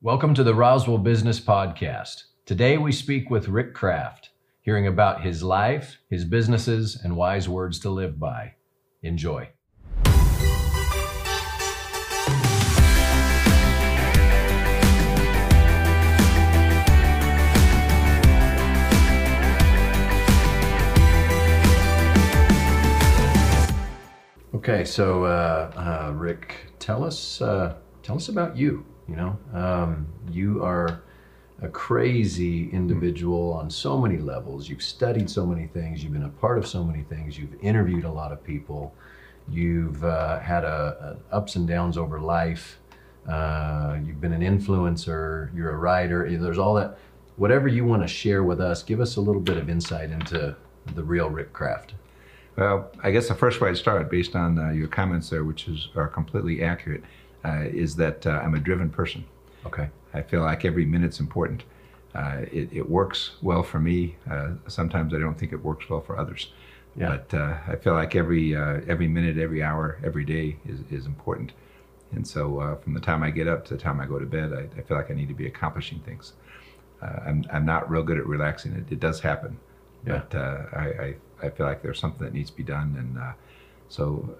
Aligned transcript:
Welcome 0.00 0.32
to 0.34 0.44
the 0.44 0.54
Roswell 0.54 0.98
Business 0.98 1.40
Podcast. 1.40 2.22
Today 2.46 2.78
we 2.78 2.92
speak 2.92 3.30
with 3.30 3.48
Rick 3.48 3.74
Kraft, 3.74 4.30
hearing 4.60 4.86
about 4.86 5.22
his 5.22 5.42
life, 5.42 5.98
his 6.08 6.24
businesses, 6.24 6.96
and 7.02 7.16
wise 7.16 7.48
words 7.48 7.80
to 7.80 7.90
live 7.90 8.16
by. 8.16 8.54
Enjoy. 9.02 9.48
Okay, 24.54 24.84
so 24.84 25.24
uh, 25.24 25.72
uh, 25.74 26.12
Rick, 26.14 26.54
tell 26.78 27.02
us 27.02 27.42
uh, 27.42 27.74
tell 28.04 28.14
us 28.14 28.28
about 28.28 28.56
you. 28.56 28.86
You 29.08 29.16
know, 29.16 29.38
um, 29.54 30.06
you 30.30 30.62
are 30.62 31.00
a 31.62 31.68
crazy 31.68 32.70
individual 32.70 33.52
on 33.54 33.70
so 33.70 33.98
many 33.98 34.18
levels. 34.18 34.68
You've 34.68 34.82
studied 34.82 35.28
so 35.30 35.46
many 35.46 35.66
things. 35.66 36.04
You've 36.04 36.12
been 36.12 36.24
a 36.24 36.28
part 36.28 36.58
of 36.58 36.66
so 36.66 36.84
many 36.84 37.02
things. 37.02 37.38
You've 37.38 37.56
interviewed 37.62 38.04
a 38.04 38.12
lot 38.12 38.32
of 38.32 38.44
people. 38.44 38.94
You've 39.48 40.04
uh, 40.04 40.38
had 40.40 40.64
a, 40.64 41.18
a 41.32 41.34
ups 41.34 41.56
and 41.56 41.66
downs 41.66 41.96
over 41.96 42.20
life. 42.20 42.78
Uh, 43.26 43.98
you've 44.04 44.20
been 44.20 44.32
an 44.32 44.42
influencer. 44.42 45.54
You're 45.56 45.70
a 45.70 45.76
writer. 45.76 46.28
There's 46.38 46.58
all 46.58 46.74
that. 46.74 46.98
Whatever 47.36 47.66
you 47.66 47.84
want 47.84 48.02
to 48.02 48.08
share 48.08 48.42
with 48.42 48.60
us, 48.60 48.82
give 48.82 49.00
us 49.00 49.16
a 49.16 49.20
little 49.20 49.40
bit 49.40 49.56
of 49.56 49.70
insight 49.70 50.10
into 50.10 50.54
the 50.94 51.02
real 51.02 51.30
Rick 51.30 51.52
Kraft. 51.52 51.94
Well, 52.56 52.90
I 53.02 53.10
guess 53.10 53.28
the 53.28 53.34
first 53.34 53.60
way 53.60 53.70
I'd 53.70 53.76
start, 53.76 54.10
based 54.10 54.34
on 54.34 54.58
uh, 54.58 54.70
your 54.70 54.88
comments 54.88 55.30
there, 55.30 55.44
which 55.44 55.68
is, 55.68 55.88
are 55.94 56.08
completely 56.08 56.62
accurate, 56.62 57.04
uh, 57.48 57.62
is 57.62 57.96
that 57.96 58.26
uh, 58.26 58.40
I'm 58.42 58.54
a 58.54 58.58
driven 58.58 58.90
person. 58.90 59.24
Okay. 59.66 59.88
I 60.14 60.22
feel 60.22 60.42
like 60.42 60.64
every 60.64 60.84
minute's 60.84 61.20
important. 61.20 61.64
Uh, 62.14 62.42
it, 62.50 62.68
it, 62.72 62.88
works 62.88 63.32
well 63.42 63.62
for 63.62 63.78
me. 63.78 64.16
Uh, 64.30 64.50
sometimes 64.66 65.14
I 65.14 65.18
don't 65.18 65.38
think 65.38 65.52
it 65.52 65.62
works 65.62 65.88
well 65.88 66.00
for 66.00 66.18
others. 66.18 66.52
Yeah. 66.96 67.08
But 67.08 67.38
uh, 67.38 67.58
I 67.68 67.76
feel 67.76 67.92
like 67.92 68.16
every 68.16 68.56
every 68.56 69.06
minute, 69.08 69.38
every 69.38 69.62
hour, 69.62 69.98
every 70.02 70.24
day 70.24 70.56
is, 70.66 70.80
is 70.90 71.06
important. 71.06 71.52
And 72.12 72.26
so 72.26 72.78
from 72.82 72.94
the 72.94 73.00
time 73.00 73.22
I 73.22 73.30
get 73.30 73.46
up 73.46 73.64
to 73.66 73.74
the 73.74 73.80
time 73.80 74.00
I 74.00 74.06
go 74.06 74.18
to 74.18 74.26
bed, 74.26 74.52
I, 74.52 74.78
I 74.78 74.82
feel 74.82 74.96
like 74.96 75.10
I 75.10 75.14
need 75.14 75.28
to 75.28 75.34
be 75.34 75.46
accomplishing 75.46 76.00
things. 76.00 76.32
I'm, 77.02 77.44
I'm 77.52 77.64
not 77.64 77.88
real 77.88 78.02
good 78.02 78.18
at 78.18 78.26
relaxing. 78.26 78.72
It, 78.72 78.90
it 78.90 79.00
does 79.00 79.20
happen. 79.20 79.58
Yeah. 80.06 80.22
But 80.30 80.38
I, 80.74 81.14
I 81.42 81.46
I 81.46 81.50
feel 81.50 81.66
like 81.66 81.82
there's 81.82 82.00
something 82.00 82.24
that 82.24 82.32
needs 82.32 82.50
to 82.50 82.56
be 82.56 82.64
done, 82.64 82.96
and 82.98 83.18
uh, 83.18 83.32
so 83.88 84.36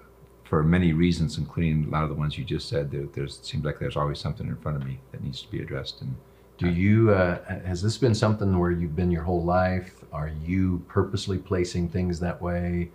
for 0.49 0.63
many 0.63 0.93
reasons, 0.93 1.37
including 1.37 1.85
a 1.85 1.89
lot 1.89 2.03
of 2.03 2.09
the 2.09 2.15
ones 2.15 2.35
you 2.35 2.43
just 2.43 2.67
said, 2.67 2.89
there 2.89 3.05
there's, 3.13 3.39
seems 3.43 3.63
like 3.63 3.77
there's 3.77 3.95
always 3.95 4.19
something 4.19 4.47
in 4.47 4.55
front 4.57 4.77
of 4.77 4.83
me 4.83 4.99
that 5.11 5.23
needs 5.23 5.43
to 5.43 5.51
be 5.51 5.61
addressed. 5.61 6.01
And 6.01 6.15
do 6.57 6.67
uh, 6.67 6.71
you 6.71 7.11
uh, 7.11 7.61
has 7.65 7.83
this 7.83 7.97
been 7.97 8.15
something 8.15 8.57
where 8.57 8.71
you've 8.71 8.95
been 8.95 9.11
your 9.11 9.21
whole 9.21 9.43
life? 9.43 10.03
Are 10.11 10.31
you 10.43 10.83
purposely 10.87 11.37
placing 11.37 11.89
things 11.89 12.19
that 12.21 12.41
way? 12.41 12.89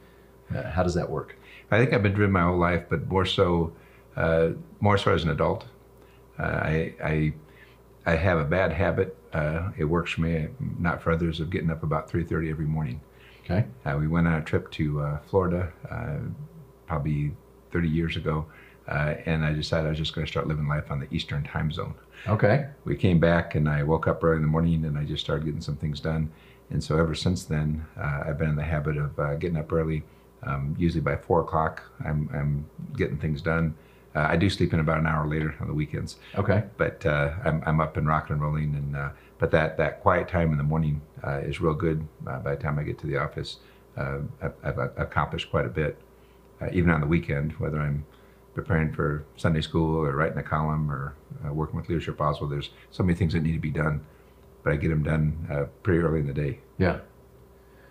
Uh, 0.53 0.69
how 0.69 0.83
does 0.83 0.95
that 0.95 1.09
work? 1.09 1.37
I 1.71 1.79
think 1.79 1.93
I've 1.93 2.03
been 2.03 2.13
driven 2.13 2.33
my 2.33 2.43
whole 2.43 2.59
life, 2.59 2.87
but 2.91 3.07
more 3.07 3.25
so, 3.25 3.73
uh, 4.17 4.51
more 4.81 4.99
so 4.99 5.15
as 5.15 5.23
an 5.23 5.31
adult. 5.31 5.65
Uh, 6.39 6.43
I, 6.43 6.95
I 7.03 7.35
I 8.05 8.17
have 8.17 8.39
a 8.39 8.45
bad 8.45 8.73
habit. 8.73 9.17
it 9.79 9.85
works 9.85 10.11
for 10.11 10.23
me, 10.23 10.49
not 10.81 11.01
for 11.01 11.13
others, 11.13 11.39
of 11.39 11.51
getting 11.51 11.71
up 11.71 11.85
about 11.85 12.11
3:30 12.11 12.51
every 12.51 12.67
morning. 12.67 13.01
Okay. 13.45 13.65
Uh, 13.85 13.97
we 13.99 14.09
went 14.09 14.27
on 14.27 14.35
a 14.35 14.43
trip 14.43 14.71
to 14.73 15.01
uh, 15.01 15.19
Florida 15.29 15.73
uh, 15.91 16.17
probably 16.87 17.33
30 17.75 17.89
years 17.89 18.17
ago, 18.17 18.47
uh, 18.89 19.15
and 19.27 19.45
I 19.45 19.53
decided 19.53 19.87
I 19.87 19.91
was 19.91 19.99
just 19.99 20.15
going 20.15 20.25
to 20.25 20.31
start 20.31 20.47
living 20.47 20.69
life 20.69 20.91
on 20.91 21.01
the 21.01 21.09
Eastern 21.11 21.43
time 21.43 21.73
zone. 21.73 21.95
Okay. 22.29 22.69
We 22.85 22.97
came 22.97 23.19
back, 23.19 23.57
and 23.57 23.69
I 23.69 23.83
woke 23.83 24.07
up 24.07 24.23
early 24.23 24.37
in 24.37 24.43
the 24.43 24.49
morning, 24.49 24.85
and 24.85 24.97
I 24.97 25.05
just 25.05 25.23
started 25.23 25.45
getting 25.45 25.61
some 25.61 25.77
things 25.77 26.01
done. 26.01 26.31
And 26.71 26.83
so 26.83 26.97
ever 26.97 27.15
since 27.15 27.45
then, 27.45 27.85
uh, 28.01 28.23
I've 28.27 28.39
been 28.39 28.49
in 28.49 28.57
the 28.57 28.63
habit 28.63 28.97
of 28.97 29.19
uh, 29.19 29.35
getting 29.35 29.59
up 29.59 29.71
early. 29.73 30.05
Um, 30.45 30.75
usually 30.79 31.01
by 31.01 31.17
four 31.17 31.41
o'clock, 31.41 31.83
I'm, 32.05 32.31
I'm 32.33 32.67
getting 32.97 33.19
things 33.19 33.43
done. 33.43 33.75
Uh, 34.15 34.27
I 34.31 34.37
do 34.37 34.49
sleep 34.49 34.73
in 34.73 34.79
about 34.79 34.99
an 34.99 35.07
hour 35.07 35.27
later 35.27 35.55
on 35.61 35.67
the 35.67 35.75
weekends. 35.75 36.17
Okay. 36.37 36.63
But 36.77 37.05
uh, 37.05 37.33
I'm, 37.45 37.63
I'm 37.67 37.81
up 37.81 37.97
and 37.97 38.07
rocking 38.07 38.35
and 38.35 38.43
rolling, 38.43 38.75
and 38.77 38.97
uh, 38.97 39.09
but 39.39 39.51
that 39.51 39.77
that 39.79 40.01
quiet 40.01 40.29
time 40.29 40.53
in 40.53 40.59
the 40.59 40.65
morning 40.65 41.01
uh, 41.27 41.39
is 41.39 41.61
real 41.61 41.75
good. 41.75 42.07
Uh, 42.27 42.39
by 42.39 42.55
the 42.55 42.63
time 42.63 42.79
I 42.79 42.85
get 42.85 42.99
to 43.01 43.07
the 43.09 43.17
office, 43.17 43.59
uh, 43.97 44.19
I've, 44.41 44.53
I've, 44.63 44.79
accomplished 44.97 45.51
quite 45.51 45.67
a 45.67 45.71
bit. 45.71 45.99
Uh, 46.61 46.69
even 46.73 46.91
on 46.91 47.01
the 47.01 47.07
weekend, 47.07 47.53
whether 47.53 47.79
I'm 47.81 48.05
preparing 48.55 48.93
for 48.93 49.25
Sunday 49.37 49.61
school 49.61 49.97
or 49.97 50.15
writing 50.15 50.39
a 50.39 50.43
column 50.43 50.91
or 50.91 51.17
uh, 51.45 51.53
working 51.53 51.77
with 51.77 51.89
Leadership 51.89 52.21
Roswell, 52.21 52.49
there's 52.49 52.71
so 52.91 53.03
many 53.03 53.17
things 53.17 53.33
that 53.33 53.43
need 53.43 53.53
to 53.53 53.59
be 53.59 53.71
done, 53.71 54.05
but 54.63 54.73
I 54.73 54.77
get 54.77 54.89
them 54.89 55.03
done 55.03 55.47
uh, 55.51 55.65
pretty 55.83 56.01
early 56.01 56.21
in 56.21 56.27
the 56.27 56.33
day. 56.33 56.61
Yeah. 56.79 57.01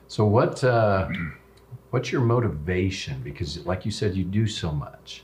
So 0.07 0.25
what? 0.25 0.63
what's 1.93 2.11
your 2.11 2.21
motivation? 2.21 3.21
Because, 3.23 3.63
like 3.67 3.85
you 3.85 3.91
said, 3.91 4.15
you 4.15 4.23
do 4.23 4.47
so 4.47 4.71
much. 4.71 5.23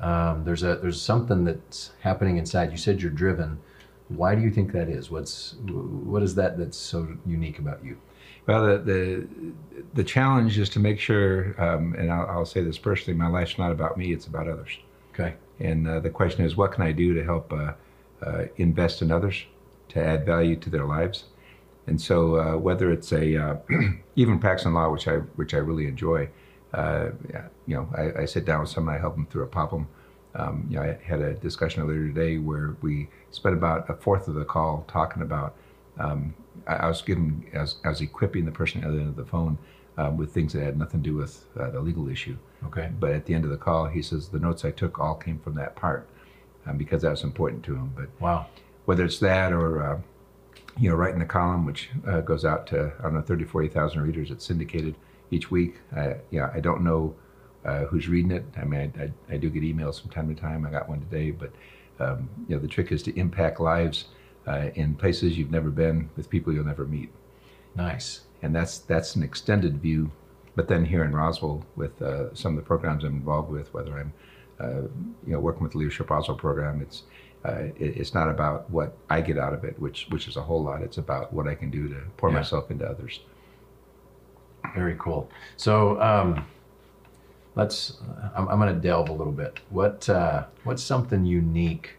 Um, 0.00 0.44
there's 0.44 0.64
a 0.64 0.76
there's 0.76 1.00
something 1.00 1.44
that's 1.44 1.92
happening 2.00 2.38
inside. 2.38 2.72
You 2.72 2.76
said 2.76 3.00
you're 3.00 3.10
driven. 3.10 3.60
Why 4.08 4.34
do 4.34 4.42
you 4.42 4.50
think 4.50 4.72
that 4.72 4.88
is? 4.88 5.10
What's 5.12 5.54
what 5.62 6.22
is 6.22 6.34
that 6.34 6.58
that's 6.58 6.76
so 6.76 7.16
unique 7.24 7.60
about 7.60 7.84
you? 7.84 7.98
Well, 8.48 8.64
the 8.66 8.78
the, 8.78 9.28
the 9.92 10.04
challenge 10.04 10.58
is 10.58 10.70
to 10.70 10.80
make 10.80 10.98
sure, 10.98 11.54
um, 11.62 11.94
and 11.98 12.10
I'll, 12.10 12.26
I'll, 12.26 12.46
say 12.46 12.62
this 12.62 12.78
personally: 12.78 13.16
my 13.16 13.28
life's 13.28 13.58
not 13.58 13.70
about 13.70 13.98
me; 13.98 14.10
it's 14.12 14.26
about 14.26 14.48
others. 14.48 14.78
Okay. 15.12 15.34
And 15.60 15.86
uh, 15.86 16.00
the 16.00 16.08
question 16.08 16.46
is, 16.46 16.56
what 16.56 16.72
can 16.72 16.82
I 16.82 16.92
do 16.92 17.12
to 17.12 17.22
help 17.22 17.52
uh, 17.52 17.72
uh, 18.22 18.44
invest 18.56 19.02
in 19.02 19.12
others, 19.12 19.44
to 19.90 20.02
add 20.02 20.24
value 20.24 20.56
to 20.56 20.70
their 20.70 20.86
lives? 20.86 21.24
And 21.86 22.00
so, 22.00 22.36
uh, 22.36 22.56
whether 22.56 22.90
it's 22.90 23.12
a 23.12 23.36
uh, 23.36 23.56
even 24.16 24.38
practicing 24.38 24.72
law, 24.72 24.90
which 24.90 25.06
I 25.06 25.16
which 25.36 25.52
I 25.52 25.58
really 25.58 25.86
enjoy, 25.86 26.30
uh, 26.72 27.10
you 27.66 27.74
know, 27.74 27.86
I, 27.94 28.22
I, 28.22 28.24
sit 28.24 28.46
down 28.46 28.60
with 28.60 28.70
someone, 28.70 28.94
I 28.94 28.98
help 28.98 29.14
them 29.14 29.26
through 29.26 29.42
a 29.42 29.48
problem. 29.48 29.88
Um, 30.34 30.66
you 30.70 30.76
know, 30.76 30.84
I 30.84 30.98
had 31.04 31.20
a 31.20 31.34
discussion 31.34 31.82
earlier 31.82 32.06
today 32.06 32.38
where 32.38 32.76
we 32.80 33.10
spent 33.30 33.54
about 33.54 33.90
a 33.90 33.94
fourth 33.94 34.26
of 34.26 34.36
the 34.36 34.44
call 34.46 34.86
talking 34.88 35.20
about. 35.20 35.54
Um, 35.98 36.34
I, 36.66 36.74
I, 36.74 36.88
was 36.88 37.02
giving, 37.02 37.50
I 37.54 37.60
was, 37.60 37.76
I 37.84 37.88
was, 37.88 38.00
equipping 38.00 38.44
the 38.44 38.52
person 38.52 38.82
at 38.82 38.84
the 38.84 38.90
other 38.90 39.00
end 39.00 39.08
of 39.08 39.16
the 39.16 39.24
phone 39.24 39.58
um, 39.96 40.16
with 40.16 40.32
things 40.32 40.52
that 40.52 40.62
had 40.62 40.78
nothing 40.78 41.02
to 41.02 41.10
do 41.10 41.16
with 41.16 41.44
uh, 41.58 41.70
the 41.70 41.80
legal 41.80 42.08
issue. 42.08 42.36
Okay. 42.66 42.90
But 42.98 43.12
at 43.12 43.26
the 43.26 43.34
end 43.34 43.44
of 43.44 43.50
the 43.50 43.56
call, 43.56 43.86
he 43.86 44.02
says 44.02 44.28
the 44.28 44.38
notes 44.38 44.64
I 44.64 44.70
took 44.70 44.98
all 44.98 45.14
came 45.14 45.38
from 45.38 45.54
that 45.54 45.76
part 45.76 46.08
um, 46.66 46.76
because 46.76 47.02
that 47.02 47.10
was 47.10 47.24
important 47.24 47.64
to 47.64 47.74
him. 47.74 47.92
But 47.96 48.08
wow, 48.20 48.46
whether 48.84 49.04
it's 49.04 49.18
that 49.18 49.52
or 49.52 49.82
uh, 49.82 50.00
you 50.78 50.88
know, 50.88 50.96
writing 50.96 51.18
the 51.18 51.26
column, 51.26 51.64
which 51.64 51.90
uh, 52.06 52.20
goes 52.20 52.44
out 52.44 52.66
to 52.68 52.92
I 53.00 53.02
don't 53.02 53.14
know 53.14 53.22
30, 53.22 53.44
40,000 53.44 54.00
readers, 54.00 54.30
it's 54.30 54.44
syndicated 54.44 54.94
each 55.30 55.50
week. 55.50 55.76
I, 55.96 56.16
yeah, 56.30 56.50
I 56.54 56.60
don't 56.60 56.82
know 56.82 57.14
uh, 57.64 57.84
who's 57.84 58.08
reading 58.08 58.30
it. 58.30 58.44
I 58.56 58.64
mean, 58.64 58.92
I, 58.98 59.02
I, 59.02 59.34
I, 59.34 59.36
do 59.36 59.50
get 59.50 59.62
emails 59.62 60.00
from 60.00 60.10
time 60.10 60.32
to 60.32 60.40
time. 60.40 60.64
I 60.64 60.70
got 60.70 60.88
one 60.88 61.00
today, 61.00 61.32
but 61.32 61.52
um, 61.98 62.28
you 62.48 62.54
know, 62.54 62.62
the 62.62 62.68
trick 62.68 62.92
is 62.92 63.02
to 63.04 63.18
impact 63.18 63.60
lives 63.60 64.06
uh, 64.48 64.70
in 64.74 64.94
places 64.94 65.36
you've 65.36 65.50
never 65.50 65.70
been 65.70 66.08
with 66.16 66.30
people 66.30 66.52
you'll 66.52 66.64
never 66.64 66.84
meet. 66.84 67.10
Nice. 67.74 68.22
And 68.42 68.54
that's 68.54 68.78
that's 68.78 69.14
an 69.16 69.22
extended 69.22 69.80
view. 69.80 70.10
But 70.56 70.68
then 70.68 70.84
here 70.84 71.04
in 71.04 71.14
Roswell, 71.14 71.64
with 71.76 72.00
uh, 72.02 72.34
some 72.34 72.52
of 72.52 72.56
the 72.56 72.66
programs 72.66 73.04
I'm 73.04 73.14
involved 73.14 73.50
with, 73.50 73.72
whether 73.74 73.98
I'm 73.98 74.12
uh, 74.58 74.88
you 75.26 75.32
know 75.32 75.40
working 75.40 75.62
with 75.62 75.72
the 75.72 75.78
Leadership 75.78 76.10
Roswell 76.10 76.36
program, 76.36 76.80
it's 76.80 77.02
uh, 77.44 77.64
it, 77.78 77.96
it's 77.96 78.14
not 78.14 78.28
about 78.28 78.68
what 78.70 78.96
I 79.10 79.20
get 79.20 79.38
out 79.38 79.52
of 79.52 79.64
it, 79.64 79.78
which 79.78 80.06
which 80.10 80.26
is 80.26 80.36
a 80.36 80.42
whole 80.42 80.62
lot. 80.62 80.82
It's 80.82 80.98
about 80.98 81.32
what 81.32 81.46
I 81.46 81.54
can 81.54 81.70
do 81.70 81.88
to 81.88 82.00
pour 82.16 82.30
yeah. 82.30 82.36
myself 82.36 82.70
into 82.70 82.86
others. 82.86 83.20
Very 84.74 84.96
cool. 84.98 85.30
So 85.56 86.00
um, 86.00 86.44
let's. 87.54 87.98
I'm, 88.34 88.48
I'm 88.48 88.58
going 88.58 88.74
to 88.74 88.80
delve 88.80 89.08
a 89.08 89.12
little 89.12 89.32
bit. 89.32 89.60
What 89.70 90.08
uh, 90.08 90.44
what's 90.64 90.82
something 90.82 91.24
unique 91.24 91.96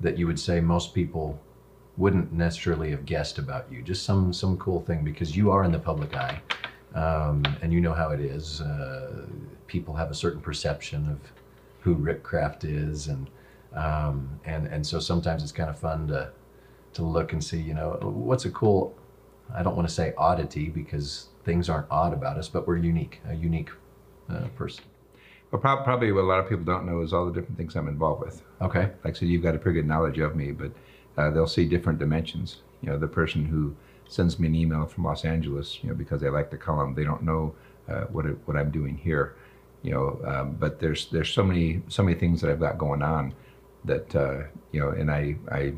that 0.00 0.16
you 0.18 0.26
would 0.26 0.40
say 0.40 0.60
most 0.60 0.94
people 0.94 1.38
wouldn't 2.00 2.32
necessarily 2.32 2.90
have 2.90 3.04
guessed 3.04 3.38
about 3.38 3.70
you? 3.70 3.82
Just 3.82 4.04
some 4.04 4.32
some 4.32 4.56
cool 4.56 4.80
thing 4.80 5.04
because 5.04 5.36
you 5.36 5.50
are 5.50 5.64
in 5.64 5.70
the 5.70 5.78
public 5.78 6.16
eye, 6.16 6.40
um, 6.94 7.44
and 7.60 7.72
you 7.72 7.80
know 7.80 7.92
how 7.92 8.10
it 8.10 8.20
is. 8.20 8.62
Uh, 8.62 9.26
people 9.66 9.94
have 9.94 10.10
a 10.10 10.14
certain 10.14 10.40
perception 10.40 11.08
of 11.10 11.18
who 11.80 11.94
Rick 11.94 12.22
Kraft 12.22 12.64
is, 12.64 13.08
and 13.08 13.30
um, 13.74 14.40
and 14.46 14.66
and 14.66 14.84
so 14.84 14.98
sometimes 14.98 15.42
it's 15.42 15.52
kind 15.52 15.68
of 15.68 15.78
fun 15.78 16.08
to 16.08 16.32
to 16.94 17.02
look 17.02 17.34
and 17.34 17.44
see. 17.44 17.60
You 17.60 17.74
know, 17.74 17.98
what's 18.02 18.46
a 18.46 18.50
cool. 18.50 18.94
I 19.54 19.62
don't 19.62 19.76
want 19.76 19.86
to 19.86 19.94
say 19.94 20.14
oddity 20.16 20.70
because 20.70 21.28
things 21.44 21.68
aren't 21.68 21.86
odd 21.90 22.14
about 22.14 22.38
us, 22.38 22.48
but 22.48 22.66
we're 22.66 22.76
unique, 22.78 23.20
a 23.28 23.34
unique 23.34 23.70
uh, 24.30 24.46
person. 24.56 24.84
Well, 25.50 25.60
pro- 25.60 25.82
probably 25.82 26.12
what 26.12 26.22
a 26.22 26.30
lot 26.32 26.38
of 26.38 26.48
people 26.48 26.64
don't 26.64 26.86
know 26.86 27.02
is 27.02 27.12
all 27.12 27.26
the 27.26 27.32
different 27.32 27.56
things 27.56 27.74
I'm 27.74 27.88
involved 27.88 28.22
with. 28.22 28.42
Okay. 28.60 28.90
Like 29.04 29.16
I 29.16 29.18
said, 29.18 29.28
you've 29.28 29.42
got 29.42 29.56
a 29.56 29.58
pretty 29.58 29.80
good 29.80 29.88
knowledge 29.88 30.20
of 30.20 30.36
me, 30.36 30.52
but 30.52 30.70
uh, 31.16 31.30
they'll 31.30 31.46
see 31.46 31.66
different 31.66 31.98
dimensions. 31.98 32.58
You 32.82 32.90
know, 32.90 32.98
the 32.98 33.08
person 33.08 33.44
who 33.44 33.74
sends 34.08 34.38
me 34.38 34.48
an 34.48 34.54
email 34.54 34.86
from 34.86 35.04
Los 35.04 35.24
Angeles, 35.24 35.78
you 35.82 35.88
know, 35.88 35.94
because 35.94 36.20
they 36.20 36.30
like 36.30 36.50
the 36.50 36.56
column, 36.56 36.94
they 36.94 37.04
don't 37.04 37.22
know 37.22 37.54
uh, 37.88 38.02
what 38.04 38.26
it, 38.26 38.36
what 38.46 38.56
I'm 38.56 38.70
doing 38.70 38.96
here. 38.96 39.36
You 39.82 39.92
know, 39.92 40.20
um, 40.26 40.56
but 40.58 40.78
there's 40.78 41.08
there's 41.10 41.30
so 41.30 41.42
many 41.42 41.82
so 41.88 42.02
many 42.02 42.18
things 42.18 42.40
that 42.40 42.50
I've 42.50 42.60
got 42.60 42.78
going 42.78 43.02
on 43.02 43.34
that 43.84 44.14
uh, 44.14 44.42
you 44.72 44.80
know, 44.80 44.90
and 44.90 45.10
I 45.10 45.36
I 45.50 45.74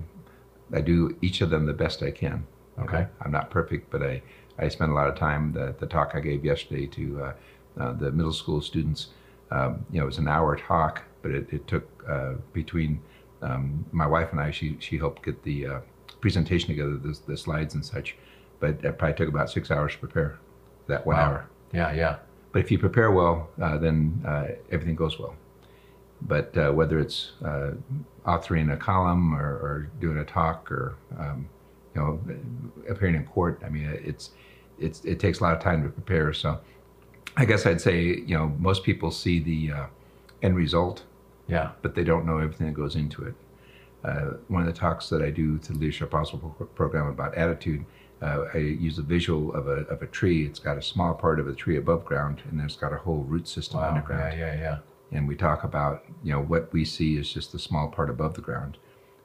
I 0.73 0.81
do 0.81 1.17
each 1.21 1.41
of 1.41 1.51
them 1.51 1.67
the 1.67 1.73
best 1.73 2.03
I 2.03 2.11
can. 2.11 2.47
Okay. 2.79 3.07
I'm 3.21 3.31
not 3.31 3.51
perfect, 3.51 3.91
but 3.91 4.03
I, 4.03 4.23
I 4.59 4.69
spend 4.69 4.91
a 4.91 4.95
lot 4.95 5.09
of 5.09 5.17
time. 5.17 5.53
The, 5.53 5.75
the 5.79 5.87
talk 5.87 6.13
I 6.15 6.21
gave 6.21 6.45
yesterday 6.45 6.87
to 6.87 7.23
uh, 7.23 7.33
uh, 7.79 7.93
the 7.93 8.11
middle 8.11 8.33
school 8.33 8.61
students, 8.61 9.09
um, 9.51 9.85
you 9.91 9.99
know, 9.99 10.05
it 10.05 10.07
was 10.07 10.19
an 10.19 10.29
hour 10.29 10.57
talk, 10.57 11.03
but 11.21 11.33
it, 11.33 11.53
it 11.53 11.67
took 11.67 11.87
uh, 12.09 12.35
between 12.53 13.01
um, 13.43 13.85
my 13.93 14.07
wife 14.07 14.31
and 14.33 14.41
I, 14.41 14.51
she, 14.51 14.77
she 14.81 14.97
helped 14.99 15.23
get 15.25 15.43
the 15.43 15.67
uh, 15.67 15.81
presentation 16.21 16.69
together, 16.69 16.97
the, 16.97 17.19
the 17.27 17.37
slides 17.37 17.75
and 17.75 17.85
such, 17.85 18.17
but 18.61 18.83
it 18.85 18.99
probably 18.99 19.15
took 19.17 19.29
about 19.29 19.51
six 19.51 19.71
hours 19.71 19.93
to 19.93 19.99
prepare 19.99 20.39
that 20.87 21.05
one 21.07 21.17
Wow. 21.17 21.23
hour. 21.25 21.47
Yeah, 21.73 21.93
yeah. 21.93 22.17
But 22.53 22.61
if 22.61 22.71
you 22.71 22.79
prepare 22.79 23.11
well, 23.11 23.49
uh, 23.61 23.79
then 23.79 24.23
uh, 24.27 24.47
everything 24.71 24.95
goes 24.95 25.19
well. 25.19 25.35
But 26.23 26.57
uh, 26.57 26.71
whether 26.71 26.99
it's 27.01 27.33
uh, 27.45 27.73
authoring 28.27 28.73
a 28.73 28.77
column 28.77 29.35
or, 29.35 29.55
or 29.55 29.91
doing 30.01 30.19
a 30.19 30.25
talk 30.25 30.71
or 30.71 30.95
um, 31.19 31.49
you 31.95 32.01
know 32.01 32.21
appearing 32.89 33.17
in 33.17 33.25
court, 33.25 33.61
I 33.65 33.69
mean 33.71 33.89
it's 34.05 34.31
it's 34.79 35.05
it 35.05 35.19
takes 35.19 35.41
a 35.41 35.43
lot 35.43 35.57
of 35.57 35.61
time 35.63 35.83
to 35.83 35.89
prepare. 35.89 36.33
So 36.33 36.61
I 37.37 37.45
guess 37.45 37.67
I'd 37.67 37.81
say 37.81 38.03
you 38.03 38.37
know 38.39 38.53
most 38.59 38.85
people 38.85 39.11
see 39.11 39.41
the 39.41 39.73
uh, 39.73 39.87
end 40.43 40.55
result, 40.55 41.03
Yeah. 41.49 41.73
but 41.83 41.95
they 41.95 42.05
don't 42.05 42.25
know 42.27 42.39
everything 42.39 42.69
that 42.69 42.75
goes 42.75 42.97
into 42.97 43.25
it. 43.25 43.35
Uh, 44.05 44.35
one 44.49 44.63
of 44.63 44.67
the 44.67 44.79
talks 44.79 45.09
that 45.11 45.23
I 45.23 45.31
do 45.31 45.59
to 45.59 45.73
the 45.73 45.79
Leadership 45.79 46.13
Roswell 46.13 46.41
program 46.75 47.07
about 47.09 47.35
attitude, 47.37 47.85
uh, 48.21 48.45
I 48.55 48.59
use 48.59 48.99
a 48.99 49.03
visual 49.03 49.53
of 49.55 49.67
a, 49.69 49.83
of 49.93 50.03
a 50.03 50.07
tree. 50.07 50.47
It's 50.47 50.59
got 50.59 50.79
a 50.79 50.83
small 50.83 51.15
part 51.15 51.39
of 51.41 51.49
a 51.49 51.53
tree 51.55 51.77
above 51.77 52.05
ground, 52.05 52.43
and 52.49 52.59
then 52.59 52.67
it's 52.67 52.77
got 52.77 52.93
a 52.93 52.97
whole 52.97 53.25
root 53.25 53.47
system 53.49 53.81
Wow. 53.81 53.89
underground. 53.91 54.39
Yeah, 54.39 54.55
yeah, 54.55 54.61
yeah. 54.61 54.79
And 55.13 55.29
we 55.29 55.37
talk 55.37 55.63
about, 55.65 56.05
you 56.25 56.33
know, 56.33 56.41
what 56.41 56.73
we 56.73 56.85
see 56.85 57.17
is 57.17 57.33
just 57.33 57.53
the 57.53 57.59
small 57.59 57.89
part 57.89 58.09
above 58.11 58.35
the 58.35 58.41
ground. 58.41 58.79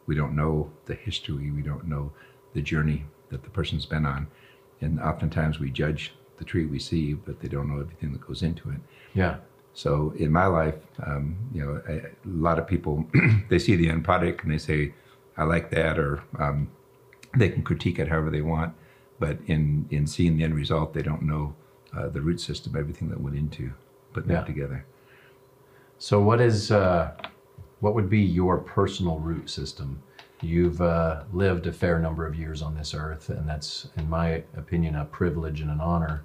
We 0.05 0.15
don't 0.15 0.35
know 0.35 0.69
the 0.85 0.95
history. 0.95 1.49
We 1.51 1.61
don't 1.61 1.87
know 1.87 2.11
the 2.53 2.61
journey 2.61 3.05
that 3.29 3.43
the 3.43 3.49
person's 3.49 3.85
been 3.85 4.05
on. 4.05 4.27
And 4.81 4.99
oftentimes 4.99 5.59
we 5.59 5.69
judge 5.71 6.13
the 6.37 6.45
tree 6.45 6.65
we 6.65 6.79
see, 6.79 7.13
but 7.13 7.39
they 7.39 7.47
don't 7.47 7.69
know 7.69 7.79
everything 7.81 8.11
that 8.13 8.21
goes 8.27 8.41
into 8.43 8.69
it. 8.69 8.77
Yeah. 9.13 9.37
So 9.77 10.11
in 10.17 10.31
my 10.31 10.47
life, 10.47 10.79
um, 11.05 11.37
you 11.53 11.63
know, 11.63 11.79
I, 11.87 11.91
a 11.91 12.01
lot 12.25 12.57
of 12.57 12.65
people 12.65 13.05
they 13.49 13.59
see 13.59 13.75
the 13.75 13.89
end 13.91 14.03
product 14.03 14.43
and 14.43 14.51
they 14.51 14.57
say, 14.57 14.95
"I 15.37 15.43
like 15.43 15.69
that," 15.69 15.99
or 15.99 16.23
um, 16.39 16.71
they 17.37 17.49
can 17.49 17.61
critique 17.61 17.99
it 17.99 18.07
however 18.07 18.31
they 18.31 18.41
want. 18.41 18.73
But 19.19 19.37
in 19.45 19.85
in 19.91 20.07
seeing 20.07 20.35
the 20.35 20.43
end 20.43 20.55
result, 20.55 20.95
they 20.95 21.03
don't 21.03 21.21
know 21.21 21.53
uh, 21.95 22.07
the 22.09 22.21
root 22.21 22.41
system, 22.41 22.75
everything 22.75 23.07
that 23.09 23.21
went 23.21 23.35
into 23.35 23.71
putting 24.13 24.31
Yeah. 24.31 24.37
that 24.37 24.47
together. 24.47 24.83
So, 25.99 26.19
what 26.21 26.41
is 26.41 26.71
uh, 26.71 27.11
what 27.79 27.93
would 27.93 28.09
be 28.09 28.21
your 28.21 28.57
personal 28.57 29.19
root 29.19 29.47
system? 29.47 30.01
You've 30.41 30.81
uh, 30.81 31.23
lived 31.31 31.67
a 31.67 31.71
fair 31.71 31.99
number 31.99 32.25
of 32.25 32.33
years 32.33 32.63
on 32.63 32.73
this 32.73 32.95
earth, 32.95 33.29
and 33.29 33.47
that's, 33.47 33.89
in 33.95 34.09
my 34.09 34.43
opinion, 34.55 34.95
a 34.95 35.05
privilege 35.05 35.61
and 35.61 35.69
an 35.69 35.81
honor 35.81 36.23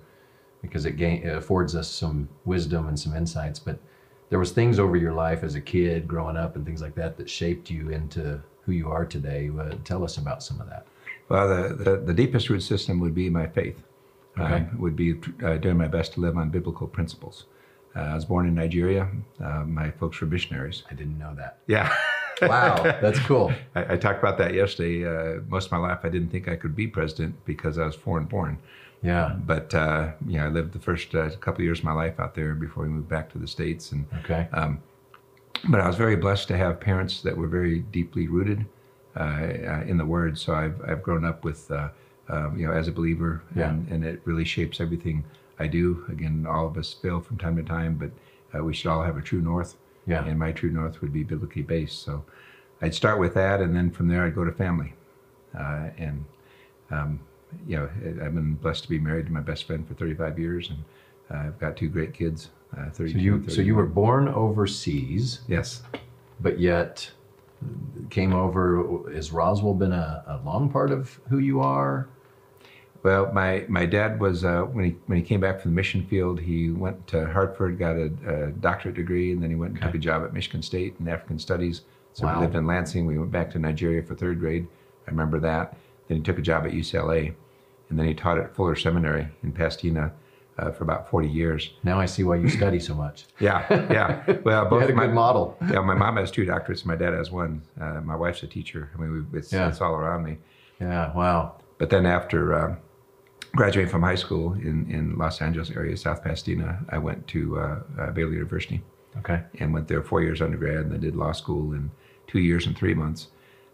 because 0.62 0.86
it, 0.86 0.96
gain, 0.96 1.22
it 1.22 1.36
affords 1.36 1.74
us 1.74 1.90
some 1.90 2.28
wisdom 2.44 2.88
and 2.88 2.98
some 2.98 3.14
insights. 3.14 3.58
But 3.58 3.78
there 4.30 4.38
was 4.38 4.52
things 4.52 4.78
over 4.78 4.96
your 4.96 5.12
life 5.12 5.42
as 5.42 5.54
a 5.56 5.60
kid, 5.60 6.08
growing 6.08 6.36
up, 6.36 6.56
and 6.56 6.64
things 6.64 6.80
like 6.80 6.94
that 6.94 7.16
that 7.18 7.28
shaped 7.28 7.68
you 7.68 7.90
into 7.90 8.40
who 8.64 8.72
you 8.72 8.88
are 8.88 9.04
today. 9.04 9.50
Uh, 9.58 9.74
tell 9.84 10.04
us 10.04 10.16
about 10.16 10.42
some 10.42 10.60
of 10.60 10.68
that. 10.68 10.86
Well, 11.28 11.48
the, 11.48 11.74
the, 11.74 11.96
the 11.98 12.14
deepest 12.14 12.48
root 12.48 12.62
system 12.62 13.00
would 13.00 13.14
be 13.14 13.28
my 13.28 13.46
faith. 13.46 13.82
Okay. 14.38 14.54
Um, 14.54 14.78
would 14.78 14.96
be 14.96 15.20
uh, 15.44 15.58
doing 15.58 15.76
my 15.76 15.88
best 15.88 16.14
to 16.14 16.20
live 16.20 16.38
on 16.38 16.48
biblical 16.48 16.86
principles. 16.86 17.44
Uh, 17.94 18.00
I 18.00 18.14
was 18.14 18.24
born 18.24 18.46
in 18.46 18.54
Nigeria. 18.54 19.08
Uh, 19.44 19.64
my 19.64 19.90
folks 19.90 20.18
were 20.20 20.26
missionaries. 20.26 20.84
I 20.90 20.94
didn't 20.94 21.18
know 21.18 21.34
that. 21.36 21.58
Yeah. 21.66 21.94
Wow, 22.40 22.82
that's 22.82 23.20
cool. 23.20 23.52
I, 23.76 23.92
I 23.92 23.96
talked 23.96 24.18
about 24.18 24.36
that 24.38 24.52
yesterday. 24.52 25.06
Uh, 25.06 25.42
most 25.46 25.66
of 25.66 25.72
my 25.72 25.78
life, 25.78 26.00
I 26.02 26.08
didn't 26.08 26.30
think 26.30 26.48
I 26.48 26.56
could 26.56 26.74
be 26.74 26.88
president 26.88 27.36
because 27.44 27.78
I 27.78 27.86
was 27.86 27.94
foreign 27.94 28.24
born. 28.24 28.58
Yeah. 29.02 29.36
But 29.44 29.74
uh, 29.74 30.12
you 30.26 30.38
know, 30.38 30.46
I 30.46 30.48
lived 30.48 30.72
the 30.72 30.78
first 30.78 31.14
uh, 31.14 31.28
couple 31.36 31.60
of 31.60 31.64
years 31.64 31.80
of 31.80 31.84
my 31.84 31.92
life 31.92 32.20
out 32.20 32.34
there 32.34 32.54
before 32.54 32.84
we 32.84 32.88
moved 32.90 33.08
back 33.08 33.30
to 33.32 33.38
the 33.38 33.46
states. 33.48 33.92
And 33.92 34.06
Okay. 34.24 34.48
but 35.68 35.80
I 35.80 35.86
was 35.86 35.96
very 35.96 36.16
blessed 36.16 36.48
to 36.48 36.56
have 36.56 36.80
parents 36.80 37.22
that 37.22 37.36
were 37.36 37.46
very 37.48 37.80
deeply 37.80 38.26
rooted 38.28 38.66
uh, 39.16 39.22
uh, 39.22 39.82
in 39.86 39.96
the 39.98 40.04
Word. 40.06 40.38
So 40.38 40.54
I've 40.54 40.80
I've 40.88 41.02
grown 41.02 41.24
up 41.24 41.44
with 41.44 41.70
uh, 41.70 41.88
um, 42.28 42.58
you 42.58 42.66
know 42.66 42.72
as 42.72 42.88
a 42.88 42.92
believer, 42.92 43.42
Yeah. 43.56 43.70
and, 43.70 43.88
and 43.88 44.04
it 44.04 44.20
really 44.24 44.44
shapes 44.44 44.80
everything 44.80 45.24
I 45.58 45.66
do. 45.66 46.04
Again, 46.08 46.46
all 46.48 46.66
of 46.66 46.76
us 46.78 46.92
fail 46.94 47.20
from 47.20 47.38
time 47.38 47.56
to 47.56 47.62
time, 47.62 47.94
but 47.96 48.10
uh, 48.58 48.62
we 48.64 48.72
should 48.74 48.88
all 48.90 49.02
have 49.02 49.16
a 49.16 49.22
true 49.22 49.40
north. 49.40 49.76
Yeah. 50.06 50.24
And 50.24 50.38
my 50.38 50.50
true 50.52 50.70
north 50.70 51.00
would 51.00 51.12
be 51.12 51.22
biblically 51.22 51.62
based. 51.62 52.02
So 52.02 52.24
I'd 52.80 52.94
start 52.94 53.20
with 53.20 53.34
that, 53.34 53.60
and 53.60 53.74
then 53.76 53.90
from 53.90 54.08
there 54.08 54.24
I'd 54.24 54.34
go 54.34 54.44
to 54.44 54.50
family. 54.52 54.94
Uh, 55.56 55.90
and 55.98 56.24
um, 56.90 57.20
you 57.66 57.76
know, 57.76 57.88
I've 58.24 58.34
been 58.34 58.54
blessed 58.54 58.84
to 58.84 58.88
be 58.88 58.98
married 58.98 59.26
to 59.26 59.32
my 59.32 59.40
best 59.40 59.64
friend 59.66 59.86
for 59.86 59.94
35 59.94 60.38
years, 60.38 60.70
and 60.70 60.78
uh, 61.30 61.46
I've 61.48 61.58
got 61.58 61.76
two 61.76 61.88
great 61.88 62.12
kids. 62.14 62.50
Uh, 62.76 62.90
32 62.90 63.12
So 63.12 63.18
you 63.18 63.48
so 63.48 63.60
you 63.62 63.74
were 63.74 63.86
born 63.86 64.28
overseas. 64.28 65.40
yes. 65.48 65.82
but 66.40 66.58
yet 66.58 67.10
came 68.10 68.32
over. 68.32 69.10
Has 69.14 69.30
Roswell 69.32 69.74
been 69.74 69.92
a, 69.92 70.24
a 70.26 70.40
long 70.44 70.70
part 70.70 70.90
of 70.90 71.20
who 71.28 71.38
you 71.38 71.60
are? 71.60 72.08
Well, 73.02 73.32
my, 73.32 73.64
my 73.68 73.84
dad 73.84 74.20
was 74.20 74.44
uh, 74.44 74.62
when 74.62 74.84
he 74.84 74.90
when 75.06 75.18
he 75.18 75.24
came 75.24 75.40
back 75.40 75.60
from 75.60 75.72
the 75.72 75.74
mission 75.74 76.06
field, 76.06 76.38
he 76.40 76.70
went 76.70 77.04
to 77.08 77.26
Hartford, 77.30 77.78
got 77.78 77.96
a, 77.96 78.12
a 78.26 78.50
doctorate 78.52 78.94
degree, 78.94 79.32
and 79.32 79.42
then 79.42 79.50
he 79.50 79.56
went 79.56 79.72
and 79.74 79.82
took 79.82 79.94
a 79.94 79.98
job 79.98 80.22
at 80.24 80.32
Michigan 80.32 80.62
State 80.62 80.94
in 81.00 81.08
African 81.08 81.38
Studies. 81.38 81.82
So 82.14 82.26
Wow. 82.26 82.36
we 82.40 82.46
lived 82.46 82.56
in 82.56 82.66
Lansing. 82.66 83.06
We 83.06 83.18
went 83.18 83.32
back 83.32 83.50
to 83.52 83.58
Nigeria 83.58 84.02
for 84.02 84.14
third 84.14 84.38
grade. 84.38 84.66
I 85.06 85.10
remember 85.10 85.40
that. 85.40 85.76
Then 86.08 86.18
he 86.18 86.22
took 86.22 86.38
a 86.38 86.42
job 86.42 86.64
at 86.66 86.72
UCLA, 86.72 87.34
and 87.92 87.98
then 87.98 88.06
he 88.06 88.14
taught 88.14 88.38
at 88.38 88.56
Fuller 88.56 88.74
Seminary 88.74 89.28
in 89.42 89.52
Pasadena 89.52 90.10
uh, 90.58 90.70
for 90.70 90.82
about 90.82 91.10
40 91.10 91.28
years. 91.28 91.74
Now 91.84 92.00
I 92.00 92.06
see 92.06 92.22
why 92.24 92.36
you 92.36 92.48
study 92.48 92.80
so 92.80 92.94
much. 92.94 93.26
Yeah, 93.38 93.66
yeah. 93.92 94.40
Well, 94.44 94.64
You 94.64 94.70
both 94.70 94.80
had 94.80 94.90
a 94.90 94.94
my, 94.94 95.06
good 95.06 95.14
model. 95.14 95.58
yeah, 95.70 95.80
my 95.82 95.94
mom 95.94 96.16
has 96.16 96.30
two 96.30 96.46
doctorates. 96.46 96.86
My 96.86 96.96
dad 96.96 97.12
has 97.12 97.30
one. 97.30 97.60
Uh, 97.78 98.00
my 98.00 98.16
wife's 98.16 98.42
a 98.44 98.46
teacher. 98.46 98.90
I 98.94 98.98
mean, 99.00 99.28
we, 99.30 99.38
it's, 99.38 99.52
Yeah. 99.52 99.68
it's 99.68 99.82
all 99.82 99.92
around 99.94 100.24
me. 100.24 100.38
Yeah. 100.80 101.12
Wow. 101.12 101.56
But 101.76 101.90
then 101.90 102.06
after 102.06 102.54
uh, 102.54 102.76
graduating 103.54 103.90
from 103.90 104.02
high 104.02 104.14
school 104.14 104.54
in, 104.54 104.90
in 104.90 105.18
Los 105.18 105.42
Angeles 105.42 105.70
area, 105.70 105.94
South 105.98 106.24
Pasadena, 106.24 106.78
I 106.88 106.96
went 106.96 107.26
to 107.28 107.58
uh, 107.58 107.80
uh, 108.00 108.10
Baylor 108.12 108.32
University 108.32 108.82
Okay. 109.18 109.42
and 109.60 109.74
went 109.74 109.86
there 109.88 110.02
four 110.02 110.22
years 110.22 110.40
undergrad 110.40 110.76
and 110.76 110.92
then 110.92 111.00
did 111.00 111.14
law 111.14 111.32
school 111.32 111.74
in 111.74 111.90
two 112.26 112.38
years 112.38 112.66
and 112.66 112.74
three 112.74 112.94
months. 112.94 113.28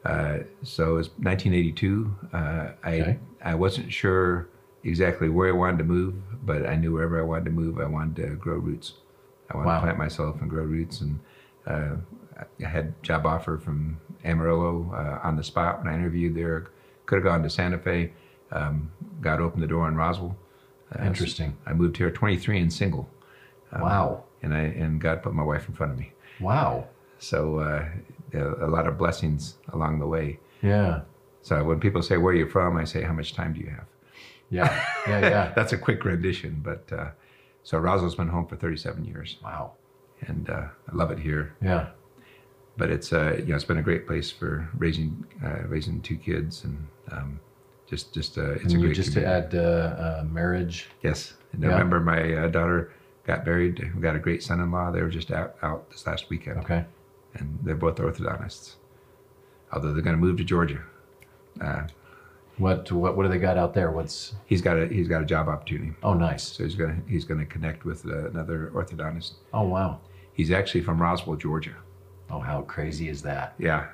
Uh, 0.09 0.39
so 0.63 0.93
it 0.95 0.97
was 0.97 1.09
1982. 1.19 2.17
Uh, 2.33 2.39
I, 2.83 3.01
Okay. 3.01 3.19
I 3.45 3.55
wasn't 3.55 3.93
sure 3.93 4.49
exactly 4.85 5.29
where 5.29 5.49
I 5.49 5.53
wanted 5.53 5.79
to 5.79 5.85
move, 5.85 6.15
but 6.45 6.67
I 6.67 6.77
knew 6.77 6.93
wherever 6.93 7.19
I 7.21 7.25
wanted 7.25 7.45
to 7.47 7.51
move, 7.51 7.79
I 7.79 7.85
wanted 7.87 8.17
to 8.23 8.35
grow 8.37 8.57
roots. 8.57 8.95
I 9.51 9.57
wanted 9.57 9.67
Wow. 9.69 9.75
to 9.77 9.81
plant 9.83 9.99
myself 9.99 10.41
and 10.41 10.49
grow 10.51 10.65
roots. 10.65 11.01
And 11.01 11.21
uh, 11.67 11.97
I 12.65 12.67
had 12.69 12.87
a 12.87 12.95
job 13.03 13.27
offer 13.27 13.59
from 13.59 13.99
Amarillo 14.25 14.91
uh, 14.95 15.27
on 15.27 15.37
the 15.37 15.45
spot 15.45 15.79
when 15.85 15.93
I 15.93 15.97
interviewed 15.97 16.35
there. 16.35 16.67
Could 17.07 17.17
have 17.17 17.25
gone 17.25 17.43
to 17.43 17.51
Santa 17.51 17.79
Fe. 17.79 18.13
Um, 18.51 18.91
God 19.21 19.41
opened 19.41 19.63
the 19.63 19.67
door 19.67 19.89
in 19.89 19.97
Roswell. 19.97 20.37
Uh, 20.99 21.05
Interesting. 21.05 21.57
I 21.67 21.75
moved 21.75 21.97
here 21.99 22.11
23 22.11 22.61
and 22.61 22.73
single, 22.73 23.09
Wow. 23.79 24.25
and 24.43 24.55
I 24.55 24.61
and 24.61 24.99
God 25.01 25.23
put 25.23 25.35
my 25.35 25.43
wife 25.43 25.69
in 25.69 25.75
front 25.75 25.93
of 25.93 25.99
me. 25.99 26.13
Wow. 26.41 26.87
So 27.19 27.59
uh, 27.59 27.85
a 28.35 28.67
a 28.67 28.69
lot 28.69 28.87
of 28.87 28.99
blessings 28.99 29.57
along 29.73 29.99
the 30.01 30.07
way. 30.07 30.39
Yeah. 30.63 31.03
So 31.43 31.63
when 31.65 31.81
people 31.81 32.03
say 32.03 32.17
where 32.17 32.35
you're 32.35 32.49
from, 32.49 32.77
I 32.77 32.85
say 32.85 33.03
how 33.03 33.13
much 33.13 33.35
time 33.35 33.53
do 33.53 33.61
you 33.61 33.71
have? 33.71 33.87
Yeah. 34.51 34.85
Yeah. 35.07 35.21
Yeah. 35.21 35.53
That's 35.57 35.73
a 35.73 35.79
quick 35.79 36.05
rendition, 36.05 36.61
but 36.65 36.91
uh, 36.93 37.11
so 37.63 37.79
Roswell's 37.79 38.15
been 38.17 38.29
home 38.29 38.47
for 38.47 38.57
37 38.57 39.05
years, 39.05 39.37
wow. 39.43 39.73
and 40.23 40.49
uh, 40.51 40.67
I 40.91 40.95
love 40.95 41.11
it 41.11 41.19
here. 41.19 41.55
Yeah. 41.63 41.89
But 42.77 42.91
it's 42.91 43.13
uh, 43.13 43.37
you 43.39 43.47
know 43.47 43.57
it's 43.57 43.65
been 43.65 43.79
a 43.79 43.83
great 43.83 44.07
place 44.07 44.31
for 44.31 44.69
raising 44.77 45.25
uh, 45.45 45.65
raising 45.67 46.01
two 46.01 46.17
kids, 46.17 46.65
and 46.65 46.87
um, 47.11 47.41
just 47.89 48.15
just 48.15 48.39
uh, 48.39 48.53
it's 48.53 48.63
and 48.65 48.71
a 48.73 48.75
you 48.77 48.81
great 48.87 48.97
just 48.97 49.13
community. 49.15 49.57
had 49.57 49.65
uh, 49.65 50.21
uh, 50.21 50.25
marriage. 50.31 50.89
Yes, 51.03 51.35
in 51.53 51.61
Yeah. 51.63 51.71
November 51.71 51.99
my 52.01 52.35
uh, 52.35 52.49
daughter 52.49 52.93
got 53.27 53.45
married. 53.45 53.91
We 53.95 54.01
got 54.01 54.15
a 54.17 54.21
great 54.21 54.43
son-in-law. 54.43 54.93
They 54.93 55.03
were 55.03 55.09
just 55.11 55.31
out 55.33 55.57
out 55.63 55.91
this 55.91 56.07
last 56.07 56.31
weekend. 56.31 56.59
Okay. 56.59 56.85
And 57.39 57.59
they're 57.63 57.75
both 57.75 57.97
orthodontists. 57.97 58.75
Although 59.73 59.93
they're 59.93 60.03
going 60.03 60.17
to 60.17 60.21
move 60.21 60.39
to 60.39 60.45
Georgia, 60.45 60.81
uh, 61.61 61.83
What 62.57 62.91
what 62.91 63.17
what 63.17 63.23
do 63.25 63.29
they 63.29 63.39
got 63.39 63.57
out 63.59 63.75
there? 63.75 63.91
What's 63.91 64.35
he's 64.47 64.63
got 64.63 64.79
a 64.79 64.87
he's 64.87 65.09
got 65.09 65.23
a 65.23 65.27
job 65.27 65.49
opportunity, 65.49 65.93
oh 66.03 66.15
nice. 66.15 66.43
so 66.43 66.65
he's 66.65 66.75
going 66.75 67.03
to 67.03 67.11
he's 67.11 67.25
going 67.25 67.39
to 67.41 67.47
connect 67.47 67.85
with 67.85 68.05
uh, 68.07 68.29
another 68.31 68.71
orthodontist. 68.75 69.33
Oh 69.53 69.63
wow. 69.65 70.01
He's 70.33 70.51
actually 70.51 70.83
from 70.83 71.01
Roswell, 71.03 71.37
Georgia. 71.37 71.75
Oh 72.31 72.41
how 72.41 72.63
crazy 72.63 73.09
is 73.09 73.23
that? 73.23 73.55
Yeah, 73.59 73.87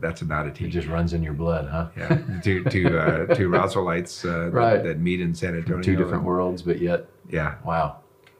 that's 0.00 0.22
an 0.22 0.30
It 0.30 0.34
oddity. 0.34 0.68
just 0.68 0.88
runs 0.88 1.12
in 1.12 1.22
your 1.22 1.32
blood, 1.34 1.68
huh? 1.68 1.88
yeah, 1.96 2.18
two 2.42 2.64
two 2.64 2.98
uh, 2.98 3.26
two 3.34 3.48
Roswellites 3.50 4.24
uh, 4.24 4.50
Right. 4.50 4.76
that, 4.76 4.84
that 4.84 4.98
meet 5.00 5.20
in 5.20 5.34
San 5.34 5.54
Antonio. 5.56 5.82
Two 5.82 5.94
different 5.96 6.24
worlds, 6.24 6.62
but 6.62 6.80
yet 6.80 7.06
Yeah, 7.28 7.56
wow. 7.64 7.98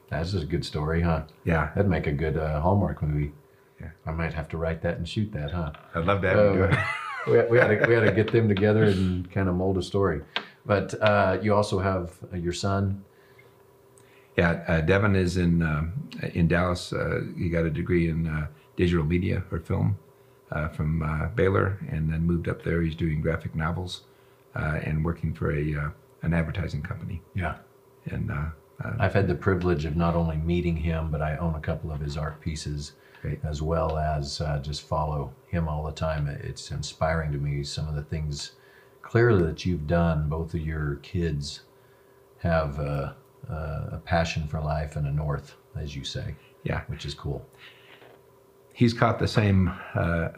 That's 0.09 0.31
just 0.31 0.43
a 0.43 0.47
good 0.47 0.65
story, 0.65 1.01
huh? 1.01 1.21
yeah. 1.45 1.69
That'd 1.75 1.89
make 1.89 2.07
a 2.07 2.11
good 2.11 2.35
uh, 2.35 2.59
Hallmark 2.61 3.01
movie. 3.03 3.31
Yeah. 3.81 3.89
I 4.05 4.11
might 4.11 4.33
have 4.33 4.49
to 4.49 4.57
write 4.57 4.81
that 4.81 4.97
and 4.97 5.07
shoot 5.07 5.31
that, 5.31 5.51
huh? 5.51 5.71
I'd 5.95 6.05
love 6.05 6.21
to 6.21 6.29
have 6.29 6.37
you 6.37 6.53
do 6.53 6.63
Uh, 6.63 6.67
it. 7.27 7.49
we, 7.49 7.51
we 7.51 7.57
had 7.57 7.67
to 7.79 7.87
we 7.87 7.93
had 7.93 8.03
to 8.05 8.11
get 8.11 8.31
them 8.31 8.47
together 8.47 8.83
and 8.83 9.29
kind 9.31 9.47
of 9.49 9.55
mold 9.55 9.77
a 9.77 9.81
story. 9.83 10.21
But 10.65 10.93
uh, 11.01 11.37
you 11.41 11.53
also 11.53 11.79
have 11.79 12.11
uh, 12.33 12.37
your 12.37 12.53
son. 12.53 13.03
Yeah, 14.37 14.63
uh, 14.67 14.81
Devin 14.81 15.15
is 15.15 15.37
in 15.37 15.61
um 15.61 15.93
in 16.33 16.47
Dallas. 16.47 16.93
Uh, 16.93 17.21
he 17.37 17.49
got 17.49 17.65
a 17.65 17.69
degree 17.69 18.09
in 18.09 18.27
uh, 18.27 18.47
digital 18.75 19.05
media 19.05 19.43
or 19.51 19.59
film 19.59 19.97
uh, 20.51 20.67
from 20.69 21.01
uh, 21.03 21.27
Baylor, 21.35 21.77
and 21.89 22.11
then 22.11 22.21
moved 22.23 22.47
up 22.47 22.63
there. 22.63 22.81
He's 22.81 22.95
doing 22.95 23.21
graphic 23.21 23.55
novels 23.55 24.03
uh, 24.55 24.79
and 24.83 25.03
working 25.03 25.33
for 25.33 25.51
a 25.51 25.75
uh, 25.75 25.89
an 26.21 26.33
advertising 26.33 26.81
company. 26.81 27.21
Yeah. 27.35 27.55
And 28.05 28.31
uh, 28.31 28.45
uh, 28.83 28.95
I've 28.99 29.13
had 29.13 29.27
the 29.27 29.35
privilege 29.35 29.85
of 29.85 29.95
not 29.95 30.15
only 30.15 30.37
meeting 30.37 30.77
him, 30.77 31.11
but 31.11 31.21
I 31.21 31.37
own 31.37 31.55
a 31.55 31.59
couple 31.59 31.91
of 31.91 31.99
his 31.99 32.15
art 32.17 32.39
pieces, 32.41 32.93
Great. 33.21 33.39
as 33.43 33.61
well 33.61 33.97
as 33.97 34.39
uh, 34.41 34.59
just 34.59 34.83
follow 34.83 35.33
him 35.47 35.67
all 35.67 35.83
the 35.83 35.91
time. 35.91 36.27
It's 36.27 36.71
inspiring 36.71 37.31
to 37.33 37.37
me 37.37 37.63
some 37.63 37.87
of 37.87 37.95
the 37.95 38.03
things 38.03 38.53
clearly 39.01 39.43
that 39.43 39.65
you've 39.65 39.87
done. 39.87 40.29
Both 40.29 40.53
of 40.53 40.61
your 40.61 40.95
kids 41.03 41.61
have 42.39 42.79
a, 42.79 43.15
a, 43.49 43.53
a 43.93 44.01
passion 44.05 44.47
for 44.47 44.61
life 44.61 44.95
and 44.95 45.05
a 45.07 45.11
north, 45.11 45.55
as 45.75 45.95
you 45.95 46.03
say, 46.05 46.35
yeah, 46.63 46.81
which 46.87 47.05
is 47.05 47.13
cool. 47.13 47.45
he's 48.73 48.93
caught 48.93 49.19
the 49.19 49.27
same. 49.27 49.67
Uh, 49.95 50.29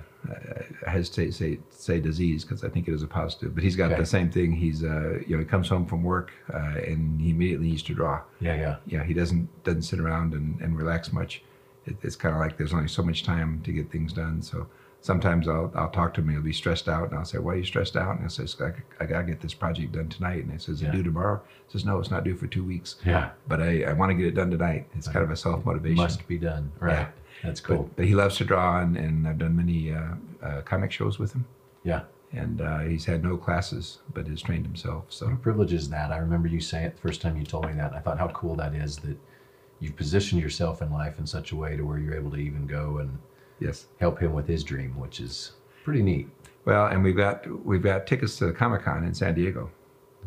I 0.86 0.90
hesitate 0.90 1.26
to 1.28 1.32
say 1.32 1.60
say 1.72 2.00
disease 2.00 2.44
because 2.44 2.64
I 2.64 2.70
think 2.70 2.88
it 2.88 2.94
is 2.94 3.02
a 3.02 3.08
positive, 3.08 3.56
but 3.56 3.64
he's 3.64 3.76
got 3.76 3.92
Okay. 3.92 4.00
the 4.02 4.06
same 4.06 4.32
thing. 4.32 4.52
He's 4.52 4.84
uh, 4.84 5.20
you 5.26 5.36
know 5.36 5.40
he 5.40 5.46
comes 5.46 5.68
home 5.68 5.86
from 5.86 6.04
work 6.04 6.32
uh, 6.54 6.58
and 6.86 7.20
he 7.20 7.32
immediately 7.32 7.70
needs 7.70 7.82
to 7.84 7.94
draw. 7.96 8.22
Yeah, 8.40 8.56
yeah, 8.56 8.76
Yeah, 8.86 9.04
he 9.04 9.14
doesn't 9.16 9.64
doesn't 9.64 9.82
sit 9.84 10.00
around 10.00 10.34
and, 10.36 10.60
and 10.62 10.78
relax 10.78 11.12
much. 11.12 11.42
It, 11.86 11.98
it's 12.04 12.16
kind 12.16 12.36
of 12.36 12.40
like 12.42 12.58
there's 12.58 12.74
only 12.74 12.88
so 12.88 13.02
much 13.04 13.24
time 13.24 13.62
to 13.64 13.72
get 13.72 13.92
things 13.92 14.14
done. 14.14 14.42
So 14.42 14.68
sometimes 15.02 15.48
I'll 15.48 15.72
I'll 15.76 15.90
talk 15.90 16.14
to 16.16 16.22
him. 16.22 16.30
He'll 16.30 16.42
be 16.42 16.54
stressed 16.54 16.88
out, 16.88 17.10
and 17.10 17.18
I'll 17.18 17.26
say, 17.26 17.40
"Why 17.40 17.54
are 17.54 17.58
you 17.58 17.64
stressed 17.66 17.96
out?" 17.98 18.16
And 18.16 18.24
he 18.24 18.30
says, 18.30 18.56
"I, 18.62 18.72
I 19.04 19.06
gotta 19.08 19.24
get 19.26 19.42
this 19.42 19.54
project 19.54 19.94
done 19.94 20.10
tonight." 20.10 20.44
And 20.44 20.52
he 20.52 20.58
says, 20.60 20.76
"Is 20.76 20.82
Yeah. 20.84 20.92
due 20.92 21.04
tomorrow?" 21.04 21.42
He 21.68 21.72
says, 21.72 21.86
"No, 21.86 22.00
it's 22.00 22.12
not 22.12 22.24
due 22.24 22.36
for 22.36 22.48
two 22.48 22.64
weeks." 22.64 22.98
yeah. 23.06 23.32
But 23.48 23.62
I, 23.62 23.84
I 23.84 23.94
want 23.94 24.12
to 24.12 24.16
get 24.16 24.28
it 24.28 24.36
done 24.36 24.52
tonight. 24.52 24.88
It's 24.96 25.08
kind 25.08 25.24
of 25.24 25.32
a 25.32 25.36
self 25.36 25.66
motivation. 25.66 25.96
Must 25.98 26.28
be 26.28 26.38
done. 26.38 26.72
Right. 26.80 26.94
Yeah. 26.94 27.08
That's 27.44 27.60
cool. 27.60 27.84
But, 27.84 27.96
but 27.96 28.06
he 28.06 28.14
loves 28.14 28.38
to 28.38 28.46
draw, 28.46 28.80
and, 28.82 28.96
and 28.96 29.28
I've 29.28 29.40
done 29.40 29.56
many 29.56 29.92
uh, 29.92 30.14
uh, 30.44 30.62
comic 30.62 30.92
shows 30.92 31.18
with 31.18 31.34
him. 31.34 31.46
Yeah. 31.84 32.02
And 32.34 32.62
uh, 32.62 32.80
he's 32.80 33.04
had 33.06 33.24
no 33.24 33.36
classes, 33.36 33.98
but 34.14 34.28
has 34.28 34.42
trained 34.42 34.66
himself. 34.66 35.06
So 35.10 35.26
What 35.26 35.34
a 35.34 35.38
privilege 35.38 35.74
is 35.74 35.90
that? 35.90 36.12
I 36.12 36.18
remember 36.18 36.48
you 36.48 36.62
saying 36.62 36.86
it 36.86 36.96
the 36.96 37.02
first 37.02 37.20
time 37.20 37.36
you 37.38 37.44
told 37.44 37.66
me 37.66 37.74
that. 37.74 37.94
I 37.94 38.00
thought 38.00 38.20
how 38.20 38.28
cool 38.30 38.56
that 38.58 38.74
is 38.76 38.98
that 38.98 39.18
you've 39.82 39.98
positioned 39.98 40.42
yourself 40.42 40.82
in 40.82 40.90
life 40.92 41.20
in 41.20 41.26
such 41.28 41.52
a 41.52 41.56
way 41.58 41.76
to 41.76 41.84
where 41.84 41.98
you're 42.00 42.16
able 42.16 42.32
to 42.32 42.38
even 42.38 42.66
go 42.68 43.00
and 43.00 43.18
yes. 43.60 43.88
help 44.00 44.20
him 44.20 44.32
with 44.34 44.48
his 44.48 44.64
dream, 44.64 44.98
which 44.98 45.20
is 45.20 45.52
pretty 45.84 46.02
neat. 46.02 46.30
Well, 46.64 46.86
and 46.88 47.04
we've 47.04 47.18
got 47.18 47.46
we've 47.66 47.82
got 47.82 48.06
tickets 48.08 48.38
to 48.38 48.46
the 48.46 48.54
Comic 48.54 48.84
Con 48.84 49.04
in 49.04 49.14
San 49.14 49.34
Diego. 49.36 49.70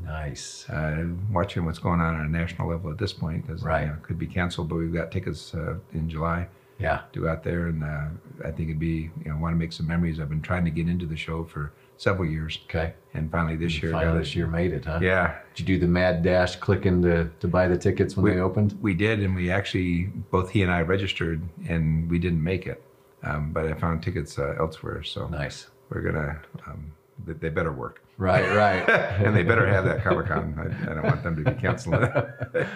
Nice. 0.02 0.68
uh, 0.68 1.06
watching 1.30 1.64
what's 1.64 1.78
going 1.78 2.00
on 2.00 2.16
on 2.16 2.26
a 2.26 2.28
national 2.28 2.68
level 2.68 2.90
at 2.90 2.98
this 2.98 3.12
point 3.12 3.46
because 3.46 3.62
Right. 3.62 3.82
you 3.82 3.86
know, 3.88 3.94
it 3.94 4.02
could 4.02 4.18
be 4.18 4.26
canceled, 4.26 4.68
but 4.68 4.74
we've 4.76 4.92
got 4.92 5.12
tickets 5.12 5.54
uh, 5.54 5.76
in 5.92 6.08
July 6.10 6.48
Yeah. 6.80 7.02
to 7.12 7.20
go 7.20 7.28
out 7.28 7.44
there, 7.44 7.68
and 7.68 7.84
uh, 7.84 8.06
I 8.44 8.50
think 8.50 8.70
it'd 8.70 8.80
be 8.80 9.10
you 9.24 9.30
know 9.30 9.36
want 9.36 9.52
to 9.54 9.56
make 9.58 9.72
some 9.72 9.86
memories. 9.86 10.18
I've 10.18 10.28
been 10.28 10.42
trying 10.42 10.64
to 10.64 10.70
get 10.72 10.88
into 10.88 11.06
the 11.06 11.16
show 11.16 11.44
for 11.44 11.72
several 11.96 12.28
years, 12.28 12.58
Okay. 12.68 12.94
and 13.14 13.30
finally 13.30 13.56
this 13.56 13.82
year 13.82 13.92
Finally 13.92 14.18
this 14.18 14.34
year 14.36 14.46
made 14.46 14.72
it, 14.72 14.84
huh? 14.84 14.98
Yeah, 15.02 15.36
Did 15.54 15.68
you 15.68 15.74
do 15.76 15.80
the 15.86 15.90
mad 15.90 16.22
dash 16.22 16.56
clicking 16.56 17.02
to, 17.02 17.30
to 17.40 17.48
buy 17.48 17.68
the 17.68 17.78
tickets 17.78 18.16
when 18.16 18.24
We- 18.24 18.30
they 18.32 18.40
opened? 18.40 18.76
we 18.82 18.94
did, 18.94 19.20
and 19.20 19.34
we 19.34 19.50
actually 19.50 20.04
both 20.30 20.50
he 20.50 20.62
and 20.62 20.72
I 20.72 20.82
registered, 20.82 21.40
and 21.68 22.10
we 22.10 22.18
didn't 22.18 22.42
make 22.42 22.66
it, 22.66 22.82
um, 23.22 23.52
but 23.52 23.66
I 23.66 23.74
found 23.74 24.02
tickets 24.02 24.38
uh, 24.38 24.54
elsewhere, 24.58 25.02
so 25.02 25.28
Nice. 25.28 25.68
we're 25.90 26.02
gonna. 26.02 26.38
Um, 26.66 26.92
they- 27.26 27.32
they 27.34 27.48
better 27.48 27.72
work, 27.72 28.02
Right, 28.18 28.54
right. 28.56 28.88
and 29.24 29.34
they 29.36 29.44
better 29.44 29.66
have 29.68 29.84
that 29.84 30.02
Comic 30.02 30.26
Con. 30.26 30.54
I, 30.58 30.90
I 30.90 30.94
don't 30.94 31.04
want 31.04 31.22
them 31.22 31.36
to 31.44 31.48
be 31.52 31.60
canceling 31.60 32.02
it. 32.54 32.66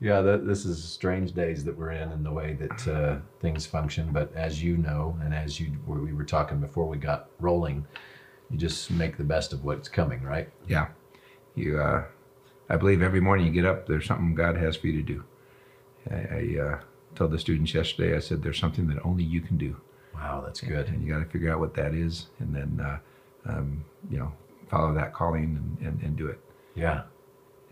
yeah, 0.00 0.20
that, 0.20 0.46
this 0.48 0.64
is 0.64 0.82
strange 0.82 1.32
days 1.32 1.64
that 1.64 1.76
we're 1.78 1.92
in 1.92 2.08
and 2.10 2.26
the 2.26 2.32
way 2.32 2.54
that 2.54 2.88
uh, 2.88 3.16
things 3.40 3.66
function. 3.66 4.08
But 4.12 4.34
as 4.34 4.60
you 4.62 4.76
know, 4.78 5.16
and 5.22 5.32
as 5.32 5.60
you 5.60 5.72
we 5.86 6.12
were 6.12 6.24
talking 6.24 6.58
before 6.58 6.86
we 6.86 6.96
got 6.96 7.30
rolling, 7.38 7.86
you 8.50 8.58
just 8.58 8.90
make 8.90 9.16
the 9.16 9.24
best 9.24 9.52
of 9.52 9.64
what's 9.64 9.88
coming, 9.88 10.22
right? 10.22 10.48
Yeah. 10.68 10.88
You, 11.54 11.80
uh, 11.80 12.04
I 12.68 12.76
believe 12.76 13.02
every 13.02 13.20
morning 13.20 13.46
you 13.46 13.52
get 13.52 13.64
up, 13.66 13.86
there's 13.86 14.06
something 14.06 14.34
God 14.34 14.56
has 14.56 14.76
for 14.76 14.86
you 14.88 14.94
to 14.94 15.02
do. 15.02 15.24
I, 16.10 16.14
I 16.14 16.60
uh, 16.62 16.80
told 17.14 17.30
the 17.30 17.38
students 17.38 17.72
yesterday, 17.74 18.16
I 18.16 18.20
said, 18.20 18.42
there's 18.42 18.58
something 18.58 18.86
that 18.88 18.98
only 19.04 19.24
you 19.24 19.40
can 19.40 19.56
do. 19.56 19.76
Wow, 20.14 20.42
that's 20.44 20.60
good. 20.60 20.88
And 20.88 21.02
you 21.04 21.12
got 21.12 21.18
to 21.20 21.24
figure 21.30 21.52
out 21.52 21.58
what 21.60 21.74
that 21.74 21.94
is 21.94 22.26
and 22.38 22.54
then, 22.54 22.80
uh, 22.84 22.98
um, 23.50 23.84
you 24.10 24.18
know, 24.18 24.32
follow 24.68 24.94
that 24.94 25.12
calling 25.12 25.76
and, 25.80 25.88
and, 25.88 26.02
and 26.02 26.16
do 26.16 26.26
it. 26.28 26.38
Yeah, 26.74 27.02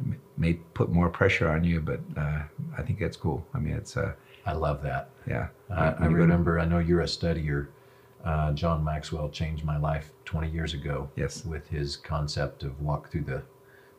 It 0.01 0.19
may- 0.37 0.55
put 0.75 0.91
more 0.91 1.09
pressure 1.09 1.49
on 1.49 1.65
you, 1.65 1.81
but 1.81 2.01
uh, 2.17 2.43
I 2.77 2.83
think 2.83 2.99
that's 2.99 3.17
cool. 3.17 3.45
I 3.55 3.59
mean, 3.59 3.75
it's, 3.75 3.97
uh, 3.97 4.13
I 4.47 4.53
love 4.53 4.83
that. 4.83 5.11
yeah. 5.27 5.49
I, 5.71 5.89
I 5.91 6.09
to- 6.09 6.11
remember. 6.11 6.59
I 6.59 6.65
know 6.65 6.79
you're 6.79 7.01
a 7.03 7.07
studier. 7.07 7.69
Uh, 8.25 8.53
John 8.53 8.85
Maxwell 8.85 9.29
changed 9.29 9.65
my 9.65 9.79
life 9.79 10.13
20 10.25 10.49
years 10.51 10.75
ago. 10.75 11.09
Yes. 11.17 11.45
With 11.45 11.69
his 11.69 11.97
concept 11.97 12.63
of 12.63 12.81
walk 12.81 13.11
through 13.11 13.25
the 13.25 13.43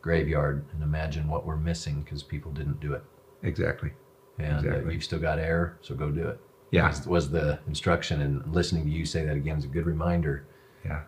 graveyard 0.01 0.65
and 0.73 0.83
imagine 0.83 1.27
what 1.27 1.45
we're 1.45 1.57
missing 1.57 2.01
because 2.03 2.23
people 2.23 2.51
didn't 2.51 2.79
do 2.79 2.93
it. 2.93 3.03
Exactly. 3.43 3.91
And 4.39 4.65
Uh, 4.65 4.89
you've 4.89 5.03
still 5.03 5.19
got 5.19 5.39
air, 5.39 5.77
so 5.81 5.95
go 5.95 6.09
do 6.09 6.27
it. 6.27 6.39
Yeah. 6.71 6.87
Was, 6.87 7.05
was 7.07 7.29
the 7.29 7.59
instruction 7.67 8.21
and 8.21 8.45
listening 8.53 8.83
to 8.85 8.89
you 8.89 9.05
say 9.05 9.25
that 9.25 9.35
again 9.35 9.57
is 9.57 9.65
a 9.65 9.67
good 9.67 9.85
reminder. 9.85 10.45
Yeah. 10.83 11.01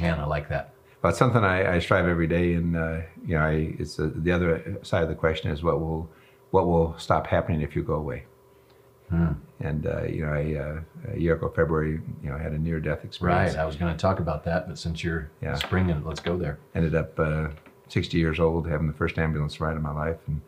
Man, 0.00 0.18
I 0.18 0.24
like 0.26 0.48
that. 0.48 0.74
Well, 1.02 1.10
it's 1.10 1.18
something 1.18 1.42
I, 1.44 1.74
I 1.74 1.78
strive 1.80 2.06
every 2.06 2.26
day, 2.28 2.54
and 2.54 2.76
uh, 2.76 3.00
you 3.26 3.34
know, 3.36 3.42
I, 3.42 3.74
it's 3.78 3.98
uh 3.98 4.10
the 4.14 4.30
other 4.32 4.78
side 4.82 5.02
of 5.02 5.08
the 5.08 5.14
question 5.16 5.50
is 5.50 5.62
what 5.62 5.80
will 5.80 6.08
what 6.50 6.66
will 6.66 6.96
stop 6.98 7.26
happening 7.26 7.60
if 7.60 7.74
you 7.74 7.82
go 7.82 7.94
away. 7.94 8.24
Hmm. 9.12 9.32
And 9.60 9.86
uh, 9.86 10.04
you 10.04 10.24
know, 10.24 10.32
I, 10.32 10.54
uh, 10.54 11.12
a 11.14 11.18
year 11.18 11.34
ago, 11.34 11.52
February, 11.54 12.00
you 12.22 12.30
know, 12.30 12.34
I 12.34 12.38
had 12.38 12.52
a 12.52 12.58
near-death 12.58 13.04
experience. 13.04 13.54
Right. 13.54 13.62
I 13.62 13.66
was 13.66 13.76
going 13.76 13.92
to 13.94 13.98
talk 14.00 14.20
about 14.20 14.42
that, 14.44 14.66
but 14.66 14.78
since 14.78 15.04
you're 15.04 15.30
Yeah. 15.42 15.54
springing, 15.54 16.02
let's 16.04 16.20
go 16.20 16.38
there. 16.38 16.58
Ended 16.74 16.94
up 16.94 17.18
uh, 17.20 17.48
60 17.88 18.16
years 18.16 18.40
old, 18.40 18.66
having 18.66 18.86
the 18.86 18.94
first 18.94 19.18
ambulance 19.18 19.60
ride 19.60 19.76
of 19.76 19.82
my 19.82 19.92
life, 19.92 20.16
and 20.26 20.40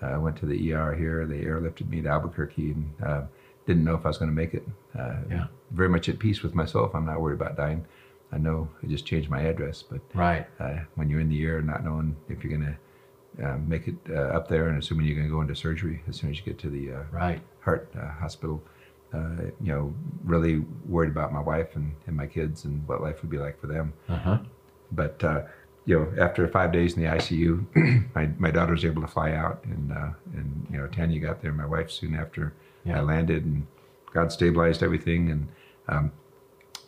uh, 0.00 0.06
I 0.06 0.18
went 0.18 0.36
to 0.36 0.46
the 0.46 0.72
ER 0.72 0.94
here. 0.94 1.26
They 1.26 1.40
airlifted 1.40 1.88
me 1.88 2.00
to 2.02 2.08
Albuquerque, 2.08 2.70
and 2.70 2.92
uh, 3.04 3.22
didn't 3.66 3.82
know 3.84 3.96
if 3.96 4.04
I 4.04 4.08
was 4.08 4.18
going 4.18 4.30
to 4.30 4.34
make 4.36 4.54
it. 4.54 4.66
Uh, 4.96 5.16
Yeah. 5.28 5.46
Very 5.72 5.88
much 5.88 6.08
at 6.08 6.18
peace 6.20 6.42
with 6.44 6.54
myself. 6.54 6.94
I'm 6.94 7.06
not 7.06 7.20
worried 7.20 7.40
about 7.40 7.56
dying. 7.56 7.84
I 8.30 8.38
know 8.38 8.68
I 8.82 8.86
just 8.86 9.04
changed 9.04 9.30
my 9.30 9.40
address, 9.42 9.82
but 9.82 10.00
Right. 10.14 10.46
uh, 10.60 10.78
when 10.94 11.10
you're 11.10 11.20
in 11.20 11.28
the 11.28 11.42
air, 11.44 11.60
not 11.60 11.84
knowing 11.84 12.14
if 12.28 12.44
you're 12.44 12.56
going 12.56 12.70
to 12.72 12.76
uh, 13.42 13.56
make 13.66 13.86
it 13.88 13.94
uh, 14.10 14.14
up 14.36 14.48
there, 14.48 14.68
and 14.68 14.78
assuming 14.82 15.06
you're 15.06 15.16
going 15.16 15.28
to 15.28 15.32
go 15.32 15.40
into 15.40 15.54
surgery 15.54 16.02
as 16.08 16.16
soon 16.16 16.30
as 16.30 16.38
you 16.38 16.42
get 16.44 16.58
to 16.60 16.70
the 16.70 16.92
uh, 16.92 17.02
Right. 17.12 17.40
heart 17.60 17.90
uh, 17.98 18.08
hospital. 18.20 18.62
Uh, 19.14 19.50
you 19.60 19.70
know, 19.72 19.94
really 20.24 20.64
worried 20.88 21.10
about 21.10 21.32
my 21.34 21.40
wife 21.40 21.76
and, 21.76 21.94
and 22.06 22.16
my 22.16 22.26
kids 22.26 22.64
and 22.64 22.86
what 22.88 23.02
life 23.02 23.20
would 23.20 23.30
be 23.30 23.36
like 23.36 23.60
for 23.60 23.66
them. 23.66 23.92
Uh 24.08 24.16
huh. 24.16 24.38
But 24.90 25.22
uh, 25.22 25.42
you 25.84 25.98
know, 25.98 26.22
after 26.22 26.46
five 26.48 26.72
days 26.72 26.94
in 26.96 27.02
the 27.02 27.08
ICU, 27.08 28.10
my, 28.14 28.30
my 28.38 28.50
daughter 28.50 28.72
was 28.72 28.84
able 28.86 29.02
to 29.02 29.08
fly 29.08 29.32
out, 29.32 29.62
and 29.64 29.92
uh, 29.92 30.10
and 30.34 30.66
you 30.70 30.78
know, 30.78 30.86
Tanya 30.86 31.20
got 31.20 31.42
there. 31.42 31.52
My 31.52 31.66
wife 31.66 31.90
soon 31.90 32.14
after 32.14 32.54
Yeah. 32.84 32.98
I 32.98 33.02
landed, 33.02 33.44
and 33.44 33.66
God 34.14 34.32
stabilized 34.32 34.82
everything. 34.82 35.30
And 35.30 35.48
um, 35.88 36.12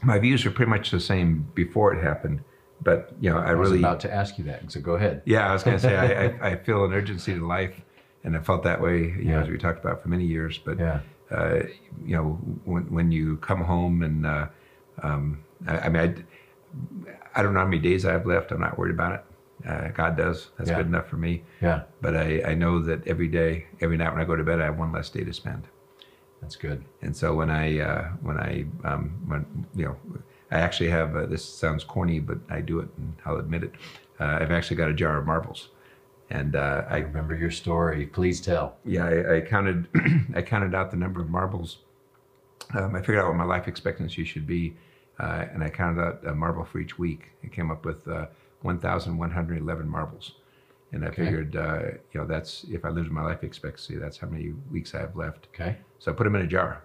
my 0.02 0.18
views 0.18 0.44
were 0.44 0.50
pretty 0.50 0.70
much 0.70 0.90
the 0.90 1.00
same 1.00 1.48
before 1.54 1.92
it 1.94 2.02
happened. 2.02 2.40
But 2.84 3.14
you 3.20 3.30
know, 3.30 3.38
I, 3.38 3.50
I 3.50 3.54
was 3.54 3.70
really 3.70 3.80
about 3.82 4.00
to 4.00 4.12
ask 4.12 4.36
you 4.38 4.44
that, 4.44 4.70
so 4.70 4.80
go 4.80 4.92
ahead. 4.94 5.22
yeah, 5.24 5.48
I 5.48 5.52
was 5.52 5.62
going 5.62 5.76
to 5.78 5.82
say 5.82 5.96
I, 5.96 6.24
I, 6.26 6.50
I 6.52 6.56
feel 6.56 6.84
an 6.84 6.92
urgency 6.92 7.34
to 7.34 7.46
life, 7.46 7.80
and 8.22 8.36
I 8.36 8.40
felt 8.40 8.62
that 8.64 8.80
way, 8.80 8.98
you 9.04 9.24
know, 9.24 9.40
as 9.40 9.48
we 9.48 9.56
talked 9.58 9.80
about 9.84 10.02
for 10.02 10.08
many 10.08 10.24
years. 10.26 10.58
But 10.58 10.78
Yeah. 10.78 11.00
uh, 11.30 11.60
you 12.04 12.14
know, 12.16 12.24
when 12.64 12.84
when 12.92 13.10
you 13.10 13.38
come 13.38 13.62
home 13.64 14.02
and 14.02 14.26
uh, 14.26 14.46
um, 15.02 15.42
I, 15.66 15.78
I 15.78 15.88
mean, 15.88 16.26
I, 17.34 17.40
I 17.40 17.42
don't 17.42 17.54
know 17.54 17.60
how 17.60 17.66
many 17.66 17.80
days 17.80 18.04
I 18.04 18.12
have 18.12 18.26
left. 18.26 18.52
I'm 18.52 18.60
not 18.60 18.78
worried 18.78 18.94
about 18.94 19.12
it. 19.14 19.24
Uh, 19.68 19.88
God 19.88 20.16
does. 20.16 20.50
That's 20.58 20.68
Yeah. 20.70 20.76
good 20.76 20.86
enough 20.86 21.06
for 21.08 21.16
me. 21.16 21.42
Yeah. 21.62 21.82
But 22.02 22.16
I, 22.16 22.42
I 22.48 22.54
know 22.54 22.80
that 22.82 23.06
every 23.06 23.28
day, 23.28 23.66
every 23.80 23.96
night 23.96 24.12
when 24.12 24.20
I 24.20 24.24
go 24.24 24.36
to 24.36 24.44
bed, 24.44 24.60
I 24.60 24.64
have 24.66 24.78
one 24.78 24.92
less 24.92 25.08
day 25.08 25.24
to 25.24 25.32
spend. 25.32 25.68
That's 26.42 26.56
good. 26.56 26.84
And 27.00 27.16
so 27.16 27.34
when 27.34 27.48
I 27.50 27.78
uh, 27.80 28.08
when 28.20 28.36
I 28.38 28.66
um, 28.84 29.02
when 29.26 29.66
you 29.74 29.86
know 29.86 29.96
I 30.54 30.60
actually 30.60 30.90
have 30.90 31.16
uh, 31.16 31.26
this 31.26 31.44
sounds 31.44 31.82
corny, 31.84 32.20
but 32.20 32.38
I 32.48 32.60
do 32.60 32.78
it, 32.78 32.88
and 32.96 33.12
I'll 33.26 33.38
admit 33.38 33.64
it. 33.64 33.72
Uh, 34.20 34.38
I've 34.40 34.52
actually 34.52 34.76
got 34.76 34.88
a 34.88 34.94
jar 34.94 35.18
of 35.18 35.26
marbles, 35.26 35.68
and 36.30 36.54
uh, 36.54 36.84
I 36.88 36.98
remember 36.98 37.34
your 37.34 37.50
story. 37.50 38.06
Please 38.06 38.40
tell. 38.40 38.76
yeah 38.84 39.04
I, 39.04 39.36
I 39.36 39.40
counted 39.40 39.88
I 40.34 40.42
counted 40.42 40.72
out 40.74 40.92
the 40.92 40.96
number 40.96 41.20
of 41.20 41.28
marbles. 41.28 41.78
Um, 42.72 42.94
I 42.94 43.00
figured 43.00 43.18
out 43.18 43.26
what 43.26 43.36
my 43.36 43.44
life 43.44 43.66
expectancy 43.68 44.24
should 44.24 44.46
be, 44.46 44.74
uh, 45.18 45.44
and 45.52 45.62
I 45.64 45.70
counted 45.70 46.00
out 46.00 46.26
a 46.26 46.34
marble 46.34 46.64
for 46.64 46.78
each 46.78 46.98
week. 46.98 47.22
I 47.42 47.48
came 47.48 47.70
up 47.72 47.84
with 47.84 48.06
uh, 48.08 48.26
1,111 48.62 49.88
marbles, 49.88 50.32
and 50.92 51.04
I 51.04 51.08
Okay. 51.08 51.24
figured 51.24 51.56
uh, 51.56 51.80
you 52.12 52.20
know 52.20 52.26
that's 52.26 52.64
if 52.70 52.84
I 52.84 52.90
lose 52.90 53.10
my 53.10 53.22
life 53.24 53.42
expectancy, 53.42 53.96
that's 53.96 54.18
how 54.18 54.28
many 54.28 54.54
weeks 54.70 54.94
I 54.94 55.00
have 55.00 55.16
left. 55.16 55.48
Okay. 55.52 55.76
So 55.98 56.12
I 56.12 56.14
put 56.14 56.24
them 56.24 56.36
in 56.36 56.42
a 56.42 56.46
jar, 56.46 56.84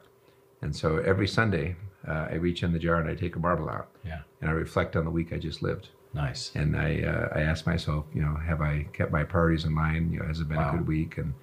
And 0.62 0.76
so 0.76 0.98
every 0.98 1.28
Sunday, 1.28 1.76
uh, 2.08 2.28
I 2.32 2.36
reach 2.36 2.64
in 2.64 2.72
the 2.74 2.80
jar 2.80 2.96
and 3.00 3.10
I 3.10 3.16
take 3.16 3.36
a 3.36 3.40
marble 3.40 3.70
out 3.70 3.90
Yeah. 4.06 4.22
and 4.42 4.50
I 4.50 4.54
reflect 4.54 4.96
on 4.96 5.06
the 5.06 5.12
week 5.12 5.32
I 5.34 5.38
just 5.38 5.62
lived. 5.62 5.90
Nice. 6.14 6.52
And 6.56 6.76
I, 6.76 7.02
uh, 7.04 7.30
I 7.38 7.42
ask 7.42 7.66
myself, 7.68 8.06
you 8.14 8.22
know, 8.22 8.36
have 8.36 8.62
I 8.62 8.88
kept 8.94 9.12
my 9.12 9.24
priorities 9.24 9.66
in 9.66 9.76
line? 9.76 10.12
You 10.12 10.20
know, 10.20 10.26
has 10.26 10.40
it 10.40 10.48
been 10.48 10.58
Wow. 10.58 10.74
a 10.74 10.78
good 10.78 10.88
week? 10.88 11.18
And 11.18 11.34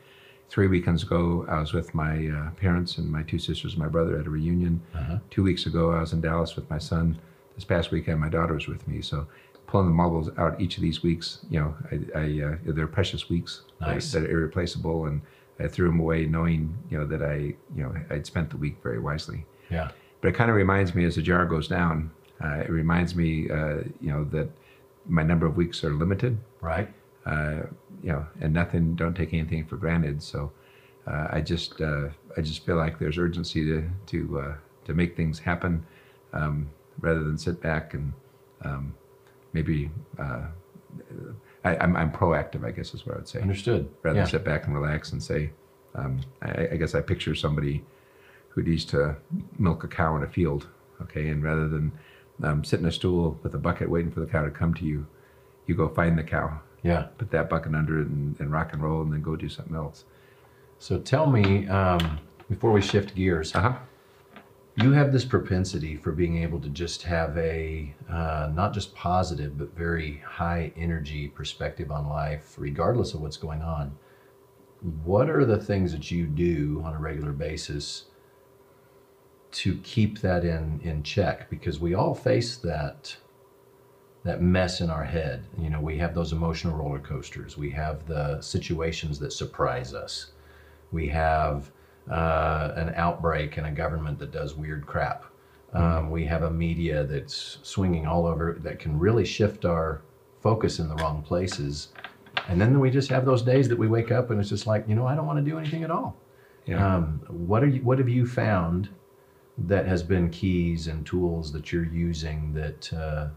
three 0.48 0.66
weekends 0.66 1.02
ago, 1.04 1.46
I 1.48 1.60
was 1.60 1.72
with 1.72 1.94
my 1.94 2.28
uh, 2.28 2.50
parents 2.56 2.98
and 2.98 3.10
my 3.10 3.22
two 3.22 3.38
sisters 3.38 3.72
and 3.74 3.82
my 3.82 3.88
brother 3.88 4.18
at 4.18 4.26
a 4.26 4.30
reunion. 4.30 4.80
Uh-huh. 4.94 5.18
Two 5.30 5.42
weeks 5.44 5.66
ago, 5.66 5.92
I 5.92 6.00
was 6.00 6.12
in 6.12 6.20
Dallas 6.20 6.56
with 6.56 6.68
my 6.68 6.78
son. 6.78 7.18
This 7.54 7.64
past 7.64 7.90
weekend, 7.90 8.20
my 8.20 8.28
daughter 8.28 8.54
was 8.54 8.66
with 8.66 8.86
me. 8.88 9.00
So 9.02 9.26
pulling 9.66 9.86
the 9.86 9.94
marbles 9.94 10.30
out 10.36 10.60
each 10.60 10.76
of 10.76 10.82
these 10.82 11.02
weeks, 11.02 11.40
you 11.48 11.58
know, 11.60 11.74
I, 11.90 12.18
I 12.18 12.42
uh, 12.42 12.56
they're 12.72 12.86
precious 12.86 13.28
weeks 13.30 13.62
Nice. 13.80 14.12
that, 14.12 14.24
are 14.24 14.30
irreplaceable. 14.30 15.06
And 15.06 15.22
I 15.58 15.68
threw 15.68 15.88
them 15.88 16.00
away 16.00 16.26
knowing, 16.26 16.76
you 16.90 16.98
know, 16.98 17.06
that 17.06 17.22
I, 17.22 17.36
you 17.74 17.82
know, 17.82 17.94
I'd 18.10 18.26
spent 18.26 18.50
the 18.50 18.56
week 18.56 18.76
very 18.82 18.98
wisely. 18.98 19.46
Yeah. 19.70 19.90
But 20.20 20.28
it 20.28 20.34
kind 20.34 20.50
of 20.50 20.56
reminds 20.56 20.94
me 20.94 21.04
as 21.04 21.14
the 21.16 21.22
jar 21.22 21.46
goes 21.46 21.68
down, 21.68 22.10
uh, 22.44 22.56
it 22.58 22.70
reminds 22.70 23.14
me, 23.14 23.48
uh, 23.50 23.78
you 24.00 24.10
know, 24.12 24.24
that 24.24 24.48
my 25.06 25.22
number 25.22 25.46
of 25.46 25.56
weeks 25.56 25.82
are 25.84 25.90
limited, 25.94 26.38
Right. 26.60 26.92
uh, 27.24 27.62
you 28.02 28.12
know, 28.12 28.26
and 28.40 28.52
nothing, 28.52 28.94
don't 28.96 29.14
take 29.14 29.32
anything 29.32 29.64
for 29.66 29.76
granted. 29.76 30.22
So 30.22 30.52
uh, 31.06 31.28
I 31.30 31.40
just, 31.40 31.80
uh, 31.80 32.08
I 32.36 32.40
just 32.42 32.66
feel 32.66 32.76
like 32.76 32.98
there's 32.98 33.16
urgency 33.16 33.64
to, 33.64 33.88
to, 34.06 34.40
uh, 34.40 34.54
to 34.84 34.94
make 34.94 35.16
things 35.16 35.38
happen 35.38 35.86
um, 36.32 36.68
rather 37.00 37.22
than 37.24 37.38
sit 37.38 37.60
back 37.62 37.94
and 37.94 38.12
um, 38.62 38.94
maybe, 39.52 39.90
I, 41.66 41.76
I'm, 41.82 41.96
I'm 41.96 42.12
proactive, 42.12 42.64
I 42.64 42.70
guess 42.70 42.94
is 42.94 43.04
what 43.04 43.14
I 43.16 43.18
would 43.18 43.28
say 43.28 43.40
Understood. 43.40 43.88
rather 44.02 44.16
yeah. 44.18 44.22
than 44.22 44.30
sit 44.30 44.44
back 44.44 44.66
and 44.66 44.74
relax 44.74 45.12
and 45.12 45.22
say, 45.22 45.50
um, 45.94 46.20
I, 46.42 46.68
I 46.72 46.76
guess 46.76 46.94
I 46.94 47.00
picture 47.00 47.34
somebody 47.34 47.84
who 48.50 48.62
needs 48.62 48.84
to 48.86 49.16
milk 49.58 49.82
a 49.84 49.88
cow 49.88 50.16
in 50.16 50.22
a 50.22 50.28
field, 50.28 50.68
okay, 51.02 51.28
and 51.28 51.42
rather 51.42 51.68
than 51.68 51.92
um, 52.42 52.62
sit 52.64 52.78
in 52.80 52.86
a 52.86 52.92
stool 52.92 53.38
with 53.42 53.54
a 53.54 53.58
bucket 53.58 53.90
waiting 53.90 54.10
for 54.12 54.20
the 54.20 54.26
cow 54.26 54.44
to 54.44 54.50
come 54.50 54.72
to 54.74 54.84
you, 54.84 55.06
you 55.66 55.74
go 55.74 55.88
find 55.88 56.16
the 56.16 56.22
cow, 56.22 56.60
Yeah. 56.84 57.08
put 57.18 57.30
that 57.32 57.50
bucket 57.50 57.74
under 57.74 58.00
it, 58.00 58.06
and, 58.06 58.38
and 58.40 58.52
rock 58.52 58.72
and 58.72 58.82
roll, 58.82 59.02
and 59.02 59.12
then 59.12 59.22
go 59.22 59.34
do 59.36 59.48
something 59.48 59.74
else. 59.74 60.04
So 60.78 60.98
tell 61.00 61.26
me, 61.26 61.66
um, 61.68 62.20
before 62.48 62.70
we 62.70 62.80
shift 62.80 63.14
gears, 63.14 63.54
Uh 63.54 63.60
huh. 63.60 63.76
You 64.76 64.92
have 64.92 65.10
this 65.10 65.24
propensity 65.24 65.96
for 65.96 66.12
being 66.12 66.42
able 66.42 66.60
to 66.60 66.68
just 66.68 67.02
have 67.02 67.36
a 67.38 67.94
uh, 68.10 68.50
not 68.54 68.74
just 68.74 68.94
positive 68.94 69.56
but 69.56 69.74
very 69.74 70.22
high 70.26 70.70
energy 70.76 71.28
perspective 71.28 71.90
on 71.90 72.08
life 72.08 72.54
regardless 72.58 73.14
of 73.14 73.22
what's 73.22 73.38
going 73.38 73.62
on. 73.62 73.96
What 75.04 75.30
are 75.30 75.46
the 75.46 75.58
things 75.58 75.92
that 75.92 76.10
you 76.10 76.26
do 76.26 76.82
on 76.84 76.92
a 76.92 76.98
regular 76.98 77.32
basis 77.32 78.04
to 79.52 79.78
keep 79.78 80.20
that 80.20 80.44
in 80.44 80.80
in 80.82 81.02
check? 81.02 81.48
Because 81.48 81.80
we 81.80 81.94
all 81.94 82.14
face 82.14 82.56
that 82.58 83.16
that 84.24 84.42
mess 84.42 84.80
in 84.82 84.90
our 84.90 85.04
head. 85.04 85.44
You 85.58 85.70
know 85.70 85.80
we 85.80 85.96
have 85.98 86.14
those 86.14 86.32
emotional 86.32 86.76
roller 86.76 86.98
coasters. 86.98 87.56
We 87.56 87.70
have 87.70 88.06
the 88.06 88.42
situations 88.42 89.18
that 89.20 89.32
surprise 89.32 89.94
us. 89.94 90.32
We 90.92 91.08
have 91.08 91.70
uh, 92.10 92.72
an 92.76 92.92
outbreak 92.96 93.56
and 93.56 93.66
a 93.66 93.70
government 93.70 94.18
that 94.18 94.32
does 94.32 94.54
weird 94.54 94.86
crap. 94.86 95.24
Um, 95.72 96.10
we 96.10 96.24
have 96.24 96.42
a 96.42 96.50
media 96.50 97.04
that's 97.04 97.58
swinging 97.62 98.06
all 98.06 98.26
over 98.26 98.56
that 98.62 98.78
can 98.78 98.98
really 98.98 99.24
shift 99.24 99.64
our 99.64 100.02
focus 100.40 100.78
in 100.78 100.88
the 100.88 100.94
wrong 100.96 101.22
places. 101.22 101.88
And 102.48 102.60
then 102.60 102.78
we 102.78 102.90
just 102.90 103.10
have 103.10 103.24
those 103.24 103.42
days 103.42 103.68
that 103.68 103.78
we 103.78 103.88
wake 103.88 104.10
up 104.10 104.30
and 104.30 104.40
it's 104.40 104.48
just 104.48 104.66
like, 104.66 104.88
you 104.88 104.94
know, 104.94 105.06
I 105.06 105.14
don't 105.14 105.26
want 105.26 105.38
to 105.38 105.50
do 105.50 105.58
anything 105.58 105.82
at 105.82 105.90
all. 105.90 106.16
Yeah. 106.66 106.96
Um, 106.96 107.20
what 107.28 107.62
are 107.62 107.68
you? 107.68 107.80
What 107.82 107.98
have 107.98 108.08
you 108.08 108.26
found 108.26 108.88
that 109.58 109.86
has 109.86 110.02
been 110.02 110.30
keys 110.30 110.88
and 110.88 111.06
tools 111.06 111.52
that 111.52 111.72
you're 111.72 111.84
using 111.84 112.52
that 112.54 112.92
uh, 112.92 113.28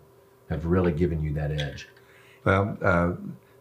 have 0.50 0.66
really 0.66 0.92
given 0.92 1.22
you 1.22 1.34
that 1.34 1.52
edge? 1.52 1.88
well, 2.46 2.78
uh, 2.82 3.12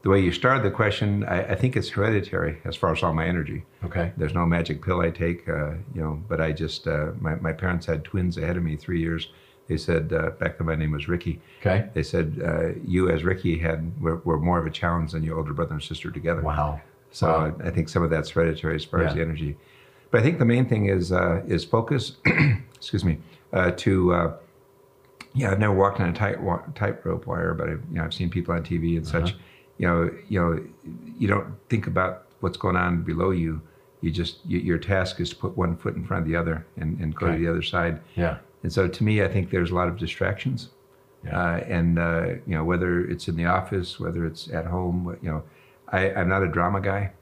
the 0.02 0.08
way 0.08 0.20
you 0.20 0.30
started 0.32 0.62
the 0.62 0.70
question, 0.70 1.24
I, 1.24 1.52
I 1.52 1.54
think 1.54 1.76
it's 1.76 1.88
hereditary 1.88 2.58
as 2.64 2.76
far 2.76 2.92
as 2.92 3.02
all 3.02 3.12
my 3.12 3.26
energy. 3.26 3.64
Okay. 3.84 4.12
There's 4.16 4.34
no 4.34 4.46
magic 4.46 4.82
pill 4.84 5.00
I 5.00 5.10
take, 5.10 5.48
uh, 5.48 5.72
you 5.94 6.00
know, 6.00 6.22
but 6.28 6.40
I 6.40 6.52
just, 6.52 6.86
uh, 6.86 7.12
my, 7.20 7.34
my 7.36 7.52
parents 7.52 7.86
had 7.86 8.04
twins 8.04 8.38
ahead 8.38 8.56
of 8.56 8.62
me 8.62 8.76
three 8.76 9.00
years. 9.00 9.30
They 9.66 9.76
said, 9.76 10.12
uh, 10.12 10.30
back 10.30 10.56
then 10.56 10.66
my 10.66 10.76
name 10.76 10.92
was 10.92 11.08
Ricky. 11.08 11.40
Okay. 11.60 11.88
They 11.94 12.02
said, 12.02 12.40
uh, 12.44 12.68
you 12.86 13.10
as 13.10 13.24
Ricky 13.24 13.58
had, 13.58 14.00
were, 14.00 14.16
were 14.18 14.38
more 14.38 14.58
of 14.58 14.66
a 14.66 14.70
challenge 14.70 15.12
than 15.12 15.22
your 15.22 15.36
older 15.36 15.52
brother 15.52 15.74
and 15.74 15.82
sister 15.82 16.10
together. 16.10 16.42
Wow. 16.42 16.80
So 17.10 17.26
Wow. 17.26 17.56
I 17.64 17.70
think 17.70 17.88
some 17.88 18.02
of 18.02 18.10
that's 18.10 18.30
hereditary 18.30 18.76
as 18.76 18.84
far 18.84 19.02
as 19.02 19.14
the 19.14 19.20
energy. 19.20 19.56
But 20.10 20.20
I 20.20 20.22
think 20.22 20.38
the 20.38 20.44
main 20.46 20.66
thing 20.68 20.86
is, 20.86 21.12
uh, 21.12 21.42
is 21.46 21.64
focus, 21.64 22.16
excuse 22.76 23.04
me, 23.04 23.18
uh, 23.52 23.72
to, 23.72 24.14
uh, 24.14 24.36
yeah, 25.34 25.50
I've 25.50 25.58
never 25.58 25.74
walked 25.74 26.00
on 26.00 26.08
a 26.08 26.12
tight 26.12 26.38
tightrope 26.74 27.26
wire, 27.26 27.52
but 27.52 27.68
I've, 27.68 27.82
you 27.90 27.96
know, 27.96 28.04
I've 28.04 28.14
seen 28.14 28.30
people 28.30 28.54
on 28.54 28.62
TV 28.62 28.96
and 28.96 29.06
such. 29.06 29.36
You 29.78 29.86
know, 29.86 30.10
you 30.28 30.40
know, 30.40 30.64
you 31.18 31.28
don't 31.28 31.54
think 31.68 31.86
about 31.86 32.26
what's 32.40 32.56
going 32.56 32.76
on 32.76 33.02
below 33.02 33.30
you. 33.30 33.60
You 34.00 34.10
just 34.10 34.44
you, 34.46 34.58
your 34.58 34.78
task 34.78 35.20
is 35.20 35.30
to 35.30 35.36
put 35.36 35.56
one 35.56 35.76
foot 35.76 35.94
in 35.96 36.04
front 36.04 36.22
of 36.24 36.28
the 36.28 36.36
other 36.36 36.66
and, 36.76 36.98
and 37.00 37.14
go 37.14 37.26
Okay. 37.26 37.36
to 37.36 37.42
the 37.44 37.50
other 37.50 37.62
side. 37.62 38.00
Yeah. 38.16 38.38
And 38.62 38.72
so, 38.72 38.88
to 38.88 39.04
me, 39.04 39.22
I 39.22 39.28
think 39.28 39.50
there's 39.50 39.70
a 39.70 39.74
lot 39.74 39.88
of 39.88 39.96
distractions, 39.96 40.70
Yeah. 41.24 41.38
uh, 41.40 41.56
and 41.68 41.98
uh, 41.98 42.26
you 42.46 42.54
know, 42.56 42.64
whether 42.64 43.00
it's 43.00 43.28
in 43.28 43.36
the 43.36 43.44
office, 43.46 44.00
whether 44.00 44.26
it's 44.26 44.48
at 44.50 44.66
home, 44.66 45.16
you 45.22 45.30
know, 45.30 45.42
I, 45.88 46.10
I'm 46.12 46.28
not 46.28 46.42
a 46.42 46.48
drama 46.48 46.80
guy. 46.80 47.12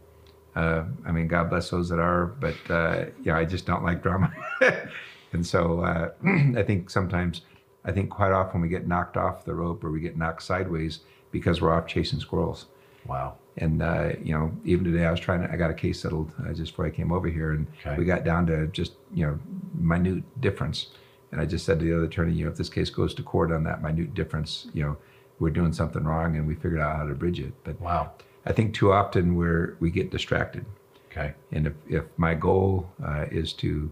Uh, 0.55 0.85
I 1.05 1.13
mean, 1.13 1.29
God 1.29 1.51
bless 1.51 1.69
those 1.69 1.91
that 1.91 1.99
are, 1.99 2.27
but 2.27 2.57
uh, 2.71 3.05
yeah, 3.23 3.37
I 3.37 3.45
just 3.45 3.67
don't 3.67 3.85
like 3.85 4.03
drama. 4.03 4.33
and 5.35 5.47
so, 5.47 5.81
uh, 5.81 6.11
I 6.57 6.63
think 6.63 6.89
sometimes, 6.89 7.43
I 7.85 7.93
think 7.93 8.09
quite 8.09 8.33
often 8.33 8.63
we 8.63 8.69
get 8.69 8.87
knocked 8.89 9.19
off 9.19 9.45
the 9.45 9.55
rope 9.55 9.85
or 9.85 9.91
we 9.91 10.01
get 10.01 10.17
knocked 10.17 10.43
sideways 10.43 11.01
because 11.33 11.61
we're 11.61 11.73
off 11.73 11.87
chasing 11.87 12.21
squirrels. 12.21 12.67
Wow. 13.07 13.37
And 13.59 13.83
uh, 13.83 14.11
you 14.23 14.35
know, 14.35 14.53
even 14.65 14.85
today, 14.85 15.07
I 15.07 15.11
was 15.11 15.21
trying 15.21 15.43
to. 15.43 15.51
I 15.53 15.57
got 15.57 15.71
a 15.71 15.75
case 15.75 16.01
settled 16.01 16.31
uh, 16.45 16.53
just 16.53 16.73
before 16.73 16.87
I 16.87 16.91
came 16.91 17.11
over 17.13 17.29
here, 17.29 17.53
and 17.53 17.67
Okay. 17.87 17.97
we 17.97 18.05
got 18.05 18.25
down 18.25 18.47
to 18.49 18.67
just 18.69 18.93
you 19.15 19.27
know 19.27 19.39
minute 19.75 20.25
difference. 20.41 20.89
And 21.33 21.41
I 21.41 21.47
just 21.47 21.65
said 21.65 21.79
to 21.81 21.85
the 21.85 21.95
other 21.97 22.05
attorney, 22.05 22.35
you 22.35 22.45
know, 22.45 22.51
if 22.51 22.57
this 22.57 22.69
case 22.69 22.89
goes 22.91 23.13
to 23.15 23.23
court 23.23 23.51
on 23.51 23.65
that 23.65 23.83
minute 23.83 24.15
difference, 24.15 24.69
you 24.75 24.83
know, 24.83 24.97
we're 25.41 25.51
doing 25.51 25.73
something 25.73 26.05
wrong, 26.05 26.37
and 26.37 26.47
we 26.47 26.55
figured 26.55 26.81
out 26.81 26.97
how 26.97 27.07
to 27.07 27.15
bridge 27.15 27.41
it. 27.41 27.53
But 27.65 27.81
Wow. 27.81 28.13
I 28.45 28.53
think 28.53 28.75
too 28.75 28.93
often 28.93 29.35
we're 29.37 29.77
we 29.81 29.91
get 29.91 30.11
distracted. 30.11 30.67
Okay. 31.11 31.33
And 31.51 31.67
if, 31.69 31.73
if 31.89 32.05
my 32.19 32.35
goal 32.35 32.89
uh, 33.05 33.25
is 33.31 33.53
to 33.55 33.91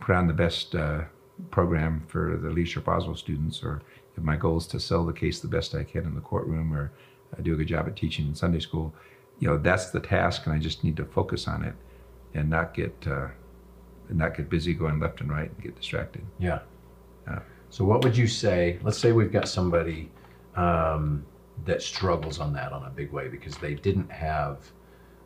put 0.00 0.14
on 0.14 0.26
the 0.26 0.32
best 0.32 0.74
uh, 0.74 1.02
program 1.50 2.02
for 2.08 2.38
the 2.38 2.48
Leadership 2.48 2.86
Roswell 2.86 3.16
students, 3.16 3.62
or 3.62 3.82
if 4.16 4.22
my 4.22 4.36
goal 4.36 4.56
is 4.58 4.66
to 4.68 4.80
sell 4.80 5.04
the 5.04 5.12
case 5.12 5.40
the 5.40 5.48
best 5.48 5.74
I 5.74 5.84
can 5.84 6.04
in 6.04 6.14
the 6.14 6.20
courtroom, 6.20 6.72
or 6.74 6.92
uh, 7.36 7.42
do 7.42 7.54
a 7.54 7.56
good 7.56 7.68
job 7.68 7.86
at 7.86 7.96
teaching 7.96 8.26
in 8.26 8.34
Sunday 8.34 8.60
school, 8.60 8.94
you 9.40 9.48
know, 9.48 9.58
that's 9.58 9.90
the 9.90 10.00
task, 10.00 10.46
and 10.46 10.54
I 10.54 10.58
just 10.58 10.84
need 10.84 10.96
to 10.96 11.04
focus 11.04 11.48
on 11.48 11.64
it 11.64 11.74
and 12.34 12.48
not 12.48 12.74
get 12.74 12.94
uh, 13.06 13.28
not 14.08 14.36
get 14.36 14.48
busy 14.48 14.74
going 14.74 15.00
left 15.00 15.20
and 15.20 15.30
right 15.30 15.50
and 15.50 15.62
get 15.62 15.76
distracted. 15.76 16.22
Yeah. 16.38 16.60
Yeah. 17.26 17.40
So, 17.70 17.84
what 17.84 18.04
would 18.04 18.16
you 18.16 18.26
say? 18.26 18.78
Let's 18.82 18.98
say 18.98 19.12
we've 19.12 19.32
got 19.32 19.48
somebody 19.48 20.10
um, 20.56 21.24
that 21.64 21.82
struggles 21.82 22.38
on 22.38 22.52
that 22.52 22.72
on 22.72 22.84
a 22.84 22.90
big 22.90 23.10
way 23.12 23.28
because 23.28 23.56
they 23.58 23.74
didn't 23.74 24.10
have 24.10 24.58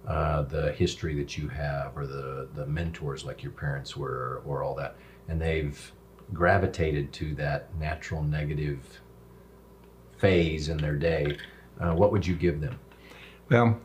uh, 0.06 0.42
the 0.42 0.72
history 0.72 1.14
that 1.16 1.36
you 1.36 1.48
have, 1.48 1.96
or 1.96 2.06
the 2.06 2.48
the 2.54 2.66
mentors 2.66 3.24
like 3.24 3.42
your 3.42 3.52
parents 3.52 3.96
were, 3.96 4.42
or 4.46 4.62
all 4.62 4.74
that, 4.74 4.96
and 5.28 5.40
they've 5.40 5.92
gravitated 6.32 7.12
to 7.14 7.34
that 7.36 7.74
natural 7.78 8.22
negative 8.22 9.00
phase 10.18 10.68
in 10.68 10.76
their 10.78 10.96
day. 10.96 11.36
Uh, 11.80 11.92
what 11.94 12.12
would 12.12 12.26
you 12.26 12.34
give 12.34 12.60
them? 12.60 12.78
Well, 13.50 13.78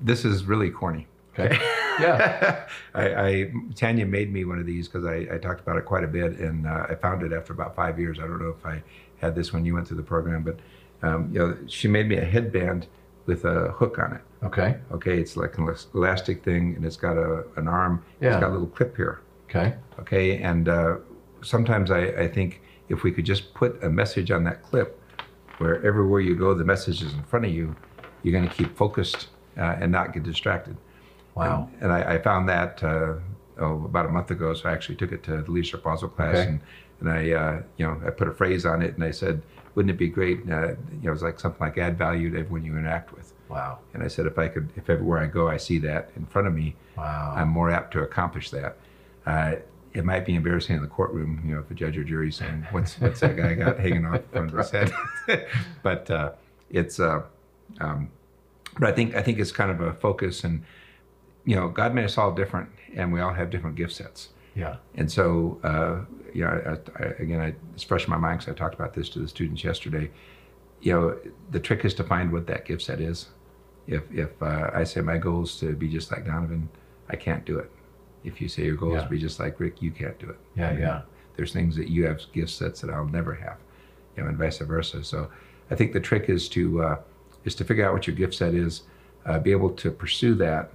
this 0.00 0.24
is 0.24 0.44
really 0.44 0.70
corny. 0.70 1.06
Okay. 1.38 1.56
yeah. 2.00 2.66
I, 2.94 3.14
I 3.14 3.52
Tanya 3.74 4.06
made 4.06 4.32
me 4.32 4.44
one 4.44 4.58
of 4.58 4.66
these 4.66 4.88
because 4.88 5.04
I, 5.04 5.34
I 5.34 5.38
talked 5.38 5.60
about 5.60 5.76
it 5.76 5.84
quite 5.84 6.04
a 6.04 6.08
bit, 6.08 6.38
and 6.38 6.66
uh, 6.66 6.86
I 6.88 6.94
found 6.94 7.22
it 7.22 7.32
after 7.32 7.52
about 7.52 7.74
five 7.74 7.98
years. 7.98 8.18
I 8.18 8.22
don't 8.22 8.40
know 8.40 8.54
if 8.58 8.64
I 8.64 8.82
had 9.18 9.34
this 9.34 9.52
when 9.52 9.64
you 9.64 9.74
went 9.74 9.88
through 9.88 9.98
the 9.98 10.02
program, 10.02 10.42
but 10.42 10.58
um, 11.02 11.30
you 11.32 11.38
know, 11.38 11.56
she 11.66 11.88
made 11.88 12.08
me 12.08 12.16
a 12.16 12.24
headband 12.24 12.86
with 13.26 13.44
a 13.44 13.72
hook 13.72 13.98
on 13.98 14.14
it. 14.14 14.22
Okay. 14.44 14.76
Okay, 14.92 15.18
it's 15.18 15.36
like 15.36 15.58
an 15.58 15.74
elastic 15.94 16.42
thing, 16.42 16.74
and 16.76 16.84
it's 16.84 16.96
got 16.96 17.16
a 17.16 17.44
an 17.56 17.68
arm. 17.68 18.04
Yeah. 18.20 18.28
It's 18.28 18.40
got 18.40 18.50
a 18.50 18.52
little 18.52 18.68
clip 18.68 18.96
here. 18.96 19.20
Okay. 19.56 19.74
Okay, 20.00 20.38
and 20.38 20.68
uh, 20.68 20.96
sometimes 21.42 21.90
I, 21.90 22.00
I 22.00 22.28
think 22.28 22.60
if 22.88 23.02
we 23.02 23.10
could 23.12 23.24
just 23.24 23.54
put 23.54 23.82
a 23.82 23.88
message 23.88 24.30
on 24.30 24.44
that 24.44 24.62
clip, 24.62 25.00
where 25.58 25.84
everywhere 25.84 26.20
you 26.20 26.36
go, 26.36 26.52
the 26.54 26.64
message 26.64 27.02
is 27.02 27.14
in 27.14 27.22
front 27.24 27.46
of 27.46 27.52
you, 27.52 27.74
you're 28.22 28.32
going 28.32 28.48
to 28.48 28.54
keep 28.54 28.76
focused 28.76 29.28
uh, 29.56 29.76
and 29.80 29.90
not 29.90 30.12
get 30.12 30.22
distracted. 30.22 30.76
Wow. 31.34 31.70
And, 31.74 31.84
and 31.84 31.92
I, 31.92 32.14
I 32.14 32.18
found 32.18 32.48
that 32.48 32.82
uh, 32.82 33.14
oh, 33.58 33.84
about 33.84 34.04
a 34.06 34.10
month 34.10 34.30
ago. 34.30 34.52
So 34.54 34.68
I 34.68 34.72
actually 34.72 34.96
took 34.96 35.12
it 35.12 35.22
to 35.24 35.42
the 35.42 35.50
leadership 35.50 35.84
Roswell 35.84 36.10
class, 36.10 36.36
Okay. 36.36 36.48
and, 36.48 36.60
and 37.00 37.10
I, 37.10 37.30
uh, 37.32 37.62
you 37.78 37.86
know, 37.86 38.00
I 38.06 38.10
put 38.10 38.28
a 38.28 38.32
phrase 38.32 38.66
on 38.66 38.82
it, 38.82 38.94
and 38.94 39.04
I 39.04 39.10
said, 39.10 39.42
"Wouldn't 39.74 39.90
it 39.90 39.98
be 39.98 40.08
great?" 40.08 40.40
Uh, 40.40 40.42
you 40.42 40.76
know, 41.02 41.08
it 41.08 41.10
was 41.10 41.22
like 41.22 41.40
something 41.40 41.60
like 41.60 41.78
add 41.78 41.96
value 41.96 42.30
to 42.30 42.38
everyone 42.38 42.64
you 42.64 42.76
interact 42.76 43.14
with. 43.14 43.32
Wow. 43.48 43.78
And 43.94 44.02
I 44.02 44.08
said, 44.08 44.26
if 44.26 44.38
I 44.38 44.48
could, 44.48 44.70
if 44.76 44.90
everywhere 44.90 45.20
I 45.20 45.26
go, 45.26 45.48
I 45.48 45.56
see 45.56 45.78
that 45.78 46.10
in 46.16 46.26
front 46.26 46.48
of 46.48 46.54
me, 46.54 46.74
Wow. 46.96 47.34
I'm 47.36 47.48
more 47.48 47.70
apt 47.70 47.92
to 47.92 48.02
accomplish 48.02 48.50
that. 48.50 48.76
Uh, 49.26 49.56
it 49.92 50.04
might 50.04 50.26
be 50.26 50.34
embarrassing 50.34 50.76
in 50.76 50.82
the 50.82 50.88
courtroom, 50.88 51.42
you 51.44 51.54
know, 51.54 51.60
if 51.60 51.70
a 51.70 51.74
judge 51.74 51.96
or 51.96 52.04
jury 52.04 52.30
saying, 52.30 52.66
"What's 52.70 53.00
what's 53.00 53.20
that 53.20 53.36
guy 53.36 53.54
got 53.54 53.78
hanging 53.78 54.04
off 54.04 54.20
the 54.22 54.28
front 54.28 54.52
of 54.52 54.58
his 54.58 54.70
head?" 54.70 54.92
but 55.82 56.10
uh, 56.10 56.32
it's, 56.70 57.00
uh, 57.00 57.22
um, 57.80 58.10
but 58.78 58.88
I 58.90 58.92
think 58.92 59.14
I 59.14 59.22
think 59.22 59.38
it's 59.38 59.52
kind 59.52 59.70
of 59.70 59.80
a 59.80 59.94
focus, 59.94 60.44
and 60.44 60.62
you 61.46 61.56
know, 61.56 61.68
God 61.68 61.94
made 61.94 62.04
us 62.04 62.18
all 62.18 62.32
different, 62.32 62.68
and 62.94 63.12
we 63.12 63.20
all 63.20 63.32
have 63.32 63.48
different 63.50 63.76
gift 63.76 63.94
sets. 63.94 64.30
Yeah. 64.54 64.76
And 64.96 65.10
so, 65.10 65.60
uh, 65.62 66.00
you 66.32 66.42
know, 66.42 66.48
I, 66.48 67.02
I, 67.02 67.06
again, 67.18 67.40
I, 67.40 67.54
it's 67.74 67.82
fresh 67.82 68.04
in 68.04 68.10
my 68.10 68.16
mind 68.16 68.40
because 68.40 68.52
I 68.52 68.56
talked 68.56 68.74
about 68.74 68.94
this 68.94 69.08
to 69.10 69.18
the 69.18 69.28
students 69.28 69.62
yesterday. 69.62 70.10
You 70.80 70.92
know, 70.92 71.18
the 71.50 71.60
trick 71.60 71.84
is 71.84 71.94
to 71.94 72.04
find 72.04 72.32
what 72.32 72.46
that 72.48 72.64
gift 72.64 72.82
set 72.82 73.00
is. 73.00 73.28
If 73.86 74.02
if 74.12 74.30
uh, 74.42 74.70
I 74.74 74.84
say 74.84 75.00
my 75.00 75.18
goal 75.18 75.44
is 75.44 75.56
to 75.60 75.74
be 75.74 75.88
just 75.88 76.10
like 76.10 76.26
Donovan, 76.26 76.68
I 77.08 77.16
can't 77.16 77.44
do 77.44 77.58
it. 77.58 77.70
If 78.26 78.40
you 78.40 78.48
say 78.48 78.64
your 78.64 78.74
goal 78.74 78.96
is 78.96 79.02
to 79.04 79.08
be 79.08 79.18
just 79.18 79.38
like 79.38 79.58
Rick, 79.60 79.80
you 79.80 79.90
can't 79.90 80.18
do 80.18 80.28
it. 80.30 80.36
Yeah, 80.56 80.72
You 80.72 80.78
know, 80.80 80.84
yeah. 80.86 81.02
There's 81.36 81.52
things 81.52 81.76
that 81.76 81.88
you 81.88 82.06
have 82.06 82.20
gift 82.32 82.50
sets 82.50 82.80
that 82.80 82.90
I'll 82.90 83.06
never 83.06 83.34
have, 83.34 83.58
you 84.16 84.22
know, 84.22 84.28
and 84.28 84.36
vice 84.38 84.58
versa. 84.58 85.04
So, 85.04 85.30
I 85.70 85.74
think 85.74 85.92
the 85.92 86.00
trick 86.00 86.28
is 86.28 86.48
to 86.50 86.82
uh, 86.82 86.96
is 87.44 87.54
to 87.56 87.64
figure 87.64 87.86
out 87.86 87.92
what 87.92 88.06
your 88.06 88.16
gift 88.16 88.34
set 88.34 88.54
is, 88.54 88.82
uh, 89.26 89.38
be 89.38 89.52
able 89.52 89.70
to 89.70 89.90
pursue 89.90 90.34
that. 90.36 90.70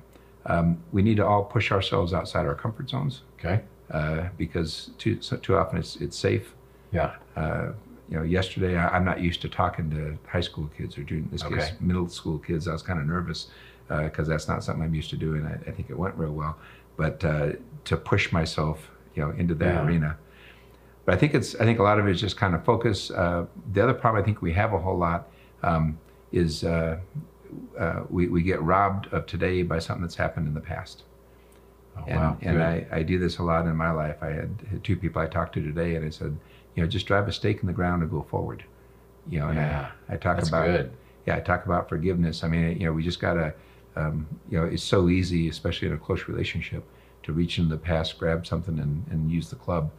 Um, 0.45 0.77
we 0.91 1.01
need 1.01 1.17
to 1.17 1.25
all 1.25 1.43
push 1.43 1.71
ourselves 1.71 2.13
outside 2.13 2.45
our 2.47 2.55
comfort 2.55 2.89
zones 2.89 3.21
Okay. 3.39 3.61
uh, 3.91 4.29
because 4.37 4.91
too 4.97 5.21
so, 5.21 5.37
too 5.37 5.55
often 5.57 5.77
it's 5.79 5.95
it's 5.97 6.17
safe. 6.17 6.53
Yeah. 6.91 7.15
Uh, 7.35 7.71
you 8.09 8.17
know, 8.17 8.23
yesterday 8.23 8.75
I, 8.77 8.89
I'm 8.95 9.05
not 9.05 9.19
used 9.21 9.41
to 9.41 9.49
talking 9.49 9.89
to 9.91 10.17
high 10.27 10.41
school 10.41 10.69
kids 10.77 10.97
or 10.97 11.01
in 11.01 11.27
this 11.31 11.43
case 11.43 11.51
Okay. 11.53 11.71
middle 11.79 12.07
school 12.09 12.37
kids. 12.39 12.67
I 12.67 12.73
was 12.73 12.81
kind 12.83 12.99
of 12.99 13.05
nervous 13.07 13.47
because 13.87 14.27
that's 14.27 14.47
not 14.47 14.63
something 14.63 14.83
I'm 14.83 14.93
used 14.95 15.09
to 15.09 15.17
doing. 15.17 15.45
I, 15.45 15.53
I 15.69 15.71
think 15.71 15.89
it 15.89 15.97
went 15.97 16.15
real 16.15 16.31
well, 16.33 16.57
but 17.01 17.23
uh, 17.33 17.47
to 17.89 17.97
push 17.97 18.31
myself, 18.39 18.77
you 19.15 19.21
know, 19.23 19.31
into 19.41 19.55
that 19.55 19.73
Yeah. 19.75 19.85
arena. 19.85 20.11
But 21.05 21.15
I 21.15 21.17
think 21.17 21.33
it's 21.33 21.55
I 21.55 21.63
think 21.67 21.79
a 21.79 21.83
lot 21.89 21.97
of 21.99 22.07
it 22.07 22.11
is 22.11 22.21
just 22.21 22.37
kind 22.37 22.53
of 22.57 22.63
focus. 22.63 23.09
Uh, 23.21 23.45
the 23.73 23.81
other 23.85 23.93
problem 24.01 24.21
I 24.21 24.25
think 24.25 24.41
we 24.41 24.53
have 24.53 24.71
a 24.73 24.81
whole 24.85 24.97
lot 24.97 25.21
um, 25.63 25.85
is 26.31 26.63
uh, 26.63 26.99
uh, 27.83 27.99
we 28.09 28.27
we 28.35 28.41
get 28.43 28.61
robbed 28.61 29.05
of 29.15 29.25
today 29.25 29.63
by 29.63 29.79
something 29.79 30.03
that's 30.05 30.15
happened 30.25 30.47
in 30.47 30.53
the 30.53 30.61
past. 30.73 31.03
Oh, 31.97 32.03
And, 32.07 32.19
wow. 32.19 32.37
and 32.41 32.63
I, 32.63 32.75
I 32.99 33.03
do 33.03 33.19
this 33.19 33.39
a 33.39 33.43
lot 33.43 33.65
in 33.67 33.75
my 33.75 33.91
life. 33.91 34.17
I 34.21 34.27
had, 34.27 34.49
had 34.71 34.83
two 34.83 34.95
people 34.95 35.21
I 35.21 35.27
talked 35.27 35.53
to 35.55 35.61
today, 35.61 35.95
and 35.95 36.05
I 36.05 36.09
said, 36.09 36.33
you 36.75 36.83
know, 36.83 36.87
just 36.87 37.05
drive 37.05 37.27
a 37.27 37.33
stake 37.33 37.59
in 37.61 37.67
the 37.67 37.73
ground 37.73 38.01
and 38.01 38.09
go 38.11 38.21
forward. 38.23 38.63
You 39.29 39.39
know, 39.39 39.49
and 39.49 39.57
Yeah, 39.57 39.91
I, 40.09 40.13
I 40.13 40.17
talk 40.17 40.41
about 40.41 40.65
good. 40.67 40.91
yeah, 41.27 41.35
I 41.35 41.41
talk 41.41 41.65
about 41.65 41.89
forgiveness. 41.89 42.43
I 42.43 42.47
mean, 42.47 42.79
you 42.79 42.85
know, 42.85 42.93
we 42.93 43.03
just 43.03 43.19
gotta, 43.19 43.53
um, 43.95 44.27
you 44.49 44.57
know, 44.59 44.65
it's 44.65 44.83
so 44.83 45.09
easy, 45.09 45.49
especially 45.49 45.87
in 45.89 45.93
a 45.93 45.97
close 45.97 46.27
relationship, 46.27 46.83
to 47.23 47.33
reach 47.33 47.59
in 47.59 47.69
the 47.69 47.77
past, 47.77 48.17
grab 48.17 48.45
something, 48.45 48.79
and, 48.79 49.05
and 49.11 49.31
use 49.31 49.49
the 49.49 49.55
club. 49.55 49.91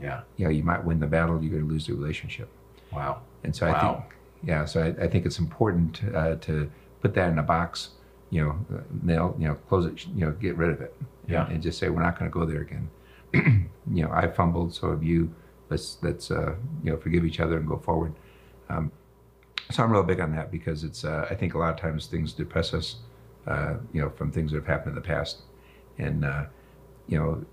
Yeah. 0.00 0.22
You 0.36 0.44
know, 0.44 0.50
you 0.50 0.62
might 0.62 0.84
win 0.84 1.00
the 1.00 1.06
battle, 1.06 1.42
you're 1.42 1.58
gonna 1.58 1.70
lose 1.70 1.86
the 1.86 1.94
relationship. 1.94 2.48
Wow. 2.92 3.22
And 3.44 3.54
so 3.54 3.66
I 3.66 3.80
think, 3.80 3.98
yeah, 4.44 4.64
so 4.64 4.82
I, 4.82 5.04
I 5.04 5.08
think 5.08 5.26
it's 5.26 5.38
important 5.38 6.02
uh, 6.14 6.36
to 6.36 6.70
put 7.00 7.14
that 7.14 7.30
in 7.30 7.38
a 7.38 7.42
box, 7.42 7.90
you 8.30 8.42
know, 8.44 8.82
nail, 9.02 9.34
you 9.38 9.48
know, 9.48 9.54
close 9.68 9.86
it, 9.86 10.06
you 10.14 10.24
know, 10.24 10.32
get 10.32 10.56
rid 10.56 10.70
of 10.70 10.80
it, 10.80 10.94
and, 11.00 11.30
Yeah. 11.32 11.48
and 11.48 11.62
just 11.62 11.78
say 11.78 11.88
we're 11.88 12.02
not 12.02 12.18
going 12.18 12.30
to 12.30 12.34
go 12.34 12.44
there 12.46 12.60
again. 12.60 12.88
you 13.34 14.02
know, 14.04 14.10
I 14.12 14.28
fumbled, 14.28 14.74
so 14.74 14.90
have 14.90 15.02
you. 15.02 15.32
Let's 15.70 15.98
let's 16.00 16.30
uh, 16.30 16.54
you 16.82 16.90
know 16.90 16.96
forgive 16.96 17.26
each 17.26 17.40
other 17.40 17.58
and 17.58 17.68
go 17.68 17.76
forward. 17.76 18.14
Um, 18.70 18.90
so 19.70 19.82
I'm 19.82 19.92
real 19.92 20.02
big 20.02 20.18
on 20.20 20.34
that 20.34 20.50
because 20.50 20.82
it's 20.82 21.04
uh, 21.04 21.26
I 21.30 21.34
think 21.34 21.52
a 21.54 21.58
lot 21.58 21.74
of 21.74 21.78
times 21.78 22.06
things 22.06 22.32
depress 22.32 22.72
us, 22.72 22.96
uh, 23.46 23.74
you 23.92 24.00
know, 24.00 24.10
from 24.10 24.30
things 24.30 24.50
that 24.52 24.58
have 24.58 24.66
happened 24.66 24.96
in 24.96 25.02
the 25.02 25.06
past, 25.08 25.42
and 25.98 26.24
uh, 26.24 26.44
you 27.06 27.18
know, 27.18 27.44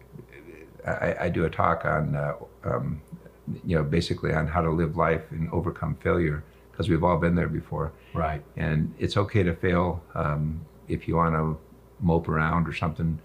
I, 0.86 1.16
I 1.22 1.30
do 1.30 1.46
a 1.46 1.50
talk 1.50 1.86
on 1.86 2.16
uh, 2.16 2.34
um, 2.64 3.02
you 3.64 3.76
know 3.76 3.84
basically 3.84 4.34
on 4.34 4.48
how 4.48 4.62
to 4.62 4.70
live 4.72 4.98
life 4.98 5.24
and 5.32 5.50
overcome 5.52 5.96
failure 5.96 6.44
because 6.72 6.90
we've 6.90 7.04
all 7.04 7.18
been 7.18 7.36
there 7.36 7.48
before 7.48 7.92
Right. 8.14 8.42
and 8.58 8.94
it's 8.98 9.18
okay 9.18 9.44
to 9.44 9.54
fail 9.56 10.04
um, 10.16 10.62
if 10.88 11.08
you 11.08 11.16
want 11.16 11.36
to 11.36 11.58
mope 12.00 12.28
around 12.28 12.68
or 12.68 12.74
something 12.74 13.20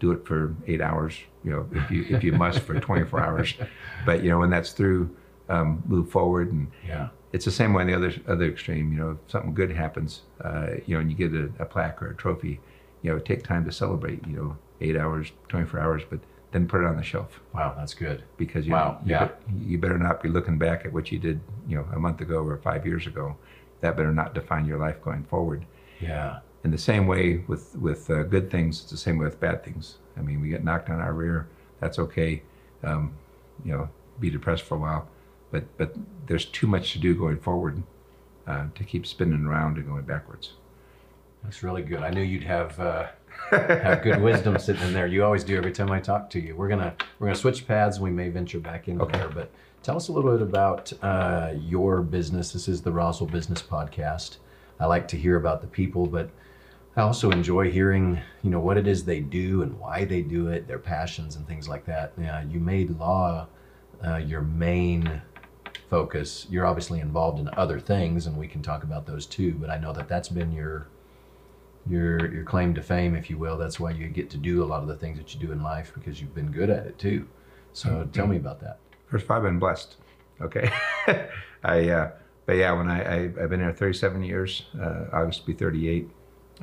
do 0.00 0.12
it 0.12 0.26
for 0.26 0.54
eight 0.66 0.80
hours 0.80 1.18
you 1.44 1.50
know 1.50 1.68
if 1.72 1.90
you 1.90 2.06
if 2.08 2.22
you 2.22 2.32
must 2.32 2.60
for 2.60 2.78
24 2.78 3.20
hours 3.20 3.54
but 4.06 4.22
you 4.22 4.30
know 4.30 4.38
when 4.38 4.50
that's 4.50 4.72
through 4.72 5.14
um, 5.48 5.82
move 5.86 6.08
forward 6.10 6.52
and 6.52 6.70
Yeah. 6.86 7.08
It's 7.34 7.44
the 7.44 7.50
same 7.60 7.72
way 7.74 7.82
on 7.82 7.88
the 7.90 7.94
other 8.00 8.12
other 8.34 8.46
extreme 8.54 8.86
you 8.92 8.98
know 9.00 9.10
if 9.12 9.18
something 9.32 9.52
good 9.60 9.70
happens 9.84 10.10
uh, 10.48 10.68
you 10.86 10.94
know 10.94 11.00
and 11.02 11.10
you 11.10 11.16
get 11.24 11.32
a, 11.34 11.46
a 11.64 11.66
plaque 11.74 11.98
or 12.02 12.08
a 12.10 12.16
trophy 12.24 12.54
you 13.02 13.08
know 13.10 13.18
take 13.30 13.42
time 13.42 13.64
to 13.68 13.72
celebrate 13.72 14.20
you 14.30 14.36
know 14.38 14.56
eight 14.80 14.96
hours 14.96 15.32
24 15.48 15.80
hours 15.80 16.02
but 16.10 16.20
then 16.52 16.68
put 16.68 16.80
it 16.82 16.86
on 16.86 16.96
the 16.96 17.02
shelf 17.02 17.40
Wow. 17.52 17.74
That's 17.76 17.94
good. 17.94 18.22
because 18.36 18.64
you, 18.66 18.72
Wow, 18.72 19.00
you, 19.04 19.10
yeah. 19.12 19.28
you 19.70 19.76
better 19.84 19.98
not 19.98 20.22
be 20.22 20.28
looking 20.36 20.56
back 20.66 20.84
at 20.86 20.92
what 20.92 21.10
you 21.12 21.18
did 21.18 21.40
you 21.68 21.76
know 21.76 21.86
a 21.92 21.98
month 21.98 22.20
ago 22.20 22.38
or 22.50 22.56
five 22.58 22.86
years 22.86 23.06
ago 23.12 23.36
that 23.80 23.96
better 23.96 24.12
not 24.12 24.32
define 24.34 24.64
your 24.64 24.78
life 24.86 24.98
going 25.02 25.24
forward 25.24 25.60
Yeah. 26.00 26.38
in 26.64 26.70
the 26.70 26.78
same 26.90 27.04
way 27.14 27.24
with 27.48 27.64
with 27.86 28.08
uh, 28.10 28.22
good 28.34 28.46
things 28.54 28.72
it's 28.82 28.90
the 28.92 28.96
same 29.06 29.16
way 29.18 29.24
with 29.30 29.40
bad 29.48 29.58
things 29.66 29.84
i 30.18 30.20
mean 30.26 30.38
we 30.40 30.48
get 30.54 30.62
knocked 30.68 30.88
on 30.94 31.00
our 31.00 31.12
rear 31.24 31.38
that's 31.80 31.98
okay 31.98 32.32
um, 32.84 33.04
you 33.64 33.72
know 33.72 33.88
be 34.20 34.30
depressed 34.30 34.62
for 34.68 34.76
a 34.76 34.78
while 34.86 35.02
but 35.54 35.64
but 35.78 35.94
there's 36.26 36.46
too 36.46 36.66
much 36.66 36.92
to 36.92 36.98
do 36.98 37.14
going 37.14 37.38
forward 37.38 37.80
uh, 38.48 38.66
to 38.74 38.82
keep 38.82 39.06
spinning 39.06 39.44
around 39.46 39.76
and 39.78 39.86
going 39.86 40.02
backwards 40.02 40.46
That's 41.44 41.62
really 41.62 41.82
good. 41.82 42.00
I 42.02 42.10
knew 42.10 42.22
you'd 42.22 42.42
have 42.44 42.78
uh, 42.80 43.06
have 43.50 44.02
good 44.02 44.20
wisdom 44.20 44.58
sitting 44.58 44.82
in 44.88 44.92
there. 44.92 45.06
You 45.06 45.24
always 45.24 45.44
do 45.44 45.56
every 45.56 45.70
time 45.72 45.90
I 45.92 46.00
talk 46.00 46.28
to 46.30 46.40
you. 46.40 46.56
We're 46.56 46.68
gonna 46.68 46.92
we're 47.18 47.28
gonna 47.28 47.38
switch 47.38 47.66
paths. 47.68 48.00
We 48.00 48.10
may 48.10 48.28
venture 48.30 48.58
back 48.58 48.88
in 48.88 49.00
Okay. 49.00 49.18
there, 49.18 49.28
but 49.28 49.48
tell 49.82 49.96
us 49.96 50.08
a 50.08 50.12
little 50.12 50.32
bit 50.32 50.42
about 50.42 50.92
uh, 51.02 51.52
your 51.74 52.02
business. 52.02 52.52
This 52.52 52.66
is 52.68 52.82
the 52.82 52.90
Roswell 52.92 53.30
Business 53.30 53.62
Podcast. 53.62 54.38
I 54.80 54.86
like 54.86 55.06
to 55.08 55.16
hear 55.16 55.36
about 55.36 55.60
the 55.60 55.68
people, 55.68 56.06
but 56.06 56.30
I 56.96 57.02
also 57.02 57.30
enjoy 57.30 57.70
hearing 57.70 58.18
you 58.42 58.50
know 58.50 58.60
what 58.60 58.76
it 58.76 58.86
is 58.88 59.04
they 59.04 59.20
do 59.20 59.62
and 59.62 59.78
why 59.78 60.04
they 60.04 60.22
do 60.22 60.48
it, 60.48 60.66
their 60.66 60.80
passions 60.80 61.36
and 61.36 61.46
things 61.46 61.68
like 61.68 61.84
that. 61.86 62.12
Yeah, 62.18 62.42
you 62.42 62.58
made 62.60 62.98
law 62.98 63.46
uh, 64.06 64.16
your 64.16 64.42
main 64.42 65.22
focus. 65.94 66.48
You're 66.50 66.66
obviously 66.66 66.98
involved 66.98 67.38
in 67.38 67.48
other 67.56 67.78
things, 67.78 68.26
and 68.26 68.36
we 68.36 68.48
can 68.48 68.62
talk 68.62 68.82
about 68.82 69.06
those 69.06 69.26
too. 69.26 69.52
But 69.52 69.70
I 69.70 69.78
know 69.78 69.92
that 69.92 70.08
that's 70.08 70.28
been 70.28 70.50
your 70.50 70.88
your 71.86 72.34
your 72.34 72.42
claim 72.42 72.74
to 72.74 72.82
fame, 72.82 73.14
if 73.14 73.30
you 73.30 73.38
will. 73.38 73.56
That's 73.56 73.78
why 73.78 73.92
you 73.92 74.08
get 74.08 74.28
to 74.30 74.36
do 74.36 74.64
a 74.64 74.66
lot 74.66 74.82
of 74.82 74.88
the 74.88 74.96
things 74.96 75.18
that 75.18 75.32
you 75.32 75.38
do 75.38 75.52
in 75.52 75.62
life 75.62 75.92
because 75.94 76.20
you've 76.20 76.34
been 76.34 76.50
good 76.50 76.68
at 76.68 76.84
it 76.86 76.98
too. 76.98 77.28
So 77.74 78.08
tell 78.12 78.26
me 78.26 78.38
about 78.38 78.58
that. 78.62 78.78
First 79.06 79.26
of 79.26 79.30
all, 79.30 79.36
I've 79.36 79.44
been 79.44 79.60
blessed. 79.60 79.94
Okay, 80.40 80.68
I. 81.62 81.88
Uh, 81.88 82.10
but 82.46 82.56
yeah, 82.56 82.72
when 82.72 82.90
I, 82.90 83.00
I 83.00 83.16
I've 83.40 83.50
been 83.50 83.60
here 83.60 83.72
37 83.72 84.24
years. 84.24 84.64
Uh, 84.78 85.04
August 85.12 85.42
will 85.42 85.54
be 85.54 85.58
38. 85.58 86.10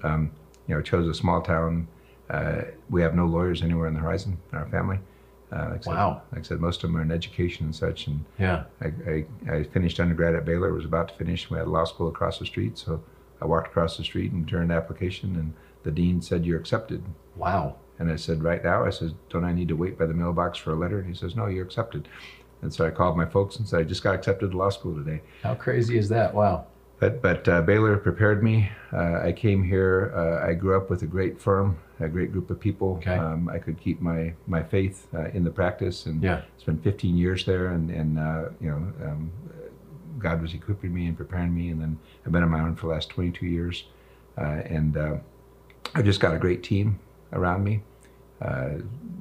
Um, 0.04 0.32
you 0.68 0.76
know, 0.76 0.82
chose 0.82 1.08
a 1.08 1.14
small 1.14 1.42
town. 1.42 1.88
Uh, 2.30 2.64
we 2.90 3.02
have 3.02 3.16
no 3.16 3.26
lawyers 3.26 3.64
anywhere 3.64 3.88
on 3.88 3.94
the 3.94 4.02
horizon 4.02 4.38
in 4.52 4.58
our 4.58 4.68
family. 4.68 5.00
Uh, 5.52 5.68
like 5.72 5.80
I 5.80 5.82
said, 5.82 5.94
Wow. 5.94 6.22
Like 6.32 6.40
I 6.40 6.44
said, 6.44 6.60
most 6.62 6.84
of 6.84 6.90
them 6.90 6.98
are 6.98 7.02
in 7.02 7.12
education 7.12 7.66
and 7.66 7.76
such. 7.76 8.08
And 8.08 8.24
Yeah. 8.40 8.64
I, 8.82 8.92
I, 9.10 9.26
I 9.52 9.64
finished 9.64 10.00
undergrad 10.00 10.36
at 10.36 10.46
Baylor. 10.46 10.74
Was 10.74 10.86
about 10.86 11.10
to 11.10 11.16
finish. 11.16 11.50
We 11.50 11.58
had 11.58 11.68
a 11.68 11.70
law 11.70 11.84
school 11.86 12.08
across 12.08 12.40
the 12.40 12.46
street, 12.46 12.78
so 12.78 13.04
I 13.42 13.46
walked 13.46 13.68
across 13.68 13.98
the 13.98 14.04
street 14.04 14.32
and 14.32 14.48
turned 14.48 14.70
the 14.70 14.76
application, 14.76 15.36
and 15.36 15.54
the 15.84 15.92
dean 15.92 16.22
said, 16.22 16.46
"You're 16.46 16.60
accepted." 16.60 17.04
Wow. 17.36 17.76
And 18.00 18.12
I 18.12 18.16
said, 18.16 18.42
right 18.44 18.64
now, 18.64 18.84
I 18.84 18.90
said, 18.90 19.14
don't 19.30 19.46
I 19.46 19.54
need 19.54 19.68
to 19.68 19.76
wait 19.76 20.00
by 20.00 20.08
the 20.08 20.14
mailbox 20.16 20.58
for 20.58 20.72
a 20.72 20.76
letter? 20.76 20.98
And 20.98 21.08
he 21.08 21.14
says, 21.14 21.36
no, 21.36 21.46
you're 21.46 21.64
accepted. 21.64 22.08
And 22.64 22.74
so 22.74 22.84
I 22.84 22.90
called 22.90 23.16
my 23.16 23.28
folks 23.28 23.58
and 23.58 23.68
said, 23.68 23.80
I 23.80 23.84
just 23.84 24.02
got 24.02 24.16
accepted 24.16 24.50
to 24.52 24.58
law 24.58 24.70
school 24.70 24.96
today. 24.96 25.22
How 25.44 25.54
crazy 25.54 26.00
is 26.00 26.10
that? 26.10 26.34
Wow. 26.34 26.66
But 27.02 27.20
but 27.24 27.48
uh, 27.50 27.64
Baylor 27.64 27.98
prepared 27.98 28.44
me. 28.44 28.70
Uh, 28.94 29.22
I 29.24 29.32
came 29.32 29.64
here. 29.64 30.14
Uh, 30.16 30.48
I 30.48 30.54
grew 30.54 30.78
up 30.78 30.92
with 30.92 31.02
a 31.02 31.08
great 31.08 31.42
firm, 31.42 31.78
a 32.00 32.08
great 32.08 32.32
group 32.32 32.52
of 32.52 32.60
people. 32.60 32.98
Okay. 32.98 33.16
Um, 33.18 33.50
I 33.50 33.58
could 33.58 33.80
keep 33.82 34.00
my 34.02 34.34
my 34.46 34.62
faith 34.62 35.08
uh, 35.16 35.30
in 35.34 35.44
the 35.44 35.50
practice, 35.50 36.06
and 36.06 36.22
Yeah. 36.22 36.42
spent 36.60 36.84
15 36.84 37.18
years 37.18 37.44
there. 37.44 37.70
And 37.70 37.90
and 37.90 38.20
uh, 38.20 38.44
you 38.62 38.70
know, 38.70 38.94
um, 39.10 39.32
God 40.20 40.44
was 40.44 40.54
equipping 40.54 40.94
me 40.94 41.08
and 41.08 41.18
preparing 41.18 41.56
me. 41.56 41.70
And 41.72 41.82
then 41.82 41.98
I've 42.24 42.32
been 42.32 42.44
on 42.44 42.50
my 42.52 42.62
own 42.62 42.76
for 42.76 42.86
the 42.86 42.94
last 42.94 43.10
22 43.10 43.48
years, 43.48 43.86
uh, 44.38 44.62
and 44.78 44.96
uh, 44.96 45.16
I've 45.96 46.06
just 46.06 46.20
got 46.20 46.36
a 46.36 46.40
great 46.40 46.62
team 46.62 47.00
around 47.34 47.64
me. 47.64 47.82
Uh, 48.40 48.74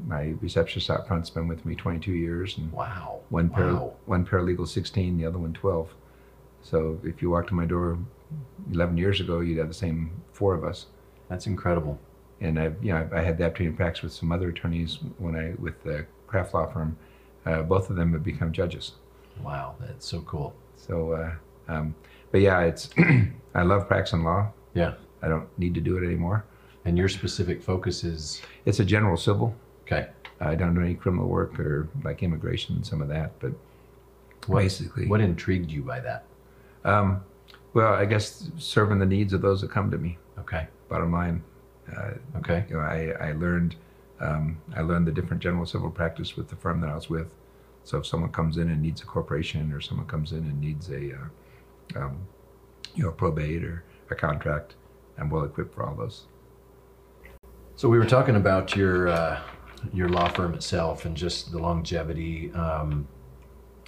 my 0.07 0.35
receptionist 0.43 0.91
out 0.91 1.07
front's 1.09 1.31
been 1.31 1.49
with 1.49 1.65
me 1.65 1.75
22 1.75 2.13
years, 2.13 2.59
and 2.59 2.71
Wow. 2.73 3.21
one 3.31 3.49
para, 3.49 3.73
Wow. 3.75 3.93
one 4.05 4.27
paralegal 4.27 4.69
16, 4.69 5.17
the 5.17 5.25
other 5.25 5.39
one 5.39 5.55
12. 5.55 5.95
So 6.63 6.99
if 7.05 7.23
you 7.23 7.31
walked 7.31 7.49
to 7.49 7.55
my 7.55 7.67
door 7.67 7.99
11 8.73 8.97
years 8.97 9.21
ago, 9.21 9.41
you'd 9.41 9.59
have 9.59 9.69
the 9.69 9.75
same 9.75 10.11
four 10.33 10.55
of 10.55 10.65
us. 10.65 10.87
That's 11.29 11.47
incredible. 11.47 11.99
And 12.41 12.59
I, 12.59 12.73
you 12.83 12.93
know, 12.93 13.09
I 13.13 13.21
had 13.21 13.39
the 13.39 13.47
opportunity 13.47 13.73
to 13.73 13.77
practice 13.77 14.03
with 14.03 14.13
some 14.13 14.33
other 14.33 14.49
attorneys 14.49 14.99
when 15.19 15.37
I 15.37 15.55
with 15.59 15.83
the 15.85 16.07
Kraft 16.27 16.55
Law 16.55 16.67
Firm. 16.67 16.97
Uh, 17.47 17.63
both 17.63 17.91
of 17.91 17.97
them 17.97 18.13
have 18.13 18.23
become 18.25 18.53
judges. 18.53 18.93
Wow. 19.43 19.75
That's 19.81 20.07
so 20.07 20.21
cool. 20.23 20.55
So, 20.77 21.13
uh, 21.13 21.33
um, 21.73 21.95
but 22.31 22.41
yeah, 22.41 22.61
it's 22.61 22.91
I 23.55 23.63
love 23.63 23.89
practicing 23.89 24.25
law. 24.25 24.53
Yeah. 24.75 24.95
I 25.23 25.29
don't 25.29 25.47
need 25.59 25.75
to 25.75 25.81
do 25.81 25.97
it 25.99 26.05
anymore. 26.07 26.45
And 26.85 26.97
your 26.97 27.09
specific 27.09 27.63
focus 27.63 28.05
is 28.05 28.41
It's 28.65 28.81
a 28.81 28.85
general 28.85 29.17
civil. 29.17 29.55
okay. 29.83 30.09
I 30.43 30.55
don't 30.55 30.75
do 30.75 30.81
any 30.81 30.95
criminal 30.95 31.29
work 31.29 31.61
or 31.61 31.89
like 32.03 32.23
immigration 32.23 32.75
and 32.77 32.87
some 32.87 33.03
of 33.03 33.09
that, 33.09 33.33
but 33.41 33.53
What, 34.47 34.61
basically, 34.61 35.07
what 35.07 35.21
intrigued 35.21 35.71
you 35.71 35.83
by 35.83 36.01
that? 36.01 36.25
Um, 36.85 37.23
well, 37.75 37.95
I 37.95 38.05
guess 38.05 38.51
serving 38.59 38.99
the 38.99 39.07
needs 39.07 39.33
of 39.33 39.43
those 39.43 39.61
that 39.61 39.71
come 39.71 39.91
to 39.91 39.99
me. 39.99 40.19
Okay. 40.39 40.67
Bottom 40.89 41.13
line, 41.13 41.43
uh, 41.97 42.13
Okay. 42.39 42.65
you 42.69 42.77
know, 42.77 42.81
I, 42.81 43.15
I 43.21 43.33
learned 43.33 43.77
um, 44.21 44.59
I 44.77 44.83
learned 44.83 45.07
the 45.07 45.13
different 45.13 45.43
general 45.43 45.65
civil 45.65 45.91
practice 45.91 46.37
with 46.37 46.49
the 46.49 46.57
firm 46.57 46.81
that 46.83 46.91
I 46.91 46.95
was 46.95 47.09
with. 47.09 47.35
So 47.85 47.99
if 47.99 48.07
someone 48.07 48.31
comes 48.31 48.59
in 48.59 48.69
and 48.69 48.83
needs 48.83 49.01
a 49.01 49.07
corporation, 49.07 49.73
or 49.73 49.81
someone 49.81 50.07
comes 50.07 50.33
in 50.33 50.39
and 50.39 50.61
needs 50.61 50.91
a 50.91 51.15
uh, 51.15 52.01
um, 52.05 52.19
you 52.95 53.05
know 53.05 53.13
probate 53.13 53.65
or 53.65 53.85
a 54.11 54.15
contract, 54.15 54.75
I'm 55.17 55.31
well 55.31 55.45
equipped 55.45 55.75
for 55.75 55.87
all 55.87 55.95
those. 55.95 56.27
So 57.77 57.89
we 57.89 57.99
were 57.99 58.05
talking 58.05 58.37
about 58.37 58.77
your 58.77 59.09
uh, 59.09 59.41
your 59.95 60.09
law 60.09 60.29
firm 60.29 60.55
itself 60.55 61.07
and 61.07 61.17
just 61.17 61.53
the 61.53 61.59
longevity. 61.59 62.53
Um, 62.53 63.09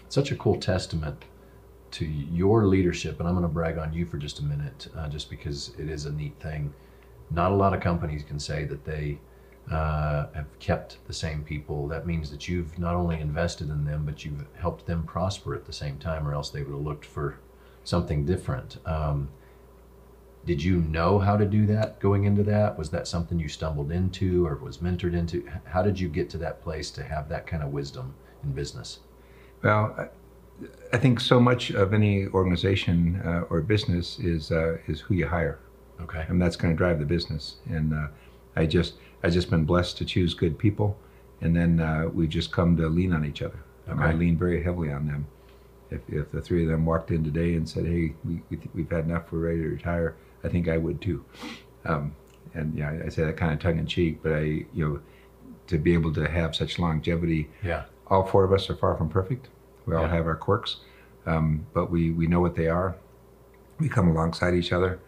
such 0.09 0.31
a 0.31 0.37
cool 0.37 0.59
testament 0.59 1.24
to 1.92 2.05
your 2.05 2.66
leadership, 2.66 3.20
and 3.20 3.28
I'm 3.28 3.35
going 3.35 3.42
to 3.42 3.48
brag 3.48 3.78
on 3.78 3.92
you 3.92 4.07
for 4.07 4.16
just 4.16 4.40
a 4.40 4.44
minute, 4.44 4.88
uh, 4.96 5.09
just 5.09 5.31
because 5.31 5.72
it 5.78 5.88
is 5.88 6.07
a 6.07 6.12
neat 6.12 6.38
thing. 6.40 6.72
Not 7.31 7.52
a 7.52 7.55
lot 7.55 7.74
of 7.74 7.81
companies 7.81 8.22
can 8.22 8.38
say 8.38 8.64
that 8.64 8.85
they 8.85 9.18
uh, 9.70 10.26
have 10.35 10.59
kept 10.59 10.98
the 11.07 11.12
same 11.12 11.42
people. 11.44 11.87
That 11.88 12.07
means 12.07 12.31
that 12.31 12.48
you've 12.48 12.78
not 12.78 12.94
only 12.94 13.20
invested 13.20 13.70
in 13.70 13.85
them, 13.85 14.05
but 14.05 14.24
you've 14.24 14.44
helped 14.55 14.87
them 14.87 15.05
prosper 15.05 15.55
at 15.55 15.64
the 15.64 15.72
same 15.72 15.98
time, 15.98 16.26
or 16.26 16.35
else 16.35 16.50
they 16.50 16.62
would 16.62 16.72
have 16.72 16.85
looked 16.85 17.07
for 17.07 17.38
something 17.85 18.24
different. 18.24 18.78
Um, 18.87 19.28
did 20.44 20.62
you 20.62 20.81
know 20.81 21.18
how 21.18 21.37
to 21.37 21.46
do 21.46 21.66
that 21.66 22.00
going 22.00 22.24
into 22.24 22.42
that? 22.44 22.76
Was 22.76 22.90
that 22.90 23.07
something 23.07 23.38
you 23.38 23.48
stumbled 23.48 23.92
into 23.92 24.44
or 24.46 24.57
was 24.57 24.78
mentored 24.78 25.14
into? 25.14 25.48
How 25.64 25.83
did 25.83 25.98
you 26.00 26.09
get 26.09 26.28
to 26.31 26.38
that 26.38 26.62
place 26.62 26.90
to 26.92 27.05
have 27.05 27.28
that 27.28 27.46
kind 27.46 27.62
of 27.62 27.70
wisdom 27.70 28.14
in 28.42 28.52
business? 28.52 29.00
Well, 29.62 30.11
I, 30.93 30.99
think 30.99 31.21
so 31.21 31.41
much 31.41 31.71
of 31.71 31.93
any 31.93 32.29
organization 32.29 33.21
uh, 33.25 33.45
or 33.51 33.61
business 33.61 34.19
is 34.19 34.53
uh, 34.53 34.79
is 34.87 35.01
who 35.01 35.15
you 35.15 35.27
hire. 35.27 35.59
Okay. 36.01 36.25
and 36.29 36.43
that's 36.43 36.57
going 36.57 36.73
to 36.75 36.77
drive 36.77 36.99
the 36.99 37.07
business. 37.07 37.57
And 37.69 37.95
uh, 37.95 38.09
I 38.57 38.67
just 38.67 38.95
I 39.23 39.31
just 39.31 39.51
been 39.51 39.65
blessed 39.65 39.99
to 39.99 40.05
choose 40.05 40.35
good 40.35 40.59
people, 40.59 40.97
and 41.41 41.55
then 41.55 41.81
uh, 41.81 42.09
we 42.12 42.27
just 42.27 42.53
come 42.53 42.77
to 42.77 42.88
lean 42.88 43.12
on 43.12 43.25
each 43.25 43.43
other. 43.43 43.59
And 43.87 44.01
I 44.01 44.12
lean 44.12 44.38
very 44.38 44.62
heavily 44.62 44.93
on 44.93 45.07
them. 45.07 45.27
If, 45.91 46.01
if 46.09 46.31
the 46.31 46.41
three 46.41 46.62
of 46.62 46.71
them 46.71 46.87
walked 46.87 47.11
in 47.11 47.25
today 47.25 47.55
and 47.55 47.69
said, 47.69 47.85
"Hey, 47.85 48.15
we, 48.25 48.43
we 48.51 48.59
we've 48.75 48.91
had 48.91 49.05
enough, 49.05 49.31
we're 49.31 49.41
ready 49.41 49.62
to 49.62 49.69
retire," 49.69 50.17
I 50.45 50.49
think 50.49 50.69
I 50.69 50.79
would 50.79 51.01
too. 51.01 51.25
Um, 51.85 52.15
and 52.55 52.77
yeah, 52.77 53.01
I 53.05 53.09
say 53.09 53.25
that 53.25 53.37
kind 53.37 53.53
of 53.53 53.59
tongue 53.59 53.79
in 53.79 53.87
cheek, 53.87 54.21
but 54.23 54.33
I 54.33 54.43
you 54.73 54.88
know 54.88 55.01
to 55.69 55.79
be 55.79 55.95
able 55.95 56.12
to 56.15 56.29
have 56.29 56.55
such 56.55 56.79
longevity. 56.79 57.51
Yeah. 57.62 57.85
All 58.09 58.27
four 58.27 58.45
of 58.45 58.53
us 58.53 58.69
are 58.69 58.77
far 58.77 58.97
from 58.97 59.09
perfect. 59.09 59.49
We 59.87 59.95
all 59.95 60.03
Yeah. 60.03 60.09
have 60.16 60.27
our 60.27 60.37
quirks, 60.37 60.77
um, 61.27 61.66
but 61.73 61.90
we 61.90 62.11
we 62.11 62.27
know 62.27 62.40
what 62.40 62.55
they 62.55 62.68
are. 62.68 62.95
We 63.79 63.88
come 63.88 64.09
alongside 64.09 64.55
each 64.55 64.73
other 64.73 65.01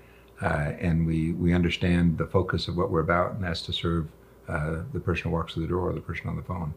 uh, 0.42 0.72
and 0.80 1.06
we 1.06 1.32
we 1.32 1.52
understand 1.52 2.18
the 2.18 2.26
focus 2.26 2.68
of 2.68 2.76
what 2.76 2.90
we're 2.90 3.00
about, 3.00 3.32
and 3.34 3.44
that's 3.44 3.62
to 3.62 3.72
serve 3.72 4.08
uh, 4.48 4.78
the 4.92 5.00
person 5.00 5.30
who 5.30 5.36
walks 5.36 5.54
through 5.54 5.62
the 5.62 5.68
door 5.68 5.88
or 5.90 5.92
the 5.92 6.00
person 6.00 6.28
on 6.28 6.36
the 6.36 6.42
phone. 6.42 6.74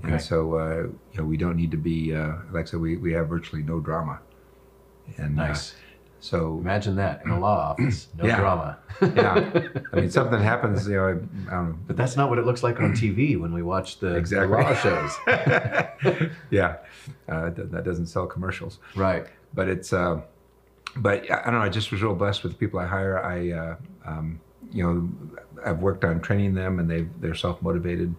Okay. 0.00 0.12
And 0.12 0.22
so, 0.22 0.54
uh, 0.54 0.82
you 1.12 1.18
know, 1.18 1.24
we 1.24 1.36
don't 1.36 1.56
need 1.56 1.70
to 1.70 1.76
be 1.76 2.14
uh, 2.14 2.34
like 2.52 2.66
I 2.66 2.70
said. 2.70 2.80
We, 2.80 2.96
we 2.96 3.12
have 3.12 3.28
virtually 3.28 3.62
no 3.62 3.80
drama. 3.80 4.20
And 5.16 5.40
uh, 5.40 5.48
Nice. 5.48 5.74
So, 6.20 6.58
Imagine 6.60 6.96
that 6.96 7.22
in 7.24 7.30
a 7.30 7.38
law 7.46 7.70
office, 7.70 8.08
no 8.16 8.24
Yeah. 8.26 8.36
drama. 8.38 8.78
yeah, 9.02 9.68
I 9.92 9.96
mean, 10.00 10.10
something 10.10 10.40
happens. 10.40 10.88
You 10.88 10.96
know, 10.96 11.04
I, 11.06 11.52
I 11.52 11.56
don't. 11.56 11.86
But 11.86 11.96
that's 11.96 12.16
not 12.16 12.28
what 12.30 12.38
it 12.38 12.46
looks 12.46 12.62
like 12.62 12.80
on 12.80 12.92
TV 13.02 13.38
when 13.38 13.52
we 13.52 13.62
watch 13.62 13.98
the, 14.00 14.20
the 14.20 14.46
law 14.46 14.74
shows. 14.74 15.16
yeah, 16.50 16.76
uh, 17.28 17.50
that, 17.50 17.84
doesn't 17.84 18.06
sell 18.06 18.26
commercials. 18.26 18.78
Right. 18.96 19.26
but 19.54 19.68
it's 19.68 19.92
uh, 19.92 20.20
but 20.96 21.30
I 21.30 21.44
don't 21.44 21.54
know. 21.54 21.60
I 21.60 21.68
just 21.68 21.92
was 21.92 22.02
real 22.02 22.14
blessed 22.14 22.42
with 22.42 22.52
the 22.52 22.58
people 22.58 22.80
I 22.80 22.86
hire. 22.86 23.22
I 23.22 23.50
uh, 23.52 23.76
um, 24.04 24.40
you 24.72 24.82
know 24.84 25.08
I've 25.64 25.80
worked 25.80 26.04
on 26.04 26.20
training 26.20 26.54
them, 26.54 26.78
and 26.80 26.90
they 26.90 27.06
they're 27.20 27.34
self 27.36 27.62
motivated, 27.62 28.14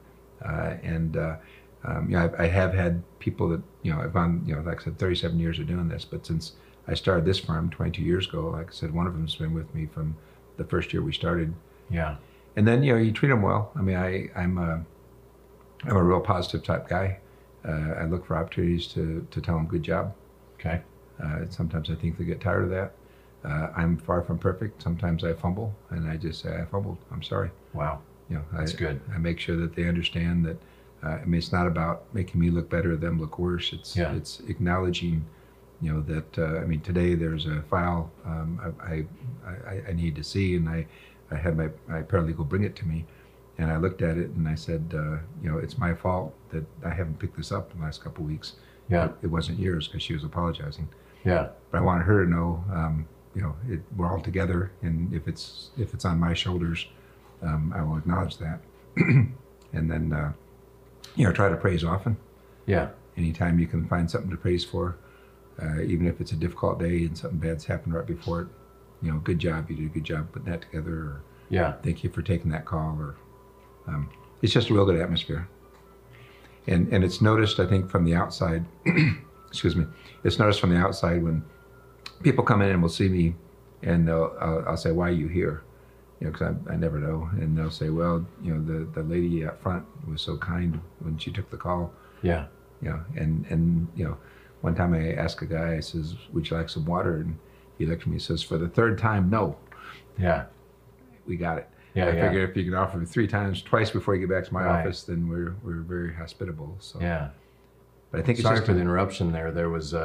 uh, 0.46 0.76
and 0.82 1.18
uh, 1.18 1.36
um, 1.84 2.10
you 2.10 2.16
know 2.18 2.32
I, 2.40 2.44
I 2.44 2.48
have 2.48 2.74
had 2.74 3.04
people 3.20 3.50
that 3.50 3.62
you 3.84 3.92
know 3.94 4.00
I've 4.00 4.14
gone 4.14 4.44
you 4.46 4.56
know 4.56 4.62
like 4.62 4.80
I 4.82 4.84
said 4.86 4.98
37 4.98 5.38
years 5.40 5.60
of 5.60 5.68
doing 5.68 5.90
this, 5.90 6.06
but 6.06 6.26
since 6.26 6.54
I 6.90 6.96
started 6.96 7.24
this 7.26 7.40
firm 7.40 7.70
22 7.70 8.02
years 8.02 8.28
ago, 8.28 8.48
like 8.50 8.70
I 8.70 8.72
said, 8.74 8.94
one 8.94 9.06
of 9.06 9.14
them's 9.14 9.36
been 9.36 9.54
with 9.54 9.74
me 9.76 9.86
from 9.86 10.16
the 10.58 10.64
first 10.66 10.92
year 10.92 11.02
we 11.04 11.14
started, 11.14 11.54
Yeah. 11.90 12.16
and 12.56 12.68
then 12.68 12.84
you 12.84 12.94
know 12.94 13.00
you 13.00 13.12
treat 13.12 13.30
them 13.30 13.42
well. 13.42 13.72
I 13.76 13.82
mean 13.82 13.96
I 13.96 14.30
I'm 14.36 14.58
a 14.58 14.84
I'm 15.86 15.96
a 15.96 16.04
real 16.04 16.20
positive 16.20 16.64
type 16.64 16.90
guy. 16.90 17.20
Uh, 17.66 17.94
I 18.02 18.06
look 18.06 18.26
for 18.26 18.36
opportunities 18.36 18.88
to 18.88 19.26
to 19.32 19.40
tell 19.42 19.56
them 19.56 19.68
good 19.68 19.84
job. 19.84 20.14
Okay. 20.60 20.82
Uh, 21.24 21.46
sometimes 21.50 21.90
I 21.90 21.96
think 21.96 22.18
they 22.18 22.26
get 22.26 22.42
tired 22.42 22.64
of 22.64 22.70
that. 22.72 22.92
Uh, 23.46 23.70
I'm 23.76 23.98
far 23.98 24.22
from 24.22 24.38
perfect. 24.38 24.82
Sometimes 24.82 25.24
I 25.24 25.34
fumble, 25.34 25.74
and 25.92 26.10
I 26.10 26.18
just 26.18 26.42
say 26.42 26.58
I 26.58 26.66
fumbled. 26.66 26.98
I'm 27.12 27.24
sorry. 27.24 27.52
Wow. 27.74 28.00
You 28.30 28.38
know, 28.38 28.44
That's 28.54 28.74
I, 28.76 28.78
good. 28.78 29.02
I 29.14 29.18
make 29.18 29.40
sure 29.40 29.56
that 29.58 29.76
they 29.76 29.88
understand 29.88 30.46
that. 30.46 30.58
Uh, 31.02 31.08
I 31.22 31.26
mean, 31.26 31.38
it's 31.40 31.52
not 31.54 31.66
about 31.66 32.04
making 32.14 32.40
me 32.42 32.50
look 32.50 32.70
better, 32.70 32.96
them 32.98 33.20
look 33.20 33.40
worse. 33.40 33.72
It's 33.74 33.96
Yeah. 33.96 34.14
it's 34.14 34.42
acknowledging, 34.42 35.26
you 35.82 35.94
know, 35.94 36.02
that. 36.02 36.38
Uh, 36.38 36.60
I 36.60 36.66
mean, 36.66 36.82
today 36.82 37.16
there's 37.16 37.46
a 37.46 37.62
file 37.64 38.12
um, 38.26 38.60
I, 38.82 39.06
I, 39.50 39.82
I 39.90 39.94
need 39.94 40.16
to 40.16 40.24
see, 40.24 40.56
and 40.56 40.68
I 40.70 40.86
I 41.32 41.36
had 41.36 41.58
my 41.58 41.70
my 41.88 42.02
paralegal 42.02 42.48
bring 42.50 42.64
it 42.64 42.76
to 42.78 42.86
me, 42.88 43.06
and 43.58 43.72
I 43.72 43.78
looked 43.78 44.02
at 44.02 44.18
it 44.18 44.30
and 44.32 44.48
I 44.48 44.56
said, 44.56 44.94
uh, 44.94 45.18
you 45.42 45.50
know, 45.52 45.58
it's 45.58 45.78
my 45.78 45.94
fault 45.94 46.34
that 46.52 46.66
I 46.84 46.90
haven't 46.90 47.20
picked 47.20 47.38
this 47.38 47.52
up 47.52 47.72
in 47.72 47.80
the 47.80 47.86
last 47.86 48.04
couple 48.04 48.24
of 48.24 48.30
weeks. 48.30 48.54
Yeah. 48.90 49.06
It, 49.06 49.12
it 49.24 49.28
wasn't 49.28 49.60
yours 49.60 49.88
because 49.88 50.02
she 50.02 50.14
was 50.14 50.24
apologizing 50.24 50.90
Yeah. 51.24 51.50
but 51.70 51.78
I 51.78 51.82
wanted 51.82 52.06
her 52.06 52.26
to 52.26 52.30
know, 52.32 52.64
um, 52.74 53.08
you 53.36 53.44
know, 53.44 53.56
it, 53.70 53.82
we're 53.96 54.12
all 54.12 54.20
together, 54.22 54.72
and 54.82 55.14
if 55.14 55.28
it's 55.28 55.70
if 55.78 55.94
it's 55.94 56.06
on 56.06 56.20
my 56.20 56.34
shoulders, 56.34 56.88
um, 57.44 57.72
I 57.76 57.84
will 57.84 57.98
acknowledge 57.98 58.38
that, 58.40 58.60
and 58.98 59.36
then, 59.92 60.12
uh, 60.12 60.34
you 61.16 61.26
know, 61.26 61.32
try 61.32 61.48
to 61.50 61.56
praise 61.56 61.84
often. 61.84 62.18
Yeah. 62.66 62.90
Anytime 63.18 63.60
you 63.60 63.68
can 63.68 63.88
find 63.88 64.10
something 64.10 64.32
to 64.32 64.38
praise 64.38 64.64
for, 64.66 64.96
uh, 65.62 65.82
even 65.82 66.08
if 66.08 66.20
it's 66.22 66.32
a 66.32 66.36
difficult 66.36 66.80
day 66.80 67.06
and 67.06 67.18
something 67.18 67.40
bad's 67.40 67.66
happened 67.66 67.94
right 67.94 68.06
before 68.06 68.42
it, 68.42 68.48
you 69.02 69.12
know, 69.12 69.20
good 69.20 69.40
job, 69.40 69.70
you 69.70 69.76
did 69.76 69.86
a 69.86 69.90
good 69.90 70.04
job 70.04 70.32
putting 70.32 70.52
that 70.52 70.62
together, 70.62 70.92
or 70.94 71.22
Yeah. 71.50 71.74
thank 71.84 72.04
you 72.04 72.10
for 72.10 72.22
taking 72.22 72.52
that 72.52 72.66
call, 72.66 72.98
or 73.00 73.16
um, 73.88 74.10
it's 74.42 74.54
just 74.54 74.70
a 74.70 74.74
real 74.74 74.86
good 74.86 75.00
atmosphere. 75.00 75.48
And 76.68 76.92
and 76.94 77.04
it's 77.04 77.22
noticed, 77.22 77.60
I 77.60 77.66
think, 77.66 77.90
from 77.90 78.06
the 78.06 78.14
outside. 78.16 78.66
excuse 79.48 79.76
me. 79.76 79.86
It's 80.24 80.38
noticed 80.38 80.60
from 80.60 80.70
the 80.72 80.78
outside 80.78 81.24
when 81.24 81.44
people 82.22 82.44
come 82.44 82.62
in 82.62 82.70
and 82.70 82.82
will 82.82 82.90
see 82.90 83.10
me, 83.10 83.36
and 83.82 84.08
they'll 84.08 84.36
I'll, 84.40 84.64
I'll 84.70 84.78
say, 84.78 84.92
"Why 84.92 85.08
are 85.10 85.12
you 85.14 85.28
here?" 85.28 85.64
You 86.20 86.28
know, 86.28 86.34
because 86.34 86.56
I, 86.68 86.74
I 86.74 86.76
never 86.76 87.00
know, 87.00 87.30
and 87.40 87.58
they'll 87.58 87.72
say, 87.72 87.90
"Well, 87.90 88.26
you 88.44 88.54
know, 88.54 88.62
the 88.62 88.86
the 88.92 89.04
lady 89.04 89.46
up 89.46 89.62
front 89.64 89.86
was 90.08 90.22
so 90.22 90.38
kind 90.38 90.80
when 91.00 91.18
she 91.18 91.32
took 91.32 91.50
the 91.50 91.58
call." 91.58 91.92
Yeah. 92.22 92.46
You 92.82 92.90
know, 92.90 93.00
and 93.16 93.46
and 93.50 93.88
you 93.96 94.06
know, 94.06 94.18
one 94.62 94.76
time 94.76 94.94
I 94.94 95.14
asked 95.14 95.42
a 95.42 95.46
guy, 95.46 95.76
I 95.76 95.80
says, 95.80 96.16
"Would 96.34 96.50
you 96.50 96.58
like 96.58 96.70
some 96.70 96.86
water?" 96.86 97.18
And 97.18 97.38
he 97.78 97.86
looked 97.86 98.02
at 98.02 98.08
me 98.08 98.14
and 98.14 98.22
says, 98.22 98.44
"For 98.44 98.58
the 98.58 98.68
third 98.68 98.98
time, 98.98 99.30
no." 99.30 99.58
Yeah. 100.18 100.46
We 101.26 101.38
got 101.38 101.58
it. 101.60 101.68
Yeah. 101.94 102.06
I 102.06 102.12
yeah. 102.12 102.28
figure 102.28 102.44
if 102.44 102.56
you 102.58 102.66
can 102.66 102.74
offer 102.76 102.98
me 102.98 103.06
three 103.06 103.28
times, 103.28 103.62
twice 103.62 103.90
before 103.92 104.16
you 104.16 104.26
get 104.28 104.34
back 104.34 104.46
to 104.46 104.54
my 104.54 104.64
Right. 104.64 104.80
office, 104.82 105.04
then 105.04 105.28
we're 105.28 105.56
we're 105.64 105.82
very 105.82 106.14
hospitable. 106.14 106.76
So, 106.80 107.00
Yeah. 107.00 107.30
but 108.12 108.20
I 108.20 108.24
think 108.24 108.38
it's 108.40 108.44
Sorry 108.46 108.58
just 108.58 108.66
for 108.66 108.72
a- 108.74 108.76
the 108.76 108.82
interruption 108.82 109.32
there. 109.32 109.52
There 109.52 109.70
was, 109.70 109.94
uh, 109.94 110.00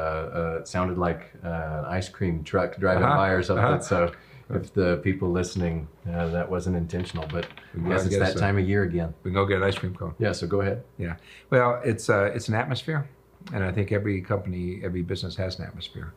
uh, 0.55 0.59
it 0.61 0.67
sounded 0.67 0.97
like 0.97 1.31
uh, 1.43 1.47
an 1.47 1.85
ice 1.85 2.07
cream 2.09 2.43
truck 2.43 2.77
driving 2.77 3.03
Uh-huh, 3.03 3.15
by 3.17 3.29
or 3.31 3.41
something. 3.43 3.65
uh-huh. 3.65 3.79
So 3.79 4.11
if 4.51 4.73
the 4.73 4.97
people 5.03 5.31
listening, 5.31 5.87
uh, 6.07 6.27
that 6.27 6.49
wasn't 6.49 6.75
intentional, 6.77 7.25
but 7.31 7.47
We 7.75 7.89
yes, 7.89 8.05
it's 8.05 8.17
that 8.19 8.35
a- 8.35 8.39
time 8.39 8.57
of 8.59 8.67
year 8.69 8.83
again. 8.83 9.13
we 9.23 9.31
can 9.31 9.33
go 9.35 9.45
get 9.45 9.57
an 9.57 9.63
ice 9.63 9.77
cream 9.77 9.95
cone. 9.95 10.13
Yeah. 10.19 10.31
So 10.33 10.47
go 10.47 10.61
ahead. 10.61 10.83
Yeah. 10.97 11.15
Well, 11.49 11.81
it's 11.83 12.09
uh, 12.09 12.31
it's 12.33 12.47
an 12.47 12.53
atmosphere, 12.55 13.07
and 13.53 13.63
I 13.63 13.71
think 13.71 13.91
every 13.91 14.21
company, 14.21 14.81
every 14.83 15.01
business 15.01 15.35
has 15.35 15.59
an 15.59 15.65
atmosphere, 15.65 16.13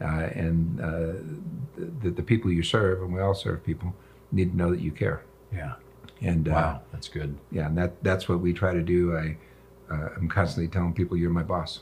uh, 0.00 0.28
and 0.34 0.80
uh, 0.80 1.12
the 2.02 2.10
the 2.10 2.22
people 2.22 2.50
you 2.52 2.62
serve, 2.62 3.02
and 3.02 3.12
we 3.12 3.20
all 3.20 3.34
serve 3.34 3.64
people, 3.64 3.94
need 4.32 4.52
to 4.52 4.56
know 4.56 4.70
that 4.70 4.80
you 4.80 4.92
care. 4.92 5.22
Yeah. 5.52 5.74
And 6.20 6.48
uh, 6.48 6.52
Wow. 6.52 6.80
That's 6.92 7.08
good. 7.08 7.36
yeah, 7.50 7.66
and 7.66 7.76
that 7.78 8.02
that's 8.02 8.28
what 8.28 8.40
we 8.40 8.52
try 8.52 8.72
to 8.74 8.82
do. 8.82 9.16
I 9.16 9.36
uh, 9.90 10.08
I'm 10.16 10.28
constantly 10.28 10.68
telling 10.68 10.92
people, 10.92 11.16
you're 11.16 11.30
my 11.30 11.42
boss. 11.42 11.80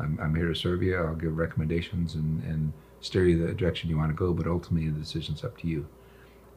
I'm, 0.00 0.18
I'm 0.22 0.34
here 0.34 0.48
to 0.48 0.54
serve 0.54 0.82
you. 0.82 0.96
I'll 0.96 1.14
give 1.14 1.36
recommendations 1.36 2.14
and, 2.14 2.42
and 2.44 2.72
steer 3.00 3.24
you 3.26 3.46
the 3.46 3.54
direction 3.54 3.88
you 3.90 3.96
want 3.96 4.10
to 4.10 4.14
go, 4.14 4.32
but 4.32 4.46
ultimately 4.46 4.90
the 4.90 5.00
decision's 5.00 5.42
up 5.44 5.56
to 5.58 5.66
you. 5.66 5.86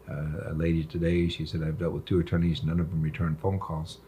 Uh, 0.09 0.49
a 0.51 0.53
lady 0.53 0.83
today, 0.83 1.27
she 1.29 1.45
said, 1.45 1.63
I've 1.63 1.79
dealt 1.79 1.93
with 1.93 2.05
two 2.05 2.19
attorneys, 2.19 2.63
none 2.63 2.79
of 2.79 2.89
them 2.89 3.01
return 3.01 3.37
phone 3.41 3.57
calls. 3.57 3.99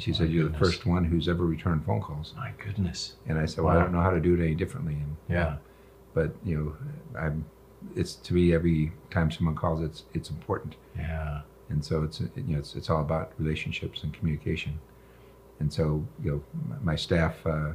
She 0.00 0.12
said, 0.12 0.30
You're 0.30 0.48
the 0.48 0.58
first 0.58 0.86
one 0.86 1.04
who's 1.04 1.28
ever 1.28 1.44
returned 1.44 1.84
phone 1.84 2.00
calls. 2.00 2.34
My 2.36 2.52
goodness. 2.64 3.16
And 3.26 3.38
I 3.38 3.44
said, 3.46 3.64
Well, 3.64 3.76
I 3.76 3.80
don't 3.80 3.92
know 3.92 4.00
how 4.00 4.10
to 4.10 4.20
do 4.20 4.34
it 4.34 4.40
any 4.44 4.54
differently. 4.54 4.94
And, 4.94 5.16
Yeah. 5.28 5.56
But, 6.14 6.34
you 6.44 6.56
know, 6.56 7.18
I'm, 7.18 7.44
it's 7.94 8.14
to 8.16 8.34
me, 8.34 8.52
every 8.54 8.92
time 9.10 9.30
someone 9.30 9.54
calls, 9.54 9.80
it's, 9.82 10.04
it's 10.14 10.30
important 10.30 10.76
Yeah. 10.96 11.42
and 11.68 11.84
so 11.84 12.02
it's 12.02 12.20
you 12.20 12.30
know 12.48 12.58
it's, 12.58 12.74
it's 12.74 12.90
all 12.90 13.00
about 13.00 13.32
relationships 13.38 14.02
and 14.02 14.12
communication 14.12 14.78
and 15.60 15.72
so 15.72 16.04
you 16.22 16.30
know 16.30 16.78
my 16.82 16.96
staff, 16.96 17.34
uh, 17.46 17.72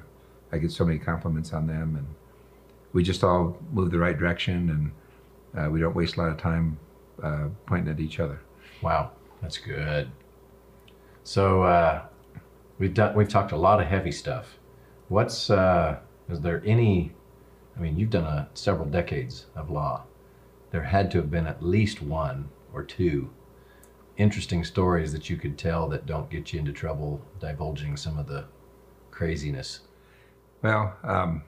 I 0.51 0.57
get 0.57 0.71
so 0.71 0.83
many 0.85 0.99
compliments 0.99 1.53
on 1.53 1.67
them, 1.67 1.95
and 1.95 2.07
we 2.93 3.03
just 3.03 3.23
all 3.23 3.57
move 3.71 3.91
the 3.91 3.99
right 3.99 4.17
direction, 4.17 4.69
and 5.55 5.65
uh, 5.67 5.69
we 5.69 5.79
don't 5.79 5.95
waste 5.95 6.17
a 6.17 6.21
lot 6.21 6.29
of 6.29 6.37
time 6.37 6.77
uh, 7.23 7.47
pointing 7.67 7.93
at 7.93 7.99
each 7.99 8.19
other. 8.19 8.39
Wow, 8.81 9.11
that's 9.41 9.57
good. 9.59 10.09
So 11.23 11.63
uh, 11.63 12.05
we've 12.77 12.93
done 12.93 13.15
we've 13.15 13.29
talked 13.29 13.51
a 13.51 13.57
lot 13.57 13.81
of 13.81 13.87
heavy 13.87 14.11
stuff. 14.11 14.57
What's 15.07 15.49
uh, 15.49 15.97
is 16.29 16.41
there 16.41 16.61
any? 16.65 17.11
I 17.77 17.79
mean, 17.79 17.97
you've 17.97 18.09
done 18.09 18.23
a, 18.23 18.47
several 18.53 18.87
decades 18.87 19.47
of 19.55 19.69
law. 19.69 20.03
There 20.71 20.83
had 20.83 21.11
to 21.11 21.17
have 21.17 21.29
been 21.29 21.47
at 21.47 21.61
least 21.63 22.01
one 22.01 22.49
or 22.73 22.83
two 22.83 23.29
interesting 24.17 24.63
stories 24.63 25.11
that 25.11 25.29
you 25.29 25.35
could 25.37 25.57
tell 25.57 25.89
that 25.89 26.05
don't 26.05 26.29
get 26.29 26.53
you 26.53 26.59
into 26.59 26.71
trouble 26.71 27.21
divulging 27.39 27.97
some 27.97 28.17
of 28.17 28.27
the 28.27 28.45
craziness. 29.11 29.81
Well, 30.61 30.95
um, 31.03 31.43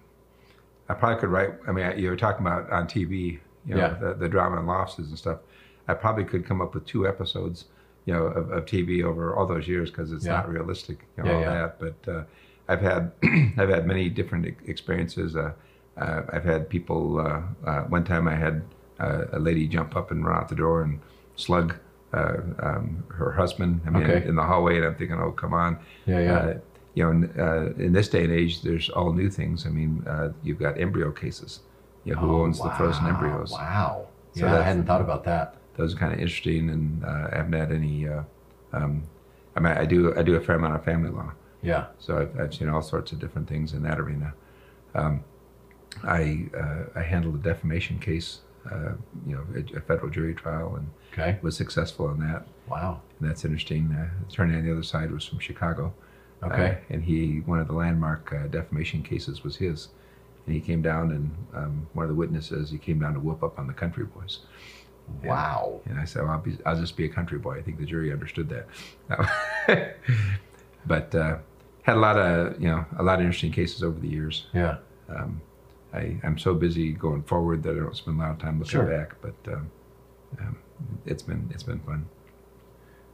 I 0.90 0.94
probably 0.94 1.20
could 1.20 1.30
write. 1.30 1.52
I 1.68 1.72
mean, 1.72 1.98
you 1.98 2.10
were 2.10 2.16
talking 2.18 2.46
about 2.46 2.70
on 2.70 2.88
TV, 2.88 3.40
you 3.66 3.76
know, 3.76 3.78
Yeah. 3.78 3.94
the, 3.94 4.14
the 4.14 4.30
drama 4.30 4.58
and 4.58 4.68
losses 4.68 5.10
and 5.10 5.18
stuff. 5.18 5.40
I 5.88 5.94
probably 5.94 6.26
could 6.26 6.46
come 6.46 6.62
up 6.62 6.74
with 6.74 6.86
two 6.86 7.08
episodes, 7.08 7.66
you 8.08 8.14
know, 8.14 8.26
of, 8.40 8.50
of 8.52 8.66
TV 8.66 9.04
over 9.04 9.36
all 9.36 9.46
those 9.46 9.68
years 9.68 9.92
because 9.92 10.12
it's 10.16 10.26
Yeah. 10.26 10.38
not 10.38 10.50
realistic, 10.50 10.98
you 11.18 11.24
know, 11.24 11.30
Yeah, 11.30 11.36
all 11.36 11.42
yeah. 11.42 11.54
that. 11.62 11.72
But 11.84 12.12
uh, 12.16 12.24
I've 12.72 12.82
had 12.82 13.12
I've 13.60 13.70
had 13.76 13.86
many 13.86 14.10
different 14.10 14.44
experiences. 14.66 15.36
Uh, 15.36 15.52
uh, 16.04 16.22
I've 16.34 16.44
had 16.54 16.70
people. 16.70 17.20
Uh, 17.20 17.42
uh, 17.70 17.82
one 17.96 18.04
time, 18.04 18.28
I 18.28 18.36
had 18.36 18.56
uh, 19.06 19.26
a 19.34 19.40
lady 19.40 19.68
jump 19.68 19.96
up 20.00 20.12
and 20.12 20.26
run 20.26 20.38
out 20.40 20.48
the 20.50 20.56
door 20.56 20.82
and 20.84 21.00
slug 21.36 21.76
uh, 22.14 22.38
um, 22.68 23.04
her 23.20 23.32
husband. 23.42 23.82
I 23.86 23.90
mean, 23.90 24.04
Okay. 24.10 24.28
in 24.28 24.36
the 24.36 24.44
hallway, 24.44 24.78
and 24.78 24.86
I'm 24.86 24.96
thinking, 24.96 25.20
oh, 25.20 25.32
come 25.44 25.54
on. 25.54 25.78
Yeah, 26.06 26.20
yeah. 26.22 26.38
Uh, 26.38 26.58
you 26.96 27.04
know, 27.04 27.12
in, 27.12 27.22
uh, 27.40 27.74
in 27.86 27.92
this 27.94 28.08
day 28.10 28.24
and 28.24 28.34
age, 28.34 28.62
there's 28.62 28.90
all 28.90 29.12
new 29.14 29.30
things. 29.30 29.66
I 29.68 29.70
mean, 29.70 30.04
uh, 30.08 30.30
you've 30.44 30.60
got 30.60 30.80
embryo 30.80 31.12
cases. 31.12 31.60
You 32.06 32.14
know, 32.14 32.22
who 32.22 32.32
Oh, 32.38 32.42
owns 32.44 32.58
the 32.62 32.72
frozen 32.72 33.06
embryos? 33.06 33.52
Wow. 33.52 34.08
So 34.34 34.46
yeah, 34.46 34.58
I 34.60 34.64
hadn't 34.64 34.86
thought 34.86 35.02
about 35.02 35.24
that. 35.26 35.56
Those 35.78 35.94
are 35.94 35.98
kind 35.98 36.14
of 36.14 36.20
interesting, 36.20 36.70
and 36.70 37.04
uh, 37.06 37.30
I 37.32 37.36
haven't 37.38 37.54
had 37.54 37.72
any. 37.72 38.08
Uh, 38.08 38.24
um, 38.74 39.04
I 39.56 39.60
mean, 39.60 39.74
I 39.78 39.86
do 39.86 40.14
I 40.18 40.24
do 40.24 40.36
a 40.36 40.42
fair 40.42 40.56
amount 40.56 40.76
of 40.76 40.84
family 40.84 41.10
law, 41.10 41.32
Yeah. 41.62 41.88
so 42.00 42.18
I've, 42.20 42.40
I've 42.40 42.54
seen 42.54 42.70
all 42.70 42.82
sorts 42.82 43.12
of 43.12 43.20
different 43.20 43.48
things 43.48 43.74
in 43.74 43.82
that 43.84 44.00
arena. 44.00 44.34
Um, 44.94 45.24
I 46.04 46.48
uh, 46.58 46.84
I 46.96 47.02
handled 47.02 47.36
a 47.36 47.38
defamation 47.40 48.00
case, 48.00 48.40
uh, 48.72 48.94
you 49.26 49.36
know, 49.36 49.44
a, 49.56 49.78
a 49.78 49.82
federal 49.82 50.10
jury 50.10 50.34
trial, 50.34 50.76
and 50.76 50.88
Okay. 51.14 51.40
was 51.42 51.56
successful 51.56 52.12
in 52.12 52.20
that. 52.20 52.46
Wow. 52.68 53.02
And 53.20 53.30
that's 53.30 53.44
interesting. 53.46 53.92
Uh, 53.92 54.10
the 54.22 54.28
attorney 54.34 54.56
on 54.56 54.64
the 54.66 54.72
other 54.72 54.84
side 54.84 55.10
was 55.12 55.26
from 55.26 55.40
Chicago. 55.40 55.94
Okay. 56.44 56.72
Uh, 56.72 56.94
and 56.94 57.04
he, 57.04 57.40
one 57.48 57.60
of 57.60 57.68
the 57.68 57.74
landmark 57.74 58.32
uh, 58.32 58.46
defamation 58.48 59.02
cases 59.02 59.44
was 59.44 59.56
his. 59.56 59.88
And 60.46 60.54
he 60.54 60.62
came 60.62 60.84
down, 60.84 61.10
and 61.12 61.32
um, 61.56 61.88
one 61.94 62.04
of 62.04 62.10
the 62.10 62.16
witnesses, 62.16 62.70
he 62.70 62.78
came 62.78 63.00
down 63.00 63.16
to 63.16 63.20
whoop 63.20 63.42
up 63.42 63.58
on 63.58 63.66
the 63.66 63.74
country 63.74 64.04
boys. 64.06 64.42
Wow. 65.24 65.82
And 65.86 66.00
I 66.00 66.06
said, 66.06 66.24
well, 66.24 66.32
I'll, 66.32 66.40
be, 66.40 66.58
I'll 66.66 66.80
just 66.80 66.96
be 66.98 67.06
a 67.06 67.10
country 67.10 67.38
boy. 67.38 67.58
I 67.58 67.62
think 67.62 67.80
the 67.80 67.86
jury 67.86 68.12
understood 68.12 68.50
that. 68.50 68.68
but 70.86 71.14
uh, 71.16 71.38
had 71.84 71.96
a 71.96 72.00
lot 72.00 72.18
of, 72.18 72.62
you 72.62 72.68
know, 72.68 72.86
a 72.98 73.04
lot 73.04 73.16
of 73.16 73.22
interesting 73.22 73.52
cases 73.52 73.84
over 73.84 74.00
the 74.00 74.08
years. 74.08 74.48
Yeah. 74.54 74.78
Um, 75.10 75.42
I, 75.94 76.18
I'm 76.24 76.38
so 76.38 76.54
busy 76.54 76.92
going 76.92 77.24
forward 77.24 77.64
that 77.64 77.72
I 77.72 77.80
don't 77.80 77.96
spend 77.96 78.20
a 78.20 78.24
lot 78.24 78.32
of 78.32 78.40
time 78.40 78.60
looking 78.60 78.72
Sure. 78.72 78.86
back. 78.86 79.16
But 79.22 79.54
um, 79.54 79.72
um, 80.42 80.58
it's 81.06 81.24
been 81.24 81.50
it's 81.54 81.64
been 81.64 81.80
fun. 81.80 82.06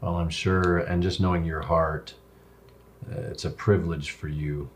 Well, 0.02 0.16
I'm 0.18 0.30
sure, 0.30 0.80
and 0.80 1.02
just 1.02 1.22
knowing 1.22 1.46
your 1.46 1.62
heart, 1.62 2.16
uh, 3.10 3.22
it's 3.22 3.46
a 3.46 3.50
privilege 3.50 4.12
for 4.12 4.28
you 4.28 4.70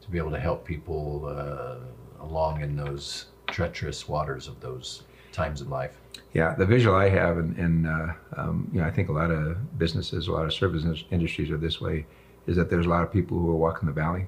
to 0.00 0.10
be 0.10 0.18
able 0.18 0.30
to 0.32 0.40
help 0.40 0.64
people 0.64 1.26
uh, 1.26 1.76
along 2.24 2.62
in 2.62 2.74
those 2.74 3.26
treacherous 3.48 4.08
waters 4.08 4.48
of 4.48 4.58
those 4.60 5.02
times 5.30 5.60
in 5.60 5.68
life. 5.70 5.99
Yeah, 6.32 6.54
the 6.54 6.66
visual 6.66 6.94
I 6.94 7.08
have, 7.08 7.38
and, 7.38 7.56
and 7.56 7.86
uh, 7.86 8.12
um, 8.36 8.70
you 8.72 8.80
know, 8.80 8.86
I 8.86 8.90
think 8.90 9.08
a 9.08 9.12
lot 9.12 9.30
of 9.30 9.78
businesses, 9.78 10.28
a 10.28 10.32
lot 10.32 10.44
of 10.44 10.52
service 10.52 10.84
industries 11.10 11.50
are 11.50 11.56
this 11.56 11.80
way, 11.80 12.06
is 12.46 12.56
that 12.56 12.70
there's 12.70 12.86
a 12.86 12.88
lot 12.88 13.02
of 13.02 13.12
people 13.12 13.38
who 13.38 13.50
are 13.50 13.56
walking 13.56 13.86
the 13.86 13.92
valley. 13.92 14.26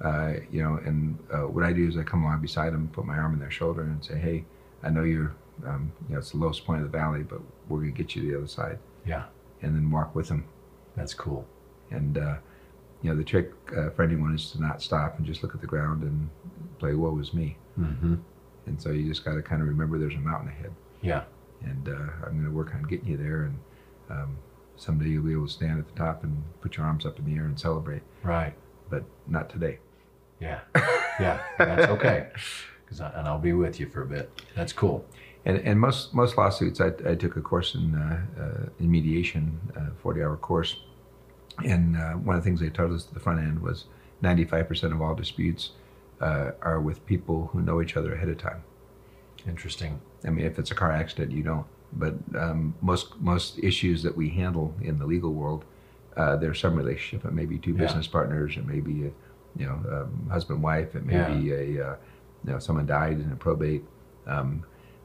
Uh, 0.00 0.34
you 0.50 0.62
know, 0.62 0.80
and 0.84 1.18
uh, 1.32 1.42
what 1.42 1.62
I 1.62 1.72
do 1.72 1.86
is 1.86 1.96
I 1.96 2.02
come 2.02 2.24
along 2.24 2.40
beside 2.40 2.72
them, 2.72 2.88
put 2.92 3.04
my 3.04 3.16
arm 3.16 3.34
in 3.34 3.38
their 3.38 3.50
shoulder, 3.50 3.82
and 3.82 4.04
say, 4.04 4.18
"Hey, 4.18 4.44
I 4.82 4.90
know 4.90 5.04
you're, 5.04 5.34
um, 5.66 5.92
you 6.08 6.14
know, 6.14 6.18
it's 6.18 6.30
the 6.30 6.38
lowest 6.38 6.64
point 6.64 6.82
of 6.82 6.90
the 6.90 6.98
valley, 6.98 7.22
but 7.22 7.40
we're 7.68 7.80
gonna 7.80 7.92
get 7.92 8.16
you 8.16 8.22
to 8.22 8.28
the 8.28 8.38
other 8.38 8.48
side." 8.48 8.78
Yeah. 9.06 9.24
And 9.62 9.76
then 9.76 9.90
walk 9.90 10.14
with 10.14 10.28
them. 10.28 10.44
That's 10.96 11.14
cool. 11.14 11.46
And 11.90 12.18
uh, 12.18 12.36
you 13.02 13.10
know, 13.10 13.16
the 13.16 13.24
trick 13.24 13.52
uh, 13.76 13.90
for 13.90 14.02
anyone 14.02 14.34
is 14.34 14.50
to 14.52 14.60
not 14.60 14.82
stop 14.82 15.18
and 15.18 15.26
just 15.26 15.42
look 15.42 15.54
at 15.54 15.60
the 15.60 15.66
ground 15.66 16.02
and 16.02 16.28
play 16.78 16.94
"Woe 16.94 17.18
is 17.18 17.32
me." 17.34 17.56
Mm-hmm. 17.78 18.16
And 18.66 18.80
so 18.80 18.90
you 18.90 19.06
just 19.06 19.24
got 19.24 19.34
to 19.34 19.42
kind 19.42 19.62
of 19.62 19.68
remember 19.68 19.98
there's 19.98 20.14
a 20.14 20.18
mountain 20.18 20.48
ahead. 20.48 20.72
Yeah. 21.02 21.22
and 21.62 21.88
uh, 21.88 22.26
I'm 22.26 22.32
going 22.32 22.44
to 22.44 22.50
work 22.50 22.74
on 22.74 22.82
getting 22.84 23.06
you 23.08 23.16
there. 23.16 23.42
And 23.44 23.58
um, 24.10 24.36
someday 24.76 25.08
you'll 25.08 25.24
be 25.24 25.32
able 25.32 25.46
to 25.46 25.52
stand 25.52 25.78
at 25.78 25.86
the 25.86 25.94
top 25.94 26.24
and 26.24 26.42
put 26.60 26.76
your 26.76 26.86
arms 26.86 27.04
up 27.06 27.18
in 27.18 27.24
the 27.24 27.34
air 27.36 27.44
and 27.46 27.58
celebrate, 27.58 28.02
Right. 28.22 28.54
but 28.88 29.04
not 29.26 29.50
today. 29.50 29.78
Yeah. 30.40 30.60
Yeah. 31.20 31.40
That's 31.58 31.88
okay. 31.92 32.28
'Cause 32.88 33.00
I, 33.00 33.10
and 33.10 33.28
I'll 33.28 33.38
be 33.38 33.52
with 33.52 33.78
you 33.78 33.88
for 33.88 34.02
a 34.02 34.06
bit. 34.06 34.32
That's 34.56 34.72
cool. 34.72 35.04
And, 35.44 35.58
and 35.58 35.78
most 35.78 36.12
most 36.12 36.36
lawsuits, 36.36 36.80
I, 36.80 36.88
I 37.06 37.14
took 37.14 37.36
a 37.36 37.40
course 37.40 37.74
in 37.76 37.94
uh, 37.94 38.20
uh, 38.42 38.68
in 38.80 38.90
mediation, 38.90 39.60
a 39.76 39.92
40 40.02 40.22
hour 40.24 40.36
course, 40.36 40.80
and 41.64 41.96
uh, 41.96 42.14
one 42.14 42.34
of 42.36 42.42
the 42.42 42.48
things 42.50 42.58
they 42.60 42.68
told 42.68 42.92
us 42.92 43.06
at 43.06 43.14
the 43.14 43.20
front 43.20 43.38
end 43.38 43.60
was 43.62 43.84
95% 44.24 44.92
of 44.92 45.00
all 45.00 45.14
disputes 45.14 45.70
uh, 46.20 46.50
are 46.62 46.80
with 46.80 47.06
people 47.06 47.48
who 47.52 47.62
know 47.62 47.80
each 47.80 47.96
other 47.96 48.12
ahead 48.14 48.28
of 48.28 48.38
time. 48.38 48.64
Interesting. 49.46 50.00
I 50.24 50.30
mean, 50.30 50.44
if 50.46 50.58
it's 50.58 50.70
a 50.70 50.74
car 50.74 50.92
accident, 50.92 51.32
you 51.32 51.42
don't. 51.42 51.66
But 51.92 52.14
um, 52.38 52.74
most 52.80 53.20
most 53.20 53.58
issues 53.58 54.02
that 54.04 54.16
we 54.16 54.28
handle 54.28 54.74
in 54.80 54.98
the 54.98 55.06
legal 55.06 55.32
world, 55.32 55.64
uh, 56.16 56.36
there's 56.36 56.60
some 56.60 56.74
relationship. 56.76 57.26
It 57.26 57.32
may 57.32 57.46
be 57.46 57.58
two 57.58 57.72
Yeah. 57.72 57.78
business 57.78 58.06
partners. 58.06 58.56
It 58.56 58.66
may 58.66 58.80
be, 58.80 59.06
a, 59.06 59.10
you 59.56 59.66
know, 59.66 59.80
um, 59.90 60.28
husband 60.30 60.62
wife. 60.62 60.94
It 60.94 61.04
may 61.04 61.14
Yeah. 61.14 61.34
be 61.36 61.52
a, 61.52 61.86
uh, 61.88 61.96
you 62.44 62.52
know, 62.52 62.58
someone 62.58 62.86
died 62.86 63.18
in 63.20 63.32
a 63.32 63.36
probate. 63.36 63.84
Um, 64.26 64.64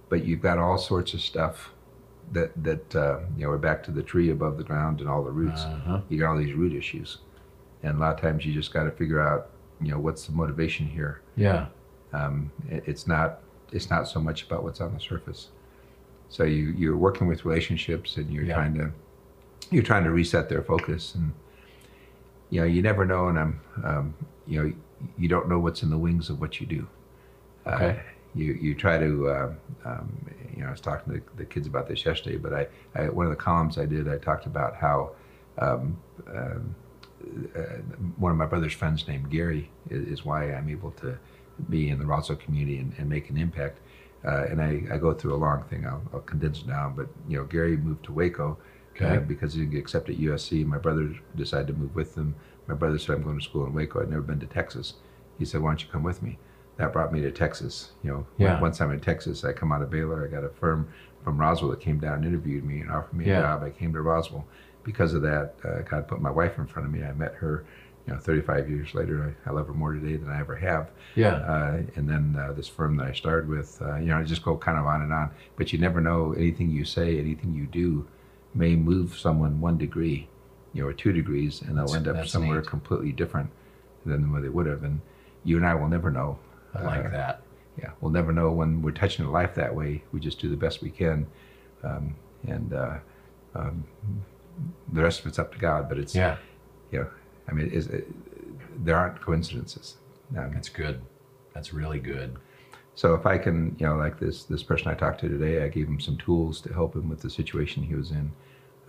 but 0.10 0.24
you've 0.26 0.41
got 0.41 0.60
all 0.60 0.78
sorts 0.78 1.13
of 1.15 1.21
stuff 1.21 1.71
that 2.32 2.52
that 2.63 2.95
uh, 2.95 3.19
you 3.36 3.43
know. 3.45 3.50
We're 3.50 3.58
back 3.58 3.82
to 3.84 3.91
the 3.91 4.04
tree 4.04 4.30
above 4.30 4.58
the 4.58 4.63
ground 4.63 5.00
and 5.00 5.10
all 5.10 5.24
the 5.24 5.32
roots. 5.32 5.62
Uh-huh. 5.62 6.02
You 6.10 6.19
got 6.19 6.32
all 6.32 6.38
these 6.38 6.54
root 6.54 6.74
issues, 6.74 7.19
and 7.82 7.98
a 7.98 8.00
lot 8.00 8.13
of 8.13 8.21
times 8.21 8.45
you 8.45 8.54
just 8.54 8.71
got 8.74 8.84
to 8.84 8.91
figure 8.91 9.19
out, 9.21 9.50
you 9.82 9.89
know, 9.91 10.00
what's 10.00 10.26
the 10.28 10.34
motivation 10.34 10.86
here. 10.86 11.21
Yeah. 11.36 11.67
Um, 12.13 12.52
it- 12.69 12.84
it's 12.88 13.08
not 13.08 13.39
it's 13.71 13.89
not 13.89 14.08
so 14.08 14.19
much 14.19 14.43
about 14.43 14.63
what's 14.63 14.82
on 14.82 14.93
the 14.93 14.99
surface. 14.99 15.49
So 16.30 16.43
you 16.43 16.73
you're 16.78 16.97
working 16.97 17.28
with 17.28 17.45
relationships 17.45 18.17
and 18.17 18.30
you're 18.32 18.43
Yeah. 18.43 18.56
trying 18.56 18.73
to 18.75 18.91
you're 19.71 19.84
trying 19.84 20.04
to 20.04 20.12
reset 20.12 20.49
their 20.49 20.62
focus 20.62 21.15
and 21.15 21.34
you 22.49 22.62
know 22.62 22.67
you 22.67 22.82
never 22.82 23.06
know 23.06 23.28
and 23.28 23.39
I'm 23.39 23.60
um, 23.84 24.13
you 24.47 24.62
know 24.63 24.73
you 25.17 25.28
don't 25.28 25.47
know 25.49 25.60
what's 25.60 25.84
in 25.84 25.89
the 25.89 25.97
wings 25.97 26.30
of 26.30 26.39
what 26.39 26.60
you 26.60 26.67
do. 26.67 26.88
Okay. 27.67 27.89
Uh, 27.91 27.95
you 28.34 28.54
you 28.54 28.75
try 28.75 28.97
to 28.97 29.30
uh, 29.30 29.54
um, 29.86 30.10
you 30.56 30.62
know 30.62 30.67
I 30.67 30.71
was 30.71 30.82
talking 30.82 31.13
to 31.13 31.21
the 31.38 31.45
kids 31.45 31.67
about 31.67 31.88
this 31.88 32.06
yesterday, 32.06 32.38
but 32.38 32.54
I, 32.54 32.67
I 32.95 33.10
one 33.10 33.25
of 33.25 33.30
the 33.32 33.36
columns 33.38 33.78
I 33.78 33.86
did 33.86 34.08
I 34.10 34.17
talked 34.17 34.45
about 34.45 34.75
how 34.75 35.12
um, 35.58 35.97
um, 36.28 36.75
uh, 37.56 37.60
one 38.17 38.32
of 38.32 38.38
my 38.38 38.45
brother's 38.45 38.73
friends 38.73 39.08
named 39.08 39.30
Gary 39.32 39.69
is, 39.89 40.06
is 40.08 40.25
why 40.25 40.51
I'm 40.54 40.69
able 40.69 40.91
to 40.91 41.17
be 41.70 41.89
in 41.89 42.00
the 42.00 42.06
Roswell 42.06 42.38
community 42.38 42.78
and, 42.80 42.94
and 42.98 43.10
make 43.10 43.30
an 43.30 43.38
impact. 43.38 43.80
Uh, 44.26 44.46
and 44.50 44.62
I, 44.62 44.84
I 44.91 44.98
go 44.98 45.13
through 45.13 45.36
a 45.36 45.38
long 45.38 45.63
thing. 45.63 45.86
I'll, 45.86 46.02
I'll 46.13 46.20
condense 46.22 46.60
it 46.62 46.68
down. 46.68 46.96
But 46.96 47.08
you 47.28 47.38
know, 47.38 47.44
Gary 47.46 47.78
moved 47.78 48.04
to 48.06 48.12
Waco 48.12 48.58
Okay. 48.96 49.18
uh, 49.18 49.20
because 49.20 49.54
he 49.54 49.60
didn't 49.60 49.74
get 49.74 49.80
accepted 49.80 50.15
at 50.15 50.22
USC. 50.22 50.65
My 50.65 50.78
brother 50.78 51.13
decided 51.36 51.68
to 51.68 51.74
move 51.74 51.94
with 51.96 52.15
them. 52.15 52.34
My 52.67 52.73
brother 52.75 52.98
said, 52.98 53.15
"I'm 53.17 53.23
going 53.23 53.38
to 53.38 53.44
school 53.44 53.65
in 53.65 53.73
Waco. 53.73 54.02
I'd 54.02 54.10
never 54.10 54.21
been 54.21 54.40
to 54.40 54.46
Texas." 54.48 54.94
He 55.38 55.44
said, 55.46 55.62
"Why 55.62 55.71
don't 55.71 55.84
you 55.84 55.90
come 55.92 56.02
with 56.04 56.23
me?" 56.23 56.38
That 56.77 56.94
brought 56.94 57.12
me 57.13 57.21
to 57.21 57.32
Texas. 57.32 57.92
You 58.04 58.12
know, 58.12 58.25
Yeah. 58.38 58.60
once 58.62 58.79
I'm 58.82 58.92
in 58.92 59.00
Texas, 59.02 59.44
I 59.44 59.52
come 59.54 59.71
out 59.73 59.82
of 59.82 59.90
Baylor. 59.92 60.25
I 60.25 60.32
got 60.34 60.44
a 60.46 60.50
firm 60.50 60.88
from 61.25 61.38
Roswell 61.38 61.71
that 61.71 61.82
came 61.82 62.00
down 62.00 62.15
and 62.15 62.25
interviewed 62.25 62.63
me 62.65 62.79
and 62.82 62.90
offered 62.90 63.13
me 63.17 63.25
Yeah. 63.25 63.40
a 63.40 63.42
job. 63.42 63.63
I 63.63 63.69
came 63.69 63.92
to 63.94 64.02
Roswell 64.02 64.46
because 64.84 65.13
of 65.13 65.21
that. 65.23 65.56
Uh, 65.63 65.82
God 65.82 66.08
put 66.08 66.21
my 66.21 66.32
wife 66.32 66.58
in 66.58 66.65
front 66.65 66.88
of 66.88 66.94
me. 66.94 67.04
I 67.04 67.12
met 67.12 67.34
her. 67.36 67.65
You 68.08 68.13
know, 68.13 68.19
35 68.19 68.69
years 68.69 68.93
later, 68.93 69.35
I, 69.45 69.49
I 69.49 69.53
love 69.53 69.65
her 69.67 69.73
more 69.73 69.93
today 69.93 70.15
than 70.15 70.29
I 70.29 70.39
ever 70.39 70.56
have. 70.56 70.91
Yeah. 71.15 71.35
Uh, 71.37 71.81
and 71.95 72.08
then 72.08 72.35
uh, 72.39 72.53
this 72.53 72.67
firm 72.67 72.97
that 72.97 73.08
I 73.08 73.13
started 73.13 73.49
with, 73.49 73.81
uh, 73.81 73.95
you 73.95 74.08
know, 74.08 74.17
I 74.19 74.23
just 74.23 74.43
go 74.43 74.56
kind 74.58 74.77
of 74.77 74.85
on 74.85 75.01
and 75.01 75.12
on. 75.12 75.31
But 75.56 75.73
you 75.73 75.79
never 75.79 75.99
know. 76.01 76.33
Anything 76.33 76.69
you 76.69 76.85
say, 76.85 77.17
anything 77.17 77.53
you 77.56 77.65
do, 77.65 78.08
may 78.53 78.75
move 78.75 79.17
someone 79.17 79.60
one 79.60 79.77
degree, 79.79 80.29
you 80.73 80.83
know, 80.83 80.87
or 80.89 80.93
two 80.93 81.13
degrees, 81.13 81.62
and 81.63 81.77
they'll 81.77 81.87
That's- 81.87 82.08
end 82.08 82.08
up 82.19 82.27
somewhere 82.27 82.60
neat. 82.60 82.67
completely 82.67 83.12
different 83.12 83.49
than 84.06 84.31
where 84.31 84.41
they 84.41 84.49
would 84.49 84.67
have. 84.67 84.83
And 84.83 85.01
you 85.43 85.58
and 85.58 85.65
I 85.65 85.73
will 85.73 85.87
never 85.89 86.12
know. 86.12 86.37
I 86.75 86.83
like 86.83 87.06
Uh, 87.06 87.10
that. 87.10 87.41
Yeah, 87.79 87.89
we'll 88.01 88.12
never 88.12 88.31
know 88.31 88.51
when 88.51 88.81
we're 88.83 88.91
touching 88.91 89.25
life 89.25 89.56
that 89.56 89.73
way. 89.75 90.03
We 90.12 90.19
just 90.19 90.39
do 90.39 90.47
the 90.47 90.56
best 90.56 90.81
we 90.83 90.91
can, 90.91 91.25
um, 91.83 92.15
and 92.47 92.71
uh, 92.71 92.97
um, 93.56 93.83
the 94.93 95.01
rest 95.01 95.19
of 95.21 95.25
it's 95.25 95.39
up 95.39 95.51
to 95.53 95.58
God. 95.60 95.89
But 95.89 95.97
it's 95.97 96.15
Yeah. 96.15 96.37
you 96.91 96.99
know, 96.99 97.08
I 97.50 97.54
mean, 97.54 97.67
is 97.67 97.87
it, 97.87 98.08
there 98.85 98.96
aren't 98.98 99.21
coincidences. 99.21 99.96
Um, 100.37 100.52
That's 100.54 100.69
good. 100.69 101.02
That's 101.54 101.73
really 101.73 102.00
good. 102.00 102.37
so 102.96 103.13
if 103.13 103.25
I 103.25 103.37
can, 103.37 103.75
you 103.79 103.85
know, 103.87 103.96
like 103.96 104.19
this 104.19 104.43
this 104.43 104.63
person 104.63 104.87
I 104.89 104.93
talked 104.96 105.19
to 105.21 105.29
today, 105.29 105.63
I 105.63 105.69
gave 105.69 105.87
him 105.87 106.00
some 106.00 106.17
tools 106.17 106.60
to 106.62 106.73
help 106.73 106.96
him 106.96 107.08
with 107.10 107.21
the 107.21 107.29
situation 107.29 107.83
he 107.83 107.96
was 107.96 108.12
in. 108.12 108.31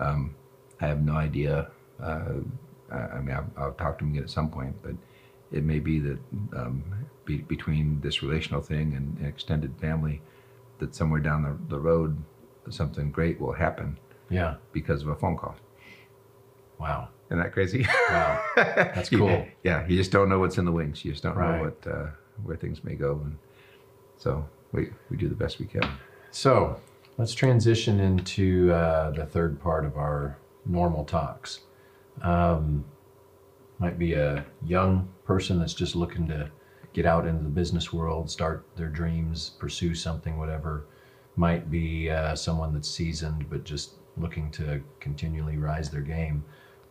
Um, 0.00 0.34
I 0.80 0.86
have 0.86 1.02
no 1.04 1.14
idea. 1.14 1.70
Uh, 2.02 2.34
I, 2.92 3.20
mean, 3.20 3.34
I'll, 3.34 3.50
I'll 3.57 3.72
talk 3.72 3.98
to 3.98 4.04
him 4.04 4.11
again 4.12 4.22
at 4.24 4.30
some 4.30 4.50
point, 4.50 4.74
but 4.82 4.94
it 5.52 5.64
may 5.64 5.78
be 5.78 5.98
that 6.00 6.18
um, 6.57 6.84
be, 7.24 7.38
between 7.38 8.00
this 8.00 8.22
relational 8.22 8.61
thing 8.61 8.94
and, 8.94 9.16
and 9.18 9.26
extended 9.26 9.74
family, 9.80 10.20
that 10.78 10.94
somewhere 10.94 11.20
down 11.20 11.42
the, 11.42 11.57
the 11.68 11.78
road, 11.80 12.16
something 12.68 13.11
great 13.11 13.40
will 13.40 13.52
happen 13.52 13.98
Yeah. 14.28 14.57
because 14.72 15.02
of 15.02 15.09
a 15.09 15.14
phone 15.16 15.36
call. 15.36 15.57
Wow. 16.78 17.09
Isn't 17.29 17.39
that 17.43 17.53
crazy? 17.53 17.87
Wow. 18.11 18.41
That's 18.57 19.09
cool. 19.20 19.47
yeah, 19.64 19.87
you 19.87 19.97
just 19.97 20.12
don't 20.12 20.29
know 20.29 20.39
what's 20.39 20.59
in 20.59 20.64
the 20.64 20.72
wings. 20.72 21.05
You 21.05 21.11
just 21.12 21.22
don't 21.22 21.37
Right. 21.37 21.57
know 21.59 21.64
what 21.64 21.87
uh, 21.93 22.07
where 22.45 22.57
things 22.57 22.85
may 22.85 22.95
go, 22.95 23.20
and 23.24 23.37
so 24.16 24.49
we 24.72 24.91
we 25.11 25.16
do 25.16 25.29
the 25.29 25.35
best 25.35 25.59
we 25.59 25.66
can. 25.66 25.89
So 26.31 26.81
let's 27.18 27.35
transition 27.35 27.99
into 28.01 28.72
uh, 28.72 29.11
the 29.11 29.27
third 29.27 29.61
part 29.61 29.85
of 29.85 29.97
our 29.97 30.39
normal 30.66 31.05
talks. 31.05 31.61
Um, 32.22 32.85
might 33.79 33.99
be 33.99 34.14
a 34.14 34.45
young 34.64 35.09
person 35.24 35.59
that's 35.59 35.74
just 35.74 35.97
looking 35.97 36.27
to 36.29 36.51
get 36.93 37.05
out 37.07 37.27
into 37.27 37.43
the 37.43 37.51
business 37.51 37.93
world, 37.93 38.31
start 38.31 38.64
their 38.77 38.89
dreams, 38.89 39.51
pursue 39.59 39.95
something, 39.95 40.39
whatever. 40.39 40.87
Might 41.37 41.70
be 41.70 42.09
uh, 42.11 42.35
someone 42.35 42.72
that's 42.72 42.89
seasoned 42.89 43.51
but 43.51 43.64
just 43.64 43.95
looking 44.16 44.51
to 44.53 44.81
continually 45.01 45.59
rise 45.59 45.91
their 45.91 46.01
game. 46.01 46.43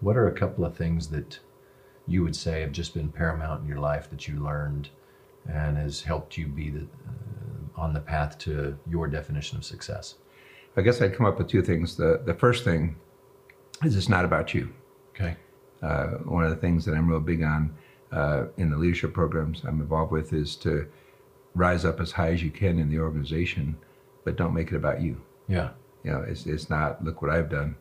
What 0.06 0.18
are 0.18 0.28
a 0.28 0.32
couple 0.32 0.64
of 0.64 0.78
things 0.78 1.08
that 1.08 1.40
you 2.06 2.22
would 2.22 2.36
say 2.36 2.62
have 2.62 2.72
just 2.72 2.94
been 2.94 3.10
paramount 3.10 3.64
in 3.64 3.68
your 3.68 3.80
life 3.80 4.08
that 4.12 4.28
you 4.28 4.36
learned 4.36 4.90
and 5.52 5.78
has 5.78 6.04
helped 6.04 6.38
you 6.38 6.46
be 6.46 6.70
the, 6.70 6.82
uh, 6.82 7.82
on 7.82 7.92
the 7.92 8.00
path 8.00 8.38
to 8.46 8.78
your 8.88 9.08
definition 9.08 9.58
of 9.58 9.66
success? 9.66 10.14
I 10.78 10.84
guess 10.84 11.02
I'd 11.02 11.16
come 11.16 11.26
up 11.26 11.40
with 11.40 11.48
two 11.48 11.64
things. 11.64 11.98
The 11.98 12.22
the 12.24 12.36
first 12.36 12.64
thing 12.64 12.98
is 13.84 13.98
it's 13.98 14.08
not 14.08 14.26
about 14.26 14.54
you. 14.54 14.72
Okay. 15.16 15.38
Uh, 15.82 16.20
one 16.38 16.44
of 16.44 16.52
the 16.52 16.56
things 16.56 16.86
that 16.86 16.94
I'm 16.94 17.10
real 17.10 17.20
big 17.20 17.42
on 17.42 17.76
uh, 18.12 18.44
in 18.58 18.70
the 18.70 18.78
leadership 18.78 19.12
programs 19.12 19.64
I'm 19.64 19.82
involved 19.82 20.12
with 20.12 20.34
is 20.34 20.56
to 20.58 20.88
rise 21.56 21.84
up 21.84 22.00
as 22.00 22.12
high 22.12 22.32
as 22.32 22.44
you 22.44 22.52
can 22.52 22.78
in 22.78 22.92
the 22.92 23.00
organization, 23.00 23.76
but 24.24 24.36
don't 24.36 24.54
make 24.54 24.72
it 24.72 24.76
about 24.76 25.02
you. 25.02 25.20
Yeah. 25.48 25.70
You 26.04 26.12
know, 26.12 26.22
it's 26.22 26.46
it's 26.46 26.70
not 26.70 27.04
look 27.04 27.24
what 27.24 27.32
I've 27.32 27.50
done. 27.50 27.76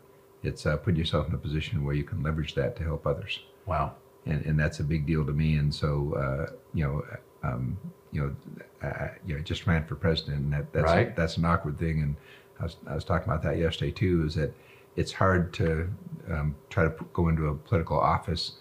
It's 0.45 0.67
uh, 0.67 0.77
put 0.77 0.97
yourself 0.97 1.29
in 1.29 1.35
a 1.35 1.39
position 1.39 1.85
where 1.85 1.95
you 1.95 2.05
can 2.05 2.23
leverage 2.23 2.55
that 2.55 2.77
to 2.77 2.83
help 2.85 3.07
others. 3.07 3.41
Wow. 3.67 3.95
and, 4.27 4.45
and 4.45 4.59
that's 4.59 4.81
a 4.81 4.85
big 4.85 5.07
deal 5.07 5.25
to 5.25 5.33
me. 5.33 5.57
And 5.57 5.75
so, 5.75 6.15
uh, 6.15 6.53
you 6.75 6.85
know, 6.85 7.05
um, 7.43 7.77
you 8.13 8.21
know, 8.23 8.37
I, 8.83 9.11
you 9.27 9.35
know, 9.35 9.41
just 9.41 9.67
ran 9.67 9.85
for 9.87 9.95
president, 9.97 10.39
and 10.45 10.53
that, 10.53 10.73
that's 10.73 10.85
Right. 10.85 11.17
that's 11.17 11.37
an 11.37 11.45
awkward 11.45 11.79
thing. 11.79 12.03
And 12.03 12.17
I 12.61 12.65
was, 12.65 12.77
I 12.87 12.95
was 12.95 13.05
talking 13.05 13.29
about 13.31 13.43
that 13.43 13.59
yesterday 13.59 13.91
too. 13.91 14.25
Is 14.27 14.35
that 14.37 14.53
it's 14.97 15.13
hard 15.13 15.53
to 15.55 15.89
um, 16.31 16.55
try 16.71 16.85
to 16.85 16.95
go 17.13 17.29
into 17.29 17.49
a 17.49 17.55
political 17.55 17.99
office 17.99 18.53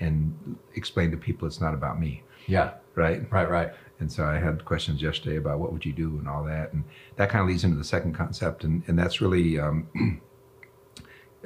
and 0.00 0.56
explain 0.74 1.10
to 1.10 1.16
people 1.16 1.46
it's 1.46 1.60
not 1.60 1.74
about 1.74 2.00
me, 2.00 2.22
Yeah. 2.46 2.72
right? 2.94 3.30
Right. 3.30 3.48
Right. 3.50 3.70
And 4.00 4.10
so 4.10 4.24
I 4.24 4.38
had 4.38 4.64
questions 4.64 5.00
yesterday 5.02 5.36
about 5.36 5.60
what 5.60 5.72
would 5.72 5.84
you 5.84 5.92
do 5.92 6.08
and 6.18 6.26
all 6.28 6.42
that, 6.44 6.72
and 6.72 6.82
that 7.16 7.28
kind 7.30 7.42
of 7.42 7.48
leads 7.48 7.62
into 7.62 7.76
the 7.76 7.84
second 7.84 8.14
concept, 8.14 8.64
and 8.64 8.82
and 8.88 8.98
that's 8.98 9.20
really 9.20 9.60
um, 9.60 9.86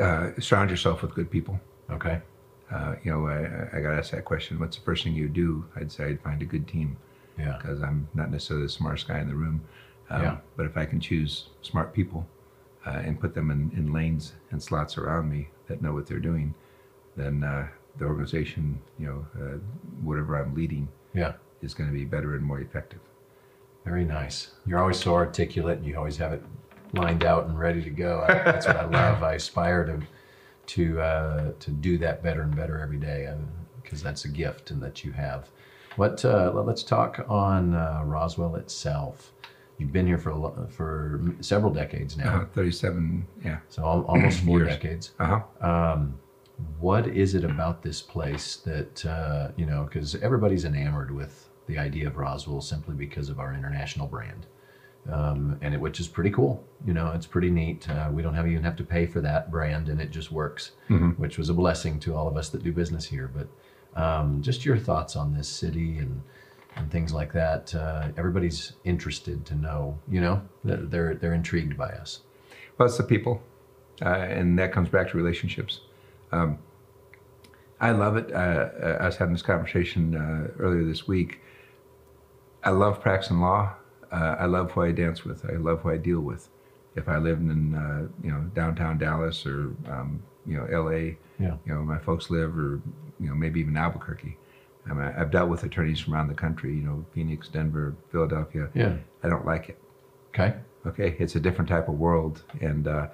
uh, 0.01 0.31
surround 0.41 0.71
yourself 0.71 1.03
with 1.03 1.15
good 1.15 1.31
people 1.31 1.59
Okay. 1.91 2.21
uh, 2.73 2.97
you 3.05 3.11
know, 3.13 3.27
I, 3.29 3.77
I 3.77 3.81
got 3.81 3.93
asked 3.99 4.11
that 4.13 4.25
question. 4.25 4.59
What's 4.59 4.77
the 4.77 4.83
first 4.83 5.05
thing 5.05 5.15
you 5.15 5.29
do? 5.29 5.65
I'd 5.77 5.91
say 5.93 6.05
I'd 6.07 6.21
find 6.21 6.43
a 6.43 6.45
good 6.45 6.67
team 6.67 6.97
Yeah. 7.39 7.57
because 7.57 7.81
I'm 7.83 8.09
not 8.15 8.31
necessarily 8.31 8.67
the 8.67 8.73
smartest 8.73 9.07
guy 9.09 9.21
in 9.21 9.29
the 9.29 9.35
room. 9.37 9.61
Um, 10.11 10.23
Yeah. 10.23 10.37
But 10.57 10.67
if 10.67 10.77
I 10.77 10.85
can 10.85 11.01
choose 11.01 11.49
smart 11.63 11.93
people 11.95 12.27
uh, 12.87 12.91
and 13.07 13.21
put 13.21 13.35
them 13.35 13.51
in, 13.51 13.71
in 13.77 13.93
lanes 13.93 14.35
and 14.51 14.61
slots 14.63 14.99
around 14.99 15.29
me 15.31 15.49
that 15.69 15.81
know 15.83 15.93
what 15.93 16.07
they're 16.07 16.19
doing, 16.19 16.55
then 17.17 17.43
uh, 17.45 17.69
the 17.99 18.05
organization, 18.05 18.81
you 18.99 19.07
know, 19.07 19.27
uh, 19.41 19.59
whatever 20.03 20.37
I'm 20.37 20.55
leading, 20.55 20.89
Yeah. 21.15 21.35
is 21.63 21.73
going 21.73 21.89
to 21.89 21.95
be 21.95 22.05
better 22.05 22.35
and 22.35 22.45
more 22.45 22.61
effective. 22.61 23.01
Very 23.85 24.05
nice. 24.05 24.51
You're 24.67 24.81
always 24.81 24.99
so 24.99 25.15
articulate, 25.15 25.79
and 25.79 25.87
you 25.87 25.97
always 25.97 26.17
have 26.19 26.33
it 26.33 26.43
lined 26.93 27.25
out 27.25 27.47
and 27.47 27.59
ready 27.59 27.83
to 27.83 27.91
go. 27.91 28.25
I, 28.29 28.35
that's 28.35 28.67
what 28.67 28.77
I 28.77 28.85
love. 28.91 29.23
I 29.23 29.35
aspire 29.35 29.85
to 29.85 30.01
to 30.75 31.01
uh, 31.01 31.53
to 31.61 31.71
do 31.71 31.99
that 31.99 32.23
better 32.23 32.43
and 32.43 32.55
better 32.55 32.79
every 32.81 32.99
day, 32.99 33.33
because 33.83 34.03
that's 34.03 34.25
a 34.25 34.29
gift 34.29 34.71
and 34.71 34.83
that 34.83 35.05
you 35.05 35.13
have. 35.13 35.49
What? 35.97 36.25
Uh, 36.25 36.53
let- 36.55 36.67
let's 36.67 36.83
talk 36.83 37.25
on 37.29 37.75
uh, 37.75 38.03
Roswell 38.05 38.57
itself. 38.57 39.33
You've 39.79 39.93
been 39.93 40.07
here 40.07 40.19
for 40.19 40.67
for 40.71 41.21
several 41.41 41.73
decades 41.73 42.17
now, 42.17 42.43
Uh, 42.43 42.47
37, 42.55 43.27
yeah. 43.45 43.59
so 43.69 43.83
al- 43.85 44.05
almost 44.07 44.41
four 44.41 44.59
Years. 44.61 44.71
decades. 44.71 45.11
Uh 45.21 45.41
huh. 45.61 45.67
Um, 45.69 46.19
what 46.81 47.07
is 47.07 47.35
it 47.35 47.45
about 47.45 47.83
this 47.83 48.01
place 48.01 48.57
that 48.65 49.05
uh, 49.05 49.49
you 49.57 49.67
know? 49.67 49.85
Because 49.85 50.15
everybody's 50.17 50.65
enamored 50.65 51.11
with 51.11 51.49
the 51.67 51.79
idea 51.79 52.07
of 52.07 52.17
Roswell 52.17 52.61
simply 52.63 52.95
because 52.95 53.29
of 53.29 53.39
our 53.39 53.53
international 53.53 54.07
brand, 54.07 54.47
um, 55.13 55.59
and 55.63 55.75
it, 55.75 55.81
which 55.81 56.01
is 56.01 56.09
pretty 56.09 56.31
cool. 56.31 56.65
You 56.85 56.95
know, 56.95 57.13
it's 57.13 57.27
pretty 57.27 57.51
neat. 57.51 57.89
Uh, 57.89 58.09
we 58.13 58.23
don't 58.23 58.35
have 58.35 58.47
even 58.47 58.63
have 58.65 58.77
to 58.77 58.85
pay 58.85 59.07
for 59.07 59.21
that 59.21 59.51
brand, 59.51 59.89
and 59.89 60.01
it 60.01 60.11
just 60.11 60.31
works, 60.33 60.73
Mhm. 60.89 61.19
which 61.19 61.39
was 61.39 61.49
a 61.49 61.55
blessing 61.55 61.99
to 62.01 62.15
all 62.15 62.27
of 62.29 62.37
us 62.37 62.49
that 62.51 62.63
do 62.65 62.73
business 62.73 63.05
here. 63.07 63.31
But 63.35 63.49
um, 64.01 64.43
just 64.43 64.65
your 64.65 64.77
thoughts 64.77 65.17
on 65.17 65.33
this 65.35 65.49
city 65.49 65.99
and 65.99 66.23
and 66.79 66.91
things 66.91 67.11
like 67.15 67.33
that. 67.33 67.75
Uh, 67.75 68.09
everybody's 68.19 68.75
interested 68.85 69.47
to 69.47 69.55
know. 69.55 69.99
You 70.09 70.21
know, 70.21 70.43
They're- 70.65 70.77
they're 70.85 71.15
they're 71.15 71.33
intrigued 71.35 71.77
by 71.77 71.89
us. 71.89 72.21
Well, 72.77 72.87
it's 72.87 72.99
the 72.99 73.03
people, 73.05 73.43
uh, 74.03 74.09
and 74.09 74.59
that 74.59 74.73
comes 74.73 74.91
back 74.91 75.09
to 75.11 75.17
relationships. 75.17 75.81
Um, 76.33 76.59
I 77.81 77.93
love 77.93 78.17
it. 78.19 78.31
Uh, 78.33 78.37
uh, 78.37 78.99
I 79.01 79.07
was 79.07 79.17
having 79.17 79.33
this 79.33 79.41
conversation 79.43 80.15
uh, 80.15 80.49
earlier 80.63 80.85
this 80.85 81.07
week. 81.09 81.41
I 82.63 82.71
love 82.71 83.01
practicing 83.01 83.41
law. 83.41 83.73
Uh, 84.13 84.37
I 84.39 84.47
love 84.47 84.71
who 84.73 84.83
I 84.83 84.93
dance 84.93 85.25
with. 85.25 85.45
I 85.45 85.55
love 85.57 85.81
who 85.81 85.91
I 85.91 85.97
deal 85.97 86.21
with. 86.21 86.49
If 86.95 87.09
I 87.09 87.19
lived 87.19 87.43
in 87.43 87.75
uh, 87.75 88.09
you 88.23 88.31
know 88.31 88.41
downtown 88.55 88.99
Dallas 88.99 89.45
or 89.47 89.73
um, 89.89 90.23
you 90.47 90.57
know 90.57 90.67
L.A., 90.73 91.19
Yeah. 91.39 91.57
you 91.67 91.75
know 91.75 91.83
my 91.83 91.99
folks 91.99 92.31
live, 92.31 92.57
or 92.57 92.81
you 93.21 93.29
know 93.29 93.35
maybe 93.35 93.61
even 93.61 93.77
Albuquerque. 93.77 94.37
I 94.89 94.95
mean, 94.95 95.13
I've 95.19 95.31
dealt 95.33 95.51
with 95.51 95.65
attorneys 95.65 95.99
from 96.01 96.15
around 96.15 96.29
the 96.29 96.35
country. 96.35 96.71
You 96.75 96.83
know, 96.83 97.05
Phoenix, 97.13 97.49
Denver, 97.49 97.95
Philadelphia. 98.13 98.69
Yeah. 98.75 98.97
I 99.25 99.29
don't 99.29 99.45
like 99.45 99.69
it. 99.69 99.79
Okay. 100.31 100.55
Okay, 100.87 101.17
it's 101.19 101.35
a 101.35 101.41
different 101.41 101.69
type 101.69 101.89
of 101.89 101.95
world, 101.99 102.45
and 102.61 102.87
uh, 102.87 103.09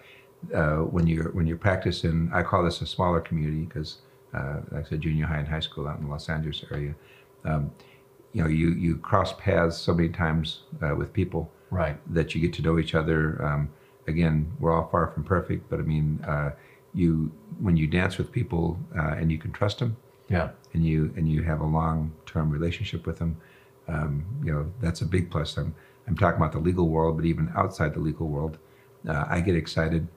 uh, 0.55 0.77
when 0.79 1.07
you're 1.07 1.31
when 1.33 1.47
you're 1.47 1.57
practicing, 1.57 2.31
I 2.33 2.43
call 2.43 2.63
this 2.65 2.83
a 2.83 2.87
smaller 2.87 3.21
community 3.21 3.65
because, 3.65 3.99
uh, 4.35 4.57
like 4.71 4.85
I 4.85 4.89
said, 4.91 5.01
junior 5.01 5.25
high 5.25 5.39
and 5.39 5.49
high 5.49 5.61
school 5.61 5.89
out 5.89 5.99
in 5.99 6.05
the 6.05 6.11
Los 6.11 6.29
Angeles 6.29 6.63
area. 6.71 6.95
Um, 7.47 7.71
you 8.33 8.43
know, 8.43 8.49
you 8.49 8.71
you 8.71 8.97
cross 8.97 9.33
paths 9.35 9.77
so 9.77 9.95
many 9.95 10.09
times 10.09 10.61
uh, 10.83 10.95
with 10.95 11.13
people 11.13 11.51
Right. 11.71 11.97
that 12.15 12.35
you 12.35 12.41
get 12.41 12.53
to 12.55 12.63
know 12.63 12.79
each 12.79 12.95
other. 12.95 13.43
Um, 13.45 13.71
again, 14.07 14.53
we're 14.61 14.73
all 14.73 14.89
far 14.89 15.07
from 15.09 15.25
perfect, 15.25 15.71
but 15.71 15.79
I 15.81 15.83
mean, 15.83 16.21
uh, 16.27 16.51
you 16.95 17.33
when 17.61 17.77
you 17.77 17.87
dance 17.87 18.19
with 18.19 18.31
people 18.33 18.79
uh, 18.97 19.15
and 19.19 19.31
you 19.33 19.39
can 19.39 19.53
trust 19.53 19.79
them, 19.79 19.97
Yeah. 20.29 20.51
and 20.75 20.85
you 20.85 21.13
and 21.17 21.29
you 21.29 21.43
have 21.43 21.61
a 21.61 21.67
long 21.67 22.13
term 22.27 22.51
relationship 22.51 23.07
with 23.07 23.19
them, 23.19 23.37
um, 23.89 24.25
you 24.45 24.53
know 24.53 24.71
that's 24.81 25.01
a 25.03 25.07
big 25.07 25.31
plus. 25.31 25.57
I'm 25.57 25.75
I'm 26.07 26.17
talking 26.17 26.37
about 26.37 26.53
the 26.53 26.59
legal 26.59 26.89
world, 26.89 27.17
but 27.17 27.25
even 27.27 27.51
outside 27.55 27.95
the 27.95 28.01
legal 28.01 28.29
world, 28.29 28.59
uh, 29.09 29.25
I 29.29 29.41
get 29.41 29.57
excited. 29.57 30.09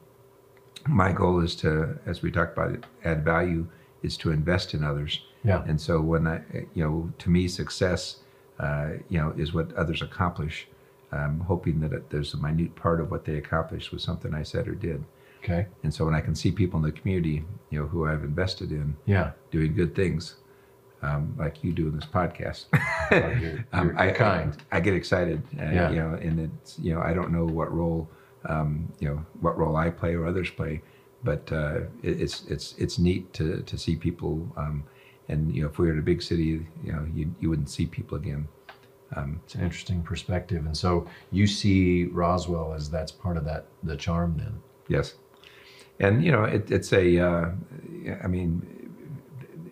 My 0.87 1.11
goal 1.11 1.39
is 1.39 1.55
to, 1.57 1.97
as 2.05 2.21
we 2.21 2.31
talked 2.31 2.53
about 2.57 2.71
it, 2.71 2.85
add 3.03 3.23
value 3.23 3.67
is 4.03 4.17
to 4.17 4.31
invest 4.31 4.73
in 4.73 4.83
others. 4.83 5.21
Yeah. 5.45 5.63
And 5.67 5.79
so 5.79 6.01
when 6.01 6.27
I, 6.27 6.41
you 6.73 6.83
know, 6.83 7.11
to 7.19 7.29
me, 7.29 7.47
success, 7.47 8.17
uh, 8.59 8.89
you 9.09 9.19
know, 9.19 9.33
is 9.37 9.53
what 9.53 9.73
others 9.75 10.01
accomplish. 10.01 10.67
I'm 11.11 11.39
hoping 11.41 11.79
that 11.81 11.93
it, 11.93 12.09
there's 12.09 12.33
a 12.33 12.37
minute 12.37 12.75
part 12.75 12.99
of 12.99 13.11
what 13.11 13.23
they 13.25 13.35
accomplished 13.37 13.91
was 13.91 14.03
something 14.03 14.33
I 14.33 14.43
said 14.43 14.67
or 14.67 14.75
did. 14.75 15.03
Okay. 15.43 15.67
And 15.83 15.93
so 15.93 16.03
when 16.05 16.15
I 16.15 16.21
can 16.21 16.35
see 16.35 16.51
people 16.51 16.77
in 16.79 16.83
the 16.85 16.91
community, 16.91 17.43
you 17.69 17.79
know, 17.79 17.85
who 17.87 18.07
I've 18.07 18.23
invested 18.23 18.71
in, 18.71 18.95
Yeah. 19.05 19.31
doing 19.51 19.75
good 19.75 19.93
things, 19.95 20.35
um, 21.03 21.35
like 21.37 21.63
you 21.63 21.71
do 21.71 21.87
in 21.87 21.95
this 21.95 22.05
podcast. 22.05 22.65
You're- 23.11 23.63
Um, 23.71 23.89
you're- 23.89 24.03
you're 24.05 24.15
kind. 24.15 24.57
I, 24.71 24.79
get 24.79 24.93
excited, 24.95 25.43
uh, 25.59 25.63
Yeah. 25.71 25.89
you 25.91 25.97
know, 25.97 26.13
and 26.15 26.39
it's 26.39 26.79
you 26.79 26.93
know 26.95 27.01
I 27.01 27.13
don't 27.13 27.31
know 27.31 27.45
what 27.45 27.71
role, 27.71 28.09
um, 28.45 28.91
you 28.99 29.07
know, 29.09 29.23
what 29.41 29.57
role 29.57 29.75
I 29.75 29.91
play 29.91 30.15
or 30.15 30.25
others 30.25 30.49
play, 30.49 30.81
but 31.23 31.51
uh, 31.51 31.81
it, 32.01 32.21
it's 32.21 32.45
it's 32.47 32.73
it's 32.79 32.97
neat 32.97 33.31
to 33.33 33.61
to 33.61 33.77
see 33.77 33.95
people, 33.95 34.51
um, 34.57 34.83
and 35.27 35.55
you 35.55 35.63
know, 35.63 35.69
if 35.69 35.77
we 35.77 35.87
were 35.87 35.93
in 35.93 35.99
a 35.99 36.03
big 36.03 36.21
city, 36.21 36.65
you 36.83 36.91
know, 36.91 37.05
you 37.13 37.33
you 37.39 37.49
wouldn't 37.49 37.69
see 37.69 37.85
people 37.85 38.17
again. 38.17 38.47
Um, 39.15 39.39
It's 39.45 39.55
an 39.55 39.61
interesting 39.61 40.01
perspective. 40.01 40.65
And 40.65 40.75
so 40.75 41.07
you 41.31 41.47
see 41.47 42.05
Roswell 42.05 42.73
as 42.73 42.89
that's 42.89 43.11
part 43.11 43.37
of 43.37 43.45
that 43.45 43.65
the 43.83 43.95
charm 43.95 44.35
then. 44.37 44.61
Yes, 44.87 45.15
and 45.99 46.23
you 46.23 46.31
know 46.31 46.43
it, 46.43 46.69
it's 46.71 46.93
a. 46.93 47.19
Uh, 47.19 47.51
I 48.23 48.27
mean, 48.27 48.61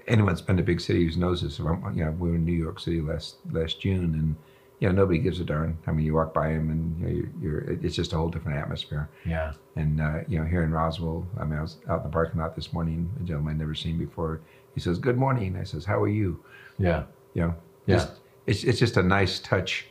anyone 0.07 0.33
that's 0.33 0.41
been 0.41 0.57
to 0.57 0.63
big 0.63 0.81
city 0.81 1.01
cities 1.01 1.17
knows 1.17 1.41
this. 1.41 1.59
You 1.59 1.65
know, 1.65 2.11
we 2.11 2.29
were 2.29 2.35
in 2.35 2.45
New 2.45 2.51
York 2.53 2.79
City 2.79 3.01
last 3.01 3.37
last 3.51 3.79
June, 3.79 4.13
and 4.15 4.35
you 4.79 4.87
know 4.87 4.93
nobody 4.93 5.19
gives 5.19 5.39
a 5.39 5.43
darn. 5.43 5.77
I 5.87 5.91
mean, 5.91 6.05
you 6.05 6.15
walk 6.15 6.33
by 6.33 6.49
them, 6.49 6.69
and 6.71 6.99
you 6.99 7.05
know, 7.05 7.13
you're, 7.13 7.29
you're 7.41 7.85
it's 7.85 7.95
just 7.95 8.13
a 8.13 8.17
whole 8.17 8.29
different 8.29 8.57
atmosphere. 8.57 9.09
Yeah. 9.25 9.53
And 9.75 10.01
uh, 10.01 10.19
you 10.27 10.39
know, 10.39 10.45
here 10.45 10.63
in 10.63 10.71
Roswell, 10.71 11.27
I 11.39 11.45
mean, 11.45 11.59
I 11.59 11.61
was 11.61 11.77
out 11.89 11.99
in 11.99 12.03
the 12.03 12.09
parking 12.09 12.41
lot 12.41 12.55
this 12.55 12.73
morning. 12.73 13.09
A 13.19 13.23
gentleman 13.23 13.53
I'd 13.53 13.59
never 13.59 13.75
seen 13.75 13.97
before. 13.97 14.41
He 14.73 14.79
says, 14.79 14.97
"Good 14.99 15.17
morning." 15.17 15.55
I 15.57 15.63
says, 15.63 15.85
"How 15.85 16.01
are 16.01 16.07
you?" 16.07 16.43
Yeah. 16.77 17.03
You 17.33 17.41
know, 17.43 17.55
Yeah. 17.85 17.95
just, 17.97 18.11
it's 18.47 18.63
it's 18.63 18.79
just 18.79 18.97
a 18.97 19.03
nice 19.03 19.39
touch 19.39 19.87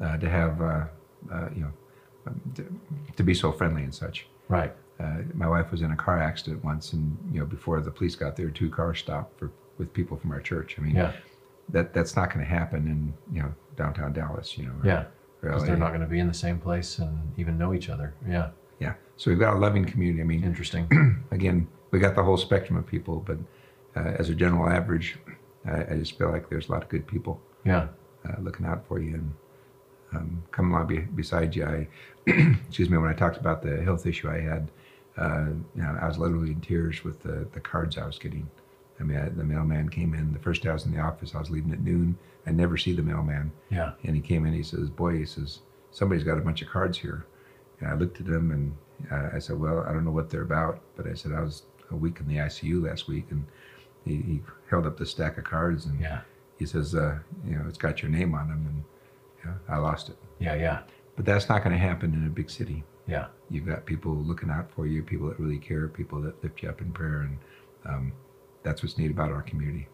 uh, 0.00 0.16
to 0.18 0.28
have. 0.28 0.60
Uh, 0.60 0.84
uh, 1.32 1.48
you 1.54 1.62
know, 1.62 1.72
um, 2.26 2.40
to, 2.54 2.64
to 3.16 3.22
be 3.24 3.34
so 3.34 3.50
friendly 3.50 3.82
and 3.82 3.92
such. 3.94 4.26
Right. 4.48 4.72
Uh, 5.00 5.18
my 5.34 5.48
wife 5.48 5.70
was 5.72 5.82
in 5.82 5.90
a 5.90 5.96
car 5.96 6.20
accident 6.22 6.62
once, 6.64 6.92
and 6.92 7.16
you 7.32 7.40
know, 7.40 7.46
before 7.46 7.80
the 7.80 7.90
police 7.90 8.14
got 8.14 8.36
there, 8.36 8.48
two 8.50 8.70
cars 8.70 8.98
stopped 9.00 9.38
for 9.38 9.50
with 9.78 9.92
people 9.92 10.16
from 10.16 10.30
our 10.32 10.40
church. 10.40 10.76
I 10.78 10.82
mean, 10.82 10.94
Yeah. 10.96 11.12
that 11.70 11.92
that's 11.92 12.14
not 12.16 12.32
going 12.32 12.44
to 12.44 12.50
happen 12.50 12.86
in 12.86 13.12
you 13.36 13.42
know 13.42 13.52
downtown 13.76 14.12
Dallas. 14.12 14.56
You 14.56 14.66
know, 14.66 14.72
or- 14.82 14.86
Yeah. 14.86 15.04
Because 15.42 15.64
they're 15.64 15.76
not 15.76 15.88
going 15.88 16.00
to 16.00 16.06
be 16.08 16.18
in 16.18 16.26
the 16.28 16.34
same 16.34 16.58
place 16.58 16.98
and 16.98 17.18
even 17.36 17.56
know 17.58 17.72
each 17.74 17.88
other. 17.88 18.14
Yeah. 18.26 18.48
Yeah, 18.80 18.94
so 19.16 19.30
we've 19.30 19.38
got 19.38 19.54
a 19.54 19.58
loving 19.58 19.84
community. 19.84 20.20
I 20.20 20.24
mean, 20.24 20.42
Interesting. 20.44 20.88
again, 21.30 21.68
we 21.92 21.98
got 21.98 22.14
the 22.14 22.22
whole 22.22 22.36
spectrum 22.36 22.76
of 22.78 22.86
people, 22.86 23.22
but 23.26 23.38
as 24.00 24.28
a 24.28 24.34
general 24.34 24.68
average, 24.68 25.18
I, 25.66 25.82
I 25.92 25.96
just 25.96 26.16
feel 26.18 26.30
like 26.30 26.48
there's 26.48 26.68
a 26.68 26.72
lot 26.72 26.82
of 26.82 26.88
good 26.88 27.06
people 27.06 27.40
Yeah. 27.64 27.88
uh, 28.28 28.40
looking 28.40 28.66
out 28.66 28.86
for 28.86 29.00
you 29.00 29.14
and 29.14 29.32
um, 30.14 30.42
coming 30.52 30.72
along 30.72 30.86
be, 30.86 30.98
beside 31.00 31.54
you. 31.56 31.64
I, 31.64 31.88
excuse 32.68 32.88
me, 32.90 32.98
when 32.98 33.10
I 33.10 33.14
talked 33.14 33.36
about 33.38 33.62
the 33.62 33.82
health 33.82 34.06
issue 34.06 34.28
I 34.30 34.40
had, 34.40 34.70
uh, 35.16 35.46
you 35.74 35.82
know, 35.82 35.98
I 36.00 36.06
was 36.06 36.18
literally 36.18 36.50
in 36.52 36.60
tears 36.60 37.02
with 37.04 37.22
the, 37.22 37.46
the 37.52 37.60
cards 37.60 37.98
I 37.98 38.06
was 38.06 38.18
getting. 38.18 38.48
I 39.00 39.02
mean, 39.02 39.18
I, 39.18 39.28
the 39.28 39.44
mailman 39.44 39.88
came 39.88 40.14
in. 40.14 40.32
The 40.32 40.38
first 40.38 40.62
day 40.62 40.70
I 40.70 40.72
was 40.74 40.86
in 40.86 40.92
the 40.92 41.00
office, 41.00 41.34
I 41.34 41.38
was 41.38 41.50
leaving 41.50 41.72
at 41.72 41.80
noon. 41.80 42.16
I 42.46 42.50
never 42.52 42.76
see 42.76 42.92
the 42.92 43.02
mailman, 43.02 43.50
Yeah. 43.70 43.92
and 44.04 44.14
he 44.14 44.22
came 44.22 44.46
in. 44.46 44.52
He 44.54 44.62
says, 44.62 44.88
"Boy," 44.88 45.18
he 45.18 45.26
says, 45.26 45.58
"somebody's 45.90 46.22
got 46.22 46.38
a 46.38 46.42
bunch 46.42 46.62
of 46.62 46.68
cards 46.68 46.96
here." 46.96 47.26
And 47.80 47.90
I 47.90 47.94
looked 47.94 48.20
at 48.20 48.26
him 48.26 48.52
and 48.52 48.76
uh, 49.10 49.30
I 49.34 49.38
said, 49.40 49.58
"Well, 49.58 49.80
I 49.86 49.92
don't 49.92 50.04
know 50.04 50.12
what 50.12 50.30
they're 50.30 50.42
about," 50.42 50.80
but 50.96 51.06
I 51.08 51.14
said 51.14 51.32
I 51.32 51.40
was 51.40 51.64
a 51.90 51.96
week 51.96 52.20
in 52.20 52.28
the 52.28 52.36
ICU 52.36 52.86
last 52.88 53.08
week, 53.08 53.26
and 53.30 53.44
he, 54.06 54.16
he 54.16 54.42
held 54.70 54.86
up 54.86 54.96
the 54.96 55.04
stack 55.04 55.36
of 55.36 55.44
cards 55.44 55.84
and 55.86 56.00
Yeah. 56.00 56.20
he 56.58 56.64
says, 56.64 56.94
uh, 56.94 57.18
you 57.44 57.56
know, 57.56 57.64
it's 57.68 57.76
got 57.78 58.00
your 58.02 58.10
name 58.10 58.34
on 58.34 58.48
them, 58.48 58.66
and 58.66 58.84
yeah, 59.44 59.74
I 59.74 59.78
lost 59.78 60.08
it. 60.08 60.16
Yeah. 60.38 60.54
Yeah. 60.54 60.80
But 61.16 61.24
that's 61.24 61.48
not 61.48 61.62
going 61.64 61.72
to 61.72 61.78
happen 61.78 62.14
in 62.14 62.26
a 62.26 62.30
big 62.30 62.48
city. 62.50 62.84
Yeah. 63.06 63.26
You've 63.50 63.66
got 63.66 63.84
people 63.86 64.14
looking 64.14 64.50
out 64.50 64.70
for 64.74 64.86
you, 64.86 65.02
people 65.02 65.28
that 65.28 65.38
really 65.38 65.58
care, 65.58 65.88
people 65.88 66.20
that 66.22 66.42
lift 66.42 66.62
you 66.62 66.68
up 66.68 66.80
in 66.80 66.92
prayer, 66.92 67.22
and 67.22 67.38
um, 67.84 68.12
that's 68.62 68.82
what's 68.82 68.98
neat 68.98 69.10
about 69.10 69.30
our 69.30 69.42
community. 69.42 69.86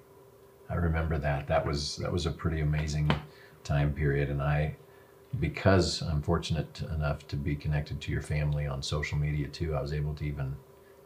I 0.70 0.74
remember 0.76 1.18
that. 1.18 1.46
That 1.48 1.66
was 1.66 1.96
that 1.96 2.10
was 2.10 2.24
a 2.26 2.30
pretty 2.30 2.60
amazing 2.60 3.10
time 3.64 3.92
period, 3.92 4.30
and 4.30 4.40
I, 4.42 4.74
because 5.40 6.00
I'm 6.02 6.22
fortunate 6.22 6.80
enough 6.94 7.26
to 7.28 7.36
be 7.36 7.54
connected 7.54 8.00
to 8.00 8.12
your 8.12 8.22
family 8.22 8.66
on 8.66 8.82
social 8.82 9.18
media 9.18 9.48
too, 9.48 9.74
I 9.74 9.82
was 9.82 9.92
able 9.92 10.14
to 10.14 10.24
even 10.24 10.56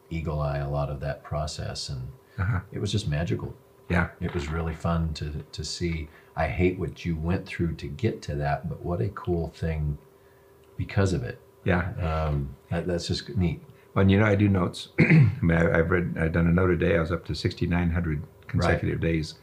eagle 0.09 0.39
eye 0.39 0.59
a 0.59 0.69
lot 0.69 0.89
of 0.89 0.99
that 1.01 1.23
process, 1.23 1.89
and 1.89 2.07
Uh-huh. 2.39 2.59
it 2.71 2.79
was 2.79 2.91
just 2.91 3.07
magical. 3.07 3.53
Yeah, 3.89 4.09
It 4.19 4.33
was 4.33 4.49
really 4.49 4.73
fun 4.75 5.13
to 5.13 5.31
to 5.51 5.63
see. 5.63 6.09
I 6.35 6.47
hate 6.47 6.77
what 6.77 7.05
you 7.05 7.15
went 7.15 7.45
through 7.45 7.75
to 7.75 7.87
get 7.87 8.21
to 8.23 8.35
that, 8.35 8.67
but 8.69 8.81
what 8.83 8.99
a 9.01 9.07
cool 9.09 9.47
thing 9.55 9.97
because 10.75 11.13
of 11.13 11.23
it. 11.23 11.39
yeah. 11.63 11.91
Um, 11.95 12.55
that, 12.69 12.85
that's 12.85 13.07
just 13.07 13.35
neat. 13.37 13.61
Well, 13.93 14.01
and 14.01 14.11
you 14.11 14.19
know, 14.19 14.25
I 14.25 14.35
do 14.35 14.47
notes. 14.49 14.89
I 14.99 15.03
mean, 15.41 15.57
I, 15.57 15.79
I've 15.79 15.89
read, 15.89 16.15
I've 16.19 16.33
done 16.33 16.47
a 16.47 16.51
note 16.51 16.69
a 16.69 16.75
day. 16.77 16.97
I 16.97 16.99
was 17.01 17.11
up 17.11 17.25
to 17.25 17.33
6,900 17.35 18.21
consecutive 18.47 18.99
days 18.99 19.35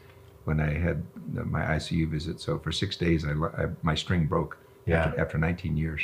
when 0.45 0.59
I 0.61 0.71
had 0.73 1.03
my 1.33 1.61
ICU 1.61 2.07
visit. 2.07 2.39
So 2.39 2.57
for 2.59 2.71
six 2.71 2.95
days, 2.95 3.25
I, 3.25 3.31
I 3.31 3.65
my 3.81 3.95
string 3.95 4.25
broke 4.27 4.57
Yeah. 4.85 5.05
after, 5.05 5.19
after 5.21 5.37
19 5.37 5.75
years. 5.75 6.01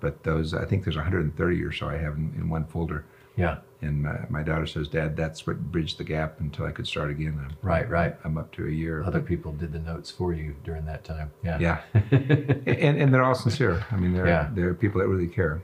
But 0.00 0.22
those, 0.22 0.54
I 0.54 0.64
think 0.64 0.84
there's 0.84 0.96
130 0.96 1.62
or 1.62 1.72
so 1.72 1.88
I 1.88 1.96
have 1.98 2.14
in, 2.16 2.32
in 2.36 2.48
one 2.48 2.64
folder. 2.66 3.04
Yeah. 3.36 3.58
And 3.82 4.02
my, 4.02 4.20
my 4.30 4.42
daughter 4.42 4.66
says, 4.66 4.88
Dad, 4.88 5.16
that's 5.16 5.46
what 5.46 5.58
bridged 5.70 5.98
the 5.98 6.04
gap 6.04 6.40
until 6.40 6.64
I 6.66 6.70
could 6.70 6.86
start 6.86 7.10
again. 7.10 7.38
I'm, 7.42 7.56
Right. 7.62 7.88
Right. 7.88 8.16
I'm 8.24 8.38
up 8.38 8.50
to 8.52 8.66
a 8.66 8.70
year. 8.70 9.02
Other 9.04 9.20
people 9.20 9.52
did 9.52 9.72
the 9.72 9.78
notes 9.78 10.10
for 10.10 10.32
you 10.32 10.54
during 10.64 10.86
that 10.86 11.04
time. 11.04 11.30
Yeah. 11.42 11.58
Yeah. 11.58 11.80
and, 12.12 12.98
and 13.00 13.12
they're 13.12 13.22
all 13.24 13.34
sincere. 13.34 13.84
I 13.90 13.96
mean, 13.96 14.14
they're, 14.14 14.26
Yeah. 14.26 14.48
they're 14.54 14.72
people 14.74 15.00
that 15.00 15.08
really 15.08 15.28
care. 15.28 15.62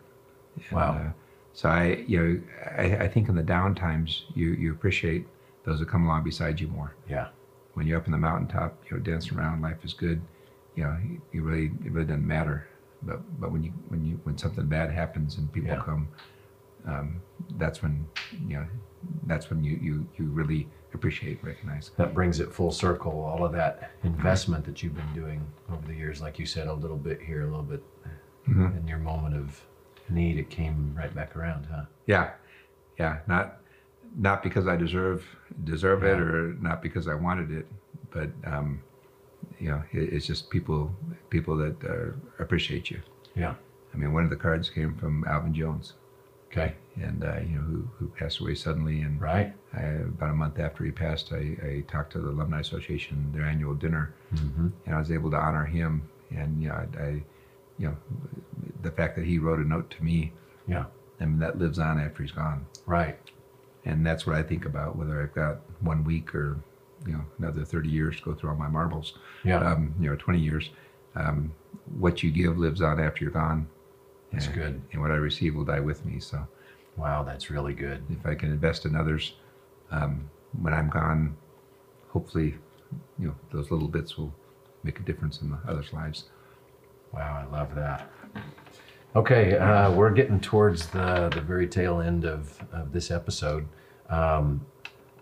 And, 0.56 0.64
Wow. 0.72 0.92
uh, 0.94 1.12
so 1.54 1.68
I, 1.68 2.04
you 2.06 2.18
know, 2.18 2.40
I, 2.76 3.04
I 3.04 3.08
think 3.08 3.28
in 3.28 3.34
the 3.36 3.42
down 3.42 3.74
times, 3.74 4.24
you, 4.34 4.50
you 4.50 4.72
appreciate 4.72 5.26
those 5.64 5.78
that 5.80 5.88
come 5.88 6.04
along 6.04 6.24
beside 6.24 6.60
you 6.60 6.68
more. 6.68 6.94
Yeah. 7.08 7.28
When 7.74 7.86
you're 7.86 7.98
up 7.98 8.06
in 8.06 8.12
the 8.12 8.18
mountaintop, 8.18 8.76
you 8.90 8.96
know, 8.96 9.02
dancing 9.02 9.38
around, 9.38 9.62
life 9.62 9.84
is 9.84 9.92
good. 9.94 10.20
You 10.74 10.84
know, 10.84 10.96
you, 11.08 11.22
you 11.32 11.42
really, 11.42 11.66
it 11.84 11.92
really 11.92 12.06
doesn't 12.06 12.26
matter. 12.26 12.66
But, 13.02 13.20
but 13.40 13.50
when 13.50 13.62
you, 13.64 13.72
when 13.88 14.04
you, 14.04 14.20
when 14.24 14.36
something 14.36 14.66
bad 14.66 14.90
happens 14.90 15.38
and 15.38 15.50
people 15.52 15.70
Yeah. 15.70 15.82
come, 15.82 16.08
um, 16.86 17.22
that's 17.56 17.82
when, 17.82 18.06
you 18.46 18.56
know, 18.58 18.66
that's 19.26 19.50
when 19.50 19.62
you, 19.64 19.78
you, 19.80 20.06
you 20.16 20.26
really 20.26 20.68
appreciate, 20.94 21.38
and 21.38 21.46
recognize. 21.48 21.90
that 21.96 22.14
brings 22.14 22.40
it 22.40 22.52
full 22.52 22.70
circle. 22.70 23.12
All 23.22 23.44
of 23.44 23.52
that 23.52 23.90
investment 24.04 24.64
that 24.66 24.82
you've 24.82 24.94
been 24.96 25.12
doing 25.14 25.46
over 25.72 25.86
the 25.86 25.94
years, 25.94 26.20
like 26.20 26.38
you 26.38 26.46
said, 26.46 26.66
a 26.66 26.72
little 26.72 26.96
bit 26.96 27.20
here, 27.20 27.42
a 27.42 27.46
little 27.46 27.62
bit 27.62 27.82
Mhm. 28.48 28.76
in 28.78 28.88
your 28.88 28.98
moment 28.98 29.36
of 29.36 29.62
need, 30.08 30.38
it 30.38 30.50
came 30.50 30.94
right 30.96 31.14
back 31.14 31.36
around, 31.36 31.66
huh? 31.70 31.84
Yeah, 32.06 32.32
yeah. 32.98 33.18
Not 33.26 33.58
not 34.16 34.42
because 34.42 34.66
I 34.66 34.76
deserve 34.76 35.24
deserve 35.62 36.02
it 36.02 36.18
or 36.18 36.54
not 36.60 36.82
because 36.82 37.06
I 37.06 37.14
wanted 37.14 37.52
it, 37.52 37.66
but 38.10 38.30
um, 38.44 38.82
you 39.60 39.68
know, 39.68 39.82
it, 39.92 40.12
it's 40.14 40.26
just 40.26 40.50
people 40.50 40.92
people 41.28 41.56
that 41.58 41.76
uh, 41.84 42.42
appreciate 42.42 42.90
you. 42.90 43.00
Yeah. 43.36 43.54
I 43.94 43.96
mean, 43.96 44.12
one 44.12 44.24
of 44.24 44.30
the 44.30 44.36
cards 44.36 44.68
came 44.70 44.96
from 44.96 45.24
Alvin 45.28 45.54
Jones, 45.54 45.92
Okay. 46.50 46.74
and 46.96 47.22
uh, 47.24 47.38
you 47.40 47.54
know, 47.56 47.60
who 47.62 47.88
who 47.98 48.08
passed 48.08 48.40
away 48.40 48.54
suddenly. 48.54 49.02
And 49.02 49.20
Right. 49.20 49.54
I, 49.74 49.82
about 49.82 50.30
a 50.30 50.34
month 50.34 50.58
after 50.58 50.84
he 50.84 50.90
passed, 50.90 51.32
I, 51.32 51.56
I 51.64 51.84
talked 51.88 52.12
to 52.12 52.18
the 52.18 52.28
Alumni 52.30 52.60
Association 52.60 53.30
their 53.32 53.44
annual 53.44 53.74
dinner, 53.74 54.14
Mm-hmm. 54.34 54.68
and 54.86 54.94
I 54.94 54.98
was 54.98 55.10
able 55.12 55.30
to 55.30 55.36
honor 55.36 55.64
him. 55.64 56.08
And 56.30 56.62
you 56.62 56.68
know, 56.68 56.74
I, 56.74 57.02
I 57.02 57.08
you 57.78 57.86
know, 57.88 57.96
the 58.82 58.90
fact 58.90 59.16
that 59.16 59.24
he 59.24 59.38
wrote 59.38 59.58
a 59.60 59.64
note 59.68 59.90
to 59.90 60.04
me, 60.04 60.32
Yeah. 60.66 60.84
I 61.20 61.24
mean, 61.26 61.38
that 61.38 61.58
lives 61.58 61.78
on 61.78 62.00
after 62.00 62.22
he's 62.22 62.32
gone. 62.32 62.66
Right. 62.86 63.18
and 63.84 64.04
that's 64.06 64.26
what 64.26 64.36
I 64.36 64.42
think 64.42 64.64
about 64.66 64.96
whether 64.96 65.22
I've 65.22 65.34
got 65.34 65.58
one 65.80 66.04
week 66.04 66.34
or 66.34 66.58
you 67.06 67.12
know 67.14 67.24
another 67.38 67.64
30 67.64 67.88
years 67.88 68.16
to 68.18 68.22
go 68.22 68.34
through 68.34 68.50
all 68.50 68.56
my 68.56 68.68
marbles 68.68 69.14
Yeah. 69.42 69.60
um, 69.72 69.94
you 69.98 70.10
know 70.10 70.16
20 70.16 70.38
years 70.38 70.68
um, 71.14 71.52
what 71.98 72.22
you 72.22 72.30
give 72.30 72.58
lives 72.58 72.82
on 72.82 73.00
after 73.00 73.24
you're 73.24 73.32
gone 73.32 73.66
That's 74.32 74.46
and, 74.46 74.54
good. 74.54 74.82
and 74.92 75.00
what 75.02 75.10
I 75.10 75.14
receive 75.16 75.54
will 75.54 75.64
die 75.64 75.80
with 75.80 76.04
me 76.04 76.20
so 76.20 76.46
Wow. 76.96 77.22
That's 77.22 77.50
really 77.50 77.72
good. 77.72 78.02
if 78.10 78.26
I 78.26 78.34
can 78.34 78.50
invest 78.50 78.84
in 78.84 78.94
others 78.96 79.34
um, 79.90 80.28
when 80.60 80.74
I'm 80.74 80.88
gone 80.90 81.36
hopefully 82.08 82.56
you 83.18 83.28
know 83.28 83.34
those 83.52 83.70
little 83.70 83.88
bits 83.88 84.18
will 84.18 84.34
make 84.82 84.98
a 84.98 85.02
difference 85.02 85.40
in 85.42 85.50
the 85.50 85.58
others 85.68 85.92
lives 85.92 86.24
Wow. 87.12 87.44
I 87.48 87.52
love 87.52 87.74
that. 87.74 88.08
Okay. 89.16 89.56
Uh, 89.56 89.90
we're 89.90 90.10
getting 90.12 90.38
towards 90.40 90.86
the, 90.88 91.28
the 91.34 91.40
very 91.40 91.66
tail 91.66 92.00
end 92.00 92.24
of, 92.24 92.62
of 92.72 92.92
this 92.92 93.10
episode. 93.10 93.66
Um, 94.08 94.64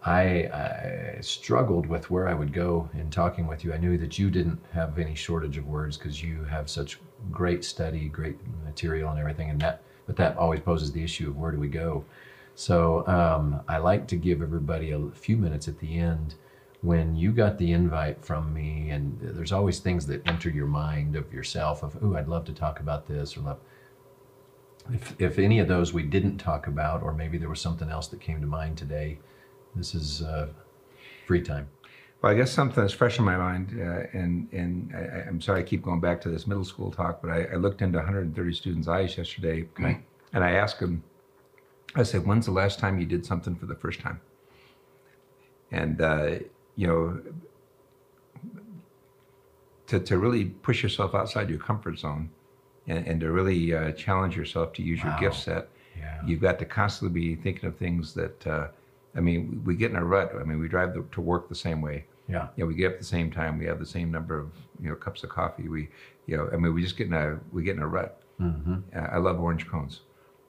I, 0.04 0.46
I 0.46 1.18
struggled 1.20 1.86
with 1.86 2.10
where 2.10 2.28
I 2.28 2.34
would 2.34 2.52
go 2.52 2.88
in 2.94 3.10
talking 3.10 3.46
with 3.46 3.64
you. 3.64 3.72
I 3.72 3.78
knew 3.78 3.98
that 3.98 4.18
you 4.18 4.30
didn't 4.30 4.60
have 4.72 4.98
any 4.98 5.14
shortage 5.14 5.58
of 5.58 5.66
words 5.66 5.96
because 5.96 6.22
you 6.22 6.44
have 6.44 6.70
such 6.70 7.00
great 7.30 7.64
study, 7.64 8.08
great 8.08 8.38
material, 8.64 9.10
and 9.10 9.18
everything. 9.18 9.50
And 9.50 9.60
that, 9.60 9.82
but 10.06 10.16
that 10.16 10.36
always 10.36 10.60
poses 10.60 10.92
the 10.92 11.02
issue 11.02 11.28
of 11.28 11.36
where 11.36 11.50
do 11.50 11.58
we 11.58 11.68
go. 11.68 12.04
So 12.54 13.06
um, 13.06 13.60
I 13.68 13.78
like 13.78 14.06
to 14.08 14.16
give 14.16 14.40
everybody 14.42 14.92
a 14.92 15.10
few 15.10 15.36
minutes 15.36 15.68
at 15.68 15.78
the 15.78 15.98
end 15.98 16.34
when 16.80 17.16
you 17.16 17.32
got 17.32 17.58
the 17.58 17.72
invite 17.72 18.24
from 18.24 18.54
me, 18.54 18.90
and 18.90 19.18
there's 19.20 19.50
always 19.50 19.80
things 19.80 20.06
that 20.06 20.26
enter 20.28 20.48
your 20.48 20.66
mind 20.66 21.16
of 21.16 21.32
yourself 21.32 21.82
of, 21.82 21.96
oh, 22.02 22.14
I'd 22.14 22.28
love 22.28 22.44
to 22.44 22.52
talk 22.52 22.78
about 22.78 23.08
this, 23.08 23.36
or 23.36 23.40
love. 23.40 23.58
If, 24.92 25.20
if 25.20 25.38
any 25.38 25.58
of 25.58 25.66
those 25.66 25.92
we 25.92 26.04
didn't 26.04 26.38
talk 26.38 26.68
about, 26.68 27.02
or 27.02 27.12
maybe 27.12 27.36
there 27.36 27.48
was 27.48 27.60
something 27.60 27.90
else 27.90 28.06
that 28.08 28.20
came 28.20 28.40
to 28.40 28.46
mind 28.46 28.78
today, 28.78 29.18
this 29.74 29.94
is 29.94 30.22
uh, 30.22 30.48
free 31.26 31.42
time. 31.42 31.68
Well, 32.20 32.32
I 32.32 32.34
guess 32.34 32.50
something 32.50 32.82
that's 32.82 32.92
fresh 32.94 33.18
in 33.18 33.24
my 33.24 33.36
mind, 33.36 33.78
uh, 33.80 34.06
and 34.18 34.48
and 34.52 34.92
I, 34.94 35.24
I'm 35.28 35.40
sorry 35.40 35.60
I 35.60 35.62
keep 35.62 35.82
going 35.82 36.00
back 36.00 36.20
to 36.22 36.28
this 36.30 36.46
middle 36.48 36.64
school 36.64 36.90
talk, 36.90 37.22
but 37.22 37.30
I, 37.30 37.44
I 37.52 37.54
looked 37.54 37.80
into 37.80 37.98
130 37.98 38.52
students' 38.54 38.88
eyes 38.88 39.16
yesterday, 39.16 39.68
Okay. 39.78 40.00
and 40.32 40.42
I 40.42 40.52
asked 40.52 40.80
them, 40.80 41.04
I 41.94 42.02
said, 42.02 42.26
"When's 42.26 42.46
the 42.46 42.52
last 42.52 42.80
time 42.80 42.98
you 42.98 43.06
did 43.06 43.24
something 43.24 43.54
for 43.54 43.66
the 43.66 43.76
first 43.76 44.00
time?" 44.00 44.20
And 45.70 46.00
uh, 46.00 46.38
you 46.74 46.86
know, 46.88 47.20
to 49.86 50.00
to 50.00 50.18
really 50.18 50.46
push 50.46 50.82
yourself 50.82 51.14
outside 51.14 51.48
your 51.48 51.60
comfort 51.60 51.98
zone, 52.00 52.30
and, 52.88 53.06
and 53.06 53.20
to 53.20 53.30
really 53.30 53.72
uh, 53.74 53.92
challenge 53.92 54.36
yourself 54.36 54.72
to 54.74 54.82
use 54.82 55.02
Wow. 55.04 55.10
your 55.20 55.30
gift 55.30 55.42
set, 55.44 55.68
Yeah. 55.96 56.20
you've 56.26 56.40
got 56.40 56.58
to 56.58 56.64
constantly 56.64 57.20
be 57.20 57.36
thinking 57.36 57.68
of 57.68 57.76
things 57.76 58.12
that 58.14 58.44
uh, 58.46 58.68
I 59.16 59.20
mean, 59.20 59.62
we 59.64 59.74
get 59.74 59.90
in 59.90 59.96
a 59.96 60.04
rut. 60.04 60.32
I 60.38 60.44
mean, 60.44 60.58
we 60.58 60.68
drive 60.68 60.94
the, 60.94 61.04
to 61.12 61.20
work 61.20 61.48
the 61.48 61.54
same 61.54 61.80
way. 61.80 62.04
Yeah. 62.28 62.48
You 62.56 62.64
know, 62.64 62.68
we 62.68 62.74
get 62.74 62.88
up 62.88 62.92
at 62.94 62.98
the 62.98 63.04
same 63.04 63.30
time. 63.30 63.58
We 63.58 63.64
have 63.66 63.78
the 63.78 63.86
same 63.86 64.10
number 64.10 64.38
of 64.38 64.50
you 64.80 64.88
know 64.88 64.94
cups 64.94 65.24
of 65.24 65.30
coffee. 65.30 65.68
We, 65.68 65.88
you 66.26 66.36
know, 66.36 66.48
I 66.52 66.56
mean, 66.56 66.74
we 66.74 66.82
just 66.82 66.96
get 66.96 67.06
in 67.06 67.14
a 67.14 67.38
we 67.52 67.62
get 67.62 67.76
in 67.76 67.82
a 67.82 67.88
rut. 67.88 68.22
Mm-hmm. 68.40 68.76
Uh, 68.94 69.00
I 69.00 69.16
love 69.18 69.40
orange 69.40 69.66
cones 69.66 70.00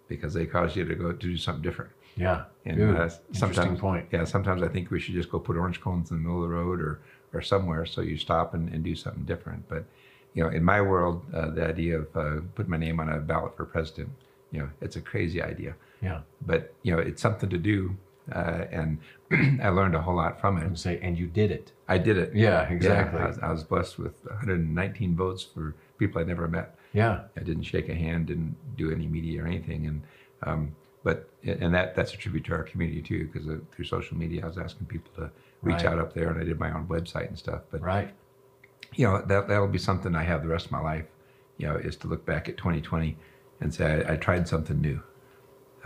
because 0.07 0.34
they 0.34 0.45
cause 0.45 0.76
you 0.76 0.86
to 0.86 0.95
go 0.95 1.12
to 1.12 1.18
do 1.18 1.38
something 1.38 1.64
different. 1.64 1.91
Yeah. 2.16 2.45
And 2.66 2.82
uh, 2.82 2.86
Interesting 2.86 3.34
sometimes, 3.34 3.80
point. 3.80 4.07
yeah, 4.12 4.26
sometimes 4.26 4.62
I 4.62 4.68
think 4.68 4.91
we 4.91 4.99
should 4.99 5.14
just 5.14 5.32
go 5.32 5.39
put 5.39 5.55
orange 5.55 5.80
cones 5.80 6.12
in 6.12 6.18
the 6.18 6.22
middle 6.22 6.43
of 6.43 6.49
the 6.49 6.55
road 6.55 6.82
or 6.82 6.99
or 7.34 7.41
somewhere 7.41 7.86
so 7.86 8.01
you 8.01 8.18
stop 8.18 8.53
and, 8.55 8.74
and 8.74 8.84
do 8.84 8.95
something 8.95 9.24
different. 9.24 9.68
But 9.70 9.86
you 10.34 10.43
know, 10.43 10.49
in 10.49 10.64
my 10.64 10.82
world, 10.82 11.24
uh, 11.34 11.49
the 11.51 11.66
idea 11.66 11.99
of 11.99 12.07
uh, 12.16 12.41
putting 12.55 12.70
my 12.70 12.78
name 12.78 12.99
on 12.99 13.10
a 13.10 13.20
ballot 13.20 13.55
for 13.55 13.66
president, 13.66 14.10
you 14.51 14.60
know, 14.60 14.70
it's 14.82 14.95
a 14.95 15.01
crazy 15.01 15.41
idea. 15.41 15.76
Yeah. 16.01 16.22
But 16.45 16.74
you 16.84 16.95
know, 16.95 16.99
it's 16.99 17.22
something 17.22 17.49
to 17.49 17.57
do, 17.57 17.95
uh, 18.32 18.65
and 18.71 18.99
I 19.61 19.69
learned 19.69 19.95
a 19.95 20.01
whole 20.01 20.15
lot 20.15 20.39
from 20.39 20.57
it. 20.57 20.63
And 20.65 20.77
say, 20.80 20.99
and 21.01 21.17
you 21.17 21.27
did 21.27 21.51
it. 21.51 21.71
I 21.88 21.97
did 21.97 22.17
it. 22.17 22.34
Yeah, 22.34 22.61
exactly. 22.69 23.19
I, 23.19 23.27
was, 23.27 23.39
I 23.39 23.51
was 23.51 23.63
blessed 23.63 23.97
with 23.99 24.23
119 24.25 25.15
votes 25.15 25.43
for 25.43 25.75
people 25.97 26.21
I'd 26.21 26.27
never 26.27 26.47
met. 26.47 26.75
Yeah. 26.93 27.21
I 27.38 27.41
didn't 27.41 27.63
shake 27.63 27.89
a 27.89 27.93
hand, 27.95 28.27
didn't 28.27 28.55
do 28.77 28.91
any 28.91 29.07
media 29.07 29.43
or 29.43 29.47
anything, 29.47 29.86
and 29.88 30.01
um, 30.43 30.75
but 31.03 31.30
and 31.43 31.73
that 31.73 31.95
that's 31.95 32.13
a 32.13 32.17
tribute 32.17 32.45
to 32.45 32.53
our 32.53 32.63
community 32.63 33.01
too, 33.01 33.30
because 33.32 33.47
uh, 33.47 33.57
through 33.71 33.86
social 33.86 34.17
media, 34.17 34.43
I 34.43 34.47
was 34.47 34.57
asking 34.57 34.88
people 34.88 35.11
to 35.15 35.32
reach 35.61 35.75
Right. 35.84 35.86
out 35.86 35.99
up 35.99 36.13
there, 36.13 36.30
and 36.30 36.39
I 36.41 36.43
did 36.43 36.59
my 36.59 36.71
own 36.73 36.88
website 36.88 37.27
and 37.27 37.38
stuff. 37.38 37.61
But 37.71 37.82
Right. 37.82 38.13
you 38.95 39.05
know 39.05 39.21
that 39.21 39.47
that'll 39.47 39.67
be 39.67 39.77
something 39.77 40.15
I 40.15 40.23
have 40.23 40.41
the 40.41 40.47
rest 40.49 40.65
of 40.65 40.71
my 40.71 40.82
life. 40.82 41.05
You 41.57 41.67
know, 41.67 41.75
is 41.75 41.95
to 41.97 42.07
look 42.07 42.25
back 42.25 42.47
at 42.49 42.57
2020 42.57 43.17
and 43.61 43.73
say 43.73 44.03
I, 44.05 44.13
I 44.13 44.15
tried 44.17 44.47
something 44.47 44.80
new, 44.82 45.01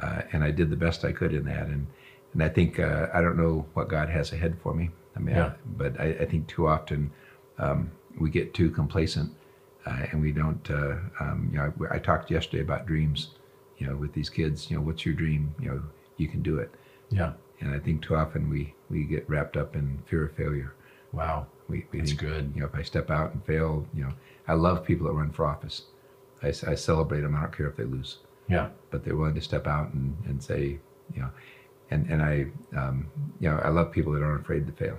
uh, 0.02 0.22
and 0.32 0.44
I 0.44 0.52
did 0.52 0.70
the 0.70 0.76
best 0.78 1.04
I 1.04 1.12
could 1.12 1.34
in 1.34 1.46
that. 1.46 1.68
And 1.68 1.88
and 2.34 2.44
I 2.44 2.50
think 2.50 2.80
uh, 2.80 3.08
I 3.14 3.22
don't 3.22 3.38
know 3.38 3.66
what 3.74 3.88
God 3.90 4.10
has 4.10 4.32
ahead 4.34 4.58
for 4.62 4.74
me. 4.74 4.90
I 5.16 5.20
mean, 5.20 5.36
Yeah. 5.36 5.46
I, 5.48 5.54
but 5.78 6.00
I, 6.00 6.06
I 6.22 6.26
think 6.26 6.48
too 6.48 6.68
often 6.68 7.12
um, 7.60 7.92
we 8.20 8.30
get 8.30 8.54
too 8.54 8.70
complacent, 8.72 9.32
uh, 9.86 10.06
and 10.12 10.22
we 10.22 10.32
don't. 10.32 10.70
Uh, 10.70 10.96
um, 11.20 11.50
you 11.52 11.58
know, 11.58 11.74
I, 11.92 11.96
I 11.96 12.00
talked 12.00 12.32
yesterday 12.32 12.64
about 12.64 12.86
dreams. 12.86 13.30
You 13.78 13.88
know, 13.88 13.96
with 13.96 14.14
these 14.14 14.30
kids, 14.30 14.70
you 14.72 14.78
know, 14.78 14.84
what's 14.84 15.06
your 15.06 15.16
dream? 15.16 15.54
You 15.60 15.70
know, 15.70 15.84
you 16.18 16.28
can 16.28 16.42
do 16.42 16.58
it. 16.60 16.74
Yeah. 17.10 17.34
And 17.60 17.74
I 17.74 17.80
think 17.80 18.02
too 18.02 18.16
often 18.16 18.50
we 18.50 18.74
we 18.90 19.04
get 19.04 19.30
wrapped 19.30 19.58
up 19.58 19.76
in 19.76 20.00
fear 20.06 20.26
of 20.26 20.36
failure. 20.36 20.74
Wow. 21.12 21.48
We, 21.68 21.86
we 21.92 22.00
That's 22.00 22.12
think, 22.12 22.22
good. 22.22 22.52
You 22.56 22.62
know, 22.62 22.68
if 22.68 22.76
I 22.76 22.82
step 22.82 23.10
out 23.12 23.34
and 23.34 23.46
fail, 23.46 23.86
you 23.94 24.04
know, 24.04 24.14
I 24.48 24.54
love 24.54 24.84
people 24.86 25.08
that 25.08 25.14
run 25.14 25.32
for 25.32 25.46
office. 25.46 25.84
I, 26.42 26.48
I 26.48 26.76
celebrate 26.76 27.22
them. 27.22 27.36
I 27.36 27.42
don't 27.42 27.56
care 27.56 27.68
if 27.68 27.78
they 27.78 27.84
lose, 27.86 28.18
Yeah. 28.50 28.70
but 28.92 29.04
they're 29.06 29.16
willing 29.16 29.36
to 29.36 29.42
step 29.42 29.66
out 29.68 29.94
and, 29.94 30.16
and 30.26 30.42
say, 30.44 30.80
you 31.16 31.22
know, 31.22 31.30
and 31.94 32.10
and 32.10 32.22
I, 32.22 32.46
um, 32.76 33.08
you 33.40 33.50
know, 33.50 33.58
I 33.64 33.70
love 33.70 33.92
people 33.92 34.14
that 34.14 34.24
aren't 34.24 34.42
afraid 34.42 34.66
to 34.68 34.74
fail. 34.74 34.98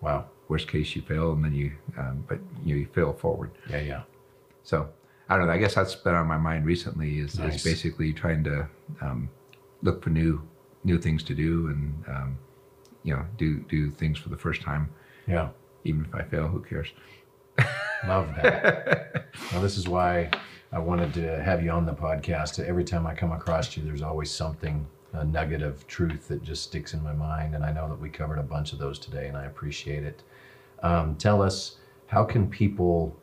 Wow. 0.00 0.26
Worst 0.48 0.68
case, 0.68 0.96
you 0.96 1.02
fail, 1.02 1.32
and 1.32 1.44
then 1.44 1.54
you, 1.54 1.72
um, 1.98 2.24
but 2.28 2.38
you, 2.64 2.74
know, 2.74 2.80
you 2.80 2.86
fail 2.86 3.12
forward. 3.12 3.50
Yeah. 3.68 3.80
Yeah. 3.80 4.02
So 4.62 4.88
I 5.28 5.36
don't 5.36 5.46
know. 5.46 5.52
I 5.52 5.58
guess 5.58 5.74
that's 5.74 5.94
been 5.94 6.14
on 6.14 6.26
my 6.26 6.38
mind 6.38 6.66
recently. 6.66 7.18
Is, 7.18 7.38
Nice. 7.38 7.56
is 7.56 7.62
basically 7.62 8.12
trying 8.12 8.42
to 8.44 8.68
um, 9.00 9.28
look 9.82 10.02
for 10.02 10.10
new 10.10 10.42
new 10.82 10.98
things 10.98 11.22
to 11.22 11.34
do 11.34 11.66
and 11.68 12.04
um, 12.08 12.38
you 13.02 13.14
know 13.14 13.22
do 13.36 13.58
do 13.68 13.90
things 13.90 14.18
for 14.18 14.28
the 14.28 14.36
first 14.36 14.62
time. 14.62 14.88
Yeah. 15.26 15.50
Even 15.84 16.04
if 16.04 16.14
I 16.14 16.22
fail, 16.22 16.48
who 16.48 16.60
cares? 16.60 16.88
Love 18.06 18.28
that. 18.36 19.26
well, 19.52 19.62
this 19.62 19.76
is 19.78 19.88
why 19.88 20.30
I 20.72 20.78
wanted 20.78 21.14
to 21.14 21.42
have 21.42 21.62
you 21.62 21.70
on 21.70 21.86
the 21.86 21.92
podcast. 21.92 22.62
Every 22.62 22.84
time 22.84 23.06
I 23.06 23.14
come 23.14 23.32
across 23.32 23.76
you, 23.76 23.82
there's 23.82 24.02
always 24.02 24.30
something, 24.30 24.86
a 25.12 25.24
nugget 25.24 25.62
of 25.62 25.86
truth 25.86 26.28
that 26.28 26.42
just 26.42 26.62
sticks 26.62 26.94
in 26.94 27.02
my 27.02 27.12
mind. 27.12 27.54
And 27.54 27.64
I 27.64 27.72
know 27.72 27.88
that 27.88 28.00
we 28.00 28.08
covered 28.08 28.38
a 28.38 28.42
bunch 28.42 28.72
of 28.72 28.78
those 28.78 28.98
today, 28.98 29.26
and 29.28 29.36
I 29.36 29.44
appreciate 29.44 30.04
it. 30.04 30.22
Um, 30.82 31.16
tell 31.16 31.42
us, 31.42 31.76
how 32.06 32.24
can 32.24 32.48
people 32.48 33.16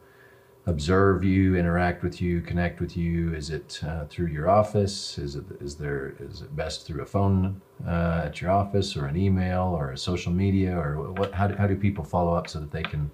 observe 0.66 1.24
you, 1.24 1.56
interact 1.56 2.04
with 2.04 2.22
you, 2.22 2.42
connect 2.42 2.82
with 2.82 2.98
you? 2.98 3.34
Is 3.34 3.50
it 3.50 3.80
uh, 3.88 4.06
through 4.06 4.28
your 4.28 4.50
office? 4.50 5.18
Is 5.18 5.36
it 5.36 5.46
is 5.62 5.76
there 5.76 6.14
is 6.20 6.42
it 6.42 6.56
best 6.56 6.86
through 6.86 7.02
a 7.04 7.06
phone 7.06 7.62
uh, 7.88 8.24
at 8.26 8.42
your 8.42 8.52
office, 8.52 8.98
or 8.98 9.06
an 9.06 9.16
email, 9.16 9.64
or 9.78 9.92
a 9.92 9.98
social 9.98 10.32
media, 10.32 10.78
or 10.78 11.12
what? 11.14 11.34
How 11.34 11.48
do, 11.48 11.56
how 11.56 11.68
do 11.68 11.76
people 11.76 12.04
follow 12.04 12.34
up 12.34 12.50
so 12.50 12.60
that 12.60 12.72
they 12.72 12.84
can 12.84 13.10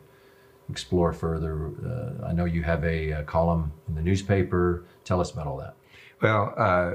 explore 0.70 1.14
further? 1.14 1.72
Uh, 1.86 2.26
I 2.26 2.34
know 2.34 2.46
you 2.46 2.64
have 2.64 2.84
a, 2.84 3.14
uh 3.14 3.24
column 3.24 3.72
in 3.88 3.96
the 3.96 4.02
newspaper. 4.02 4.86
Tell 5.06 5.22
us 5.22 5.32
about 5.32 5.46
all 5.46 5.58
that. 5.58 5.76
Well, 6.22 6.54
uh, 6.58 6.92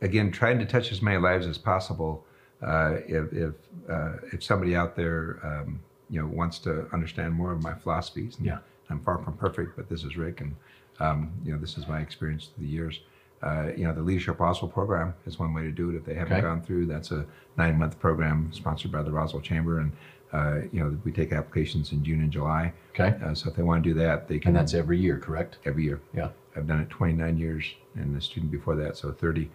again, 0.00 0.30
trying 0.30 0.58
to 0.58 0.66
touch 0.66 0.92
as 0.92 1.02
many 1.02 1.18
lives 1.18 1.46
as 1.46 1.58
possible. 1.58 2.24
Uh, 2.62 2.96
if 3.06 3.32
if, 3.32 3.54
uh, 3.88 4.12
if 4.32 4.42
somebody 4.42 4.74
out 4.74 4.96
there, 4.96 5.38
um, 5.44 5.80
you 6.10 6.20
know, 6.20 6.26
wants 6.26 6.58
to 6.60 6.88
understand 6.92 7.32
more 7.32 7.52
of 7.52 7.62
my 7.62 7.74
philosophies, 7.74 8.36
and 8.38 8.46
Yeah. 8.46 8.58
I'm 8.90 9.00
far 9.00 9.18
from 9.22 9.34
perfect, 9.36 9.76
but 9.76 9.88
this 9.88 10.02
is 10.02 10.16
Rick, 10.16 10.40
and 10.40 10.54
um, 11.00 11.30
you 11.44 11.52
know, 11.52 11.58
this 11.58 11.76
is 11.78 11.86
my 11.86 12.00
experience 12.00 12.46
through 12.54 12.66
the 12.66 12.72
years. 12.72 13.00
Uh, 13.42 13.68
you 13.76 13.84
know, 13.84 13.94
the 13.94 14.02
Leadership 14.02 14.40
Roswell 14.40 14.70
program 14.70 15.14
is 15.26 15.38
one 15.38 15.54
way 15.54 15.62
to 15.62 15.70
do 15.70 15.90
it. 15.90 15.94
If 15.94 16.04
they 16.04 16.14
haven't 16.14 16.32
Okay. 16.38 16.42
gone 16.42 16.60
through, 16.62 16.86
that's 16.86 17.12
a 17.12 17.24
nine-month 17.56 18.00
program 18.00 18.50
sponsored 18.52 18.90
by 18.90 19.02
the 19.02 19.12
Roswell 19.12 19.42
Chamber, 19.42 19.78
and 19.80 19.92
uh, 20.32 20.60
you 20.72 20.80
know, 20.80 20.98
we 21.04 21.12
take 21.12 21.32
applications 21.32 21.92
in 21.92 22.02
June 22.04 22.20
and 22.20 22.30
July. 22.32 22.72
Okay, 22.98 23.16
Uh, 23.24 23.32
so 23.34 23.48
if 23.48 23.56
they 23.56 23.62
want 23.62 23.82
to 23.84 23.88
do 23.90 23.94
that, 23.98 24.26
they 24.28 24.38
can. 24.38 24.48
and 24.50 24.56
that's 24.56 24.74
every 24.74 24.98
year, 24.98 25.18
correct? 25.18 25.58
every 25.64 25.84
year. 25.84 26.00
Yeah. 26.12 26.30
I've 26.56 26.66
done 26.66 26.80
it 26.80 26.90
29 26.90 27.38
years, 27.38 27.64
and 27.94 28.14
the 28.16 28.20
student 28.20 28.50
before 28.50 28.74
that, 28.76 28.96
so 28.96 29.12
30. 29.12 29.48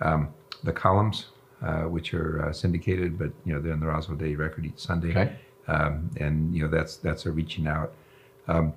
Um, 0.00 0.28
the 0.64 0.72
columns, 0.72 1.26
uh, 1.62 1.82
which 1.82 2.12
are 2.14 2.46
uh, 2.48 2.52
syndicated, 2.52 3.18
but 3.18 3.30
you 3.44 3.52
know 3.52 3.60
they're 3.60 3.72
in 3.72 3.80
the 3.80 3.86
Roswell 3.86 4.16
Daily 4.16 4.36
Record 4.36 4.66
each 4.66 4.78
Sunday, 4.78 5.10
Okay. 5.10 5.36
um, 5.68 6.10
and 6.18 6.54
you 6.54 6.62
know 6.62 6.68
that's 6.68 6.96
that's 6.96 7.26
a 7.26 7.30
reaching 7.30 7.66
out. 7.66 7.92
Um, 8.48 8.72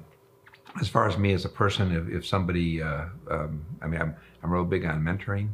as 0.82 0.88
far 0.88 1.07
as 1.07 1.17
me 1.17 1.34
as 1.34 1.45
a 1.45 1.49
person, 1.49 1.91
if, 1.95 2.07
if 2.09 2.26
somebody, 2.26 2.82
uh, 2.82 3.05
um, 3.30 3.63
I 3.82 3.88
mean, 3.88 4.01
I'm 4.01 4.15
I'm 4.41 4.51
real 4.51 4.63
big 4.65 4.86
on 4.86 5.01
mentoring, 5.03 5.49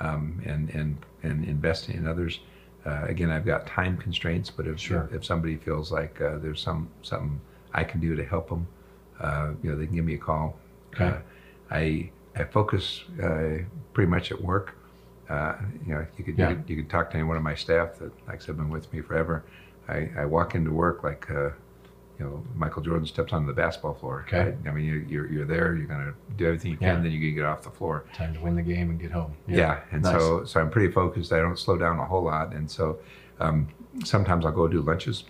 um, 0.00 0.42
and 0.44 0.70
and 0.70 0.96
and 1.22 1.44
investing 1.44 1.96
in 1.96 2.06
others. 2.06 2.40
Uh, 2.86 3.04
again, 3.04 3.30
I've 3.30 3.44
got 3.44 3.66
time 3.66 3.96
constraints, 3.98 4.50
but 4.50 4.66
if 4.66 4.78
Sure. 4.78 5.08
if, 5.12 5.24
somebody 5.24 5.56
feels 5.56 5.92
like 5.92 6.20
uh, 6.20 6.38
there's 6.38 6.60
some 6.60 6.88
something 7.02 7.40
I 7.74 7.84
can 7.84 8.00
do 8.00 8.14
to 8.16 8.24
help 8.24 8.48
them, 8.48 8.66
uh, 9.20 9.50
you 9.62 9.70
know, 9.70 9.76
they 9.76 9.86
can 9.86 9.94
give 9.96 10.04
me 10.04 10.14
a 10.14 10.18
call. 10.18 10.56
Okay. 10.94 11.04
Uh, 11.04 11.18
I 11.70 12.10
I 12.36 12.44
focus 12.44 13.04
uh, 13.22 13.58
pretty 13.92 14.10
much 14.10 14.32
at 14.32 14.40
work. 14.40 14.74
Uh, 15.28 15.54
you 15.86 15.94
know, 15.94 16.06
you 16.16 16.24
could, 16.24 16.38
Yeah. 16.38 16.50
you 16.50 16.56
could 16.56 16.70
you 16.70 16.76
could 16.76 16.90
talk 16.90 17.10
to 17.10 17.16
any 17.16 17.24
one 17.24 17.36
of 17.36 17.42
my 17.42 17.54
staff 17.54 17.96
that, 17.98 18.12
like 18.26 18.40
I 18.42 18.44
said, 18.44 18.56
been 18.56 18.70
with 18.70 18.90
me 18.92 19.00
forever. 19.02 19.44
I, 19.88 20.10
I 20.18 20.24
walk 20.24 20.54
into 20.54 20.70
work 20.70 21.02
like, 21.04 21.30
uh, 21.30 21.50
you 22.18 22.24
know, 22.24 22.42
Michael 22.54 22.82
Jordan 22.82 23.06
steps 23.06 23.32
onto 23.32 23.46
the 23.46 23.52
basketball 23.52 23.94
floor. 23.94 24.24
Okay. 24.26 24.38
right? 24.44 24.56
I 24.66 24.70
mean, 24.70 24.84
you, 24.86 24.94
you're 25.08 25.30
you're 25.30 25.44
there. 25.44 25.74
You're 25.76 25.86
gonna 25.86 26.14
do 26.36 26.46
everything 26.46 26.72
you 26.72 26.76
can. 26.78 26.96
Yeah. 26.96 27.02
Then 27.02 27.12
you 27.12 27.20
can 27.20 27.34
get 27.34 27.44
off 27.44 27.62
the 27.62 27.70
floor. 27.70 28.04
Time 28.14 28.34
to 28.34 28.40
win 28.40 28.56
the 28.56 28.62
game 28.62 28.90
and 28.90 28.98
get 29.00 29.10
home. 29.10 29.34
Yeah, 29.46 29.80
and 29.92 30.02
Nice. 30.02 30.12
so 30.20 30.44
so 30.44 30.60
I'm 30.60 30.70
pretty 30.70 30.92
focused. 30.92 31.32
I 31.32 31.38
don't 31.40 31.58
slow 31.58 31.76
down 31.76 31.98
a 31.98 32.04
whole 32.06 32.24
lot, 32.24 32.54
and 32.54 32.70
so 32.70 32.98
um, 33.38 33.68
sometimes 34.04 34.44
I'll 34.46 34.52
go 34.52 34.66
do 34.66 34.80
lunches. 34.80 35.24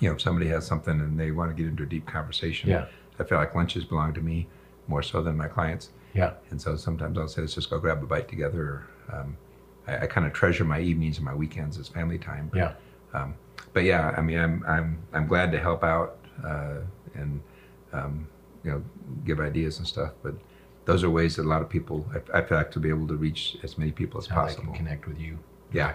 You 0.00 0.08
know, 0.08 0.14
if 0.14 0.20
somebody 0.20 0.48
has 0.48 0.66
something 0.66 0.98
and 1.00 1.18
they 1.18 1.30
want 1.30 1.50
to 1.54 1.60
get 1.60 1.68
into 1.68 1.82
a 1.84 1.86
deep 1.86 2.06
conversation, 2.06 2.70
Yeah. 2.70 2.86
I 3.20 3.24
feel 3.24 3.38
like 3.38 3.54
lunches 3.54 3.84
belong 3.84 4.14
to 4.14 4.20
me 4.20 4.48
more 4.88 5.02
so 5.02 5.22
than 5.22 5.36
my 5.36 5.46
clients. 5.46 5.90
Yeah. 6.14 6.34
And 6.50 6.60
so 6.60 6.76
sometimes 6.76 7.18
I'll 7.18 7.28
say, 7.28 7.40
let's 7.40 7.54
just 7.54 7.70
go 7.70 7.78
grab 7.78 8.02
a 8.02 8.06
bite 8.06 8.28
together. 8.28 8.86
Um, 9.12 9.36
I, 9.86 9.98
I 9.98 10.06
kind 10.06 10.26
of 10.26 10.32
treasure 10.32 10.64
my 10.64 10.80
evenings 10.80 11.16
and 11.16 11.24
my 11.24 11.34
weekends 11.34 11.78
as 11.78 11.88
family 11.88 12.18
time. 12.18 12.48
But, 12.52 12.58
Yeah. 12.58 12.72
Um, 13.14 13.34
but 13.72 13.84
yeah, 13.84 14.14
I 14.16 14.20
mean, 14.22 14.38
I'm 14.38 14.64
I'm 14.66 15.02
I'm 15.12 15.26
glad 15.26 15.52
to 15.52 15.58
help 15.58 15.84
out 15.84 16.18
uh, 16.44 16.76
and 17.14 17.40
um, 17.92 18.26
you 18.64 18.70
know 18.70 18.82
give 19.24 19.40
ideas 19.40 19.78
and 19.78 19.86
stuff. 19.86 20.12
But 20.22 20.34
those 20.84 21.04
are 21.04 21.10
ways 21.10 21.36
that 21.36 21.42
a 21.42 21.48
lot 21.48 21.62
of 21.62 21.68
people 21.68 22.06
I, 22.14 22.38
I 22.38 22.42
feel 22.42 22.58
like 22.58 22.70
to 22.72 22.80
be 22.80 22.88
able 22.88 23.06
to 23.08 23.16
reach 23.16 23.56
as 23.62 23.78
many 23.78 23.92
people 23.92 24.18
as 24.18 24.26
How 24.26 24.42
possible. 24.42 24.64
can 24.64 24.74
connect 24.74 25.06
with 25.06 25.18
you 25.20 25.38
Yeah. 25.72 25.88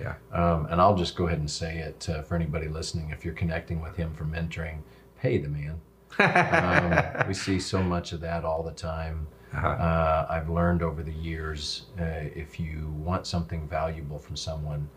Yeah. 0.00 0.14
Um, 0.32 0.66
and 0.70 0.80
I'll 0.80 0.96
just 0.96 1.16
go 1.16 1.26
ahead 1.26 1.38
and 1.38 1.50
say 1.50 1.78
it 1.78 2.08
uh, 2.08 2.22
for 2.22 2.34
anybody 2.34 2.68
listening. 2.68 3.10
If 3.10 3.24
you're 3.24 3.34
connecting 3.34 3.80
with 3.80 3.96
him 3.96 4.14
for 4.14 4.24
mentoring, 4.24 4.78
pay 5.18 5.38
the 5.38 5.48
man. 5.48 5.80
Um, 6.18 7.26
we 7.28 7.32
see 7.34 7.58
so 7.58 7.82
much 7.82 8.12
of 8.12 8.20
that 8.20 8.44
all 8.44 8.62
the 8.62 8.72
time. 8.72 9.26
Uh-huh. 9.54 9.68
Uh, 9.68 10.26
I've 10.30 10.48
learned 10.48 10.82
over 10.82 11.02
the 11.02 11.12
years 11.12 11.82
uh, 12.00 12.04
if 12.34 12.58
you 12.58 12.88
want 12.96 13.26
something 13.26 13.68
valuable 13.68 14.18
from 14.18 14.36
someone, 14.36 14.88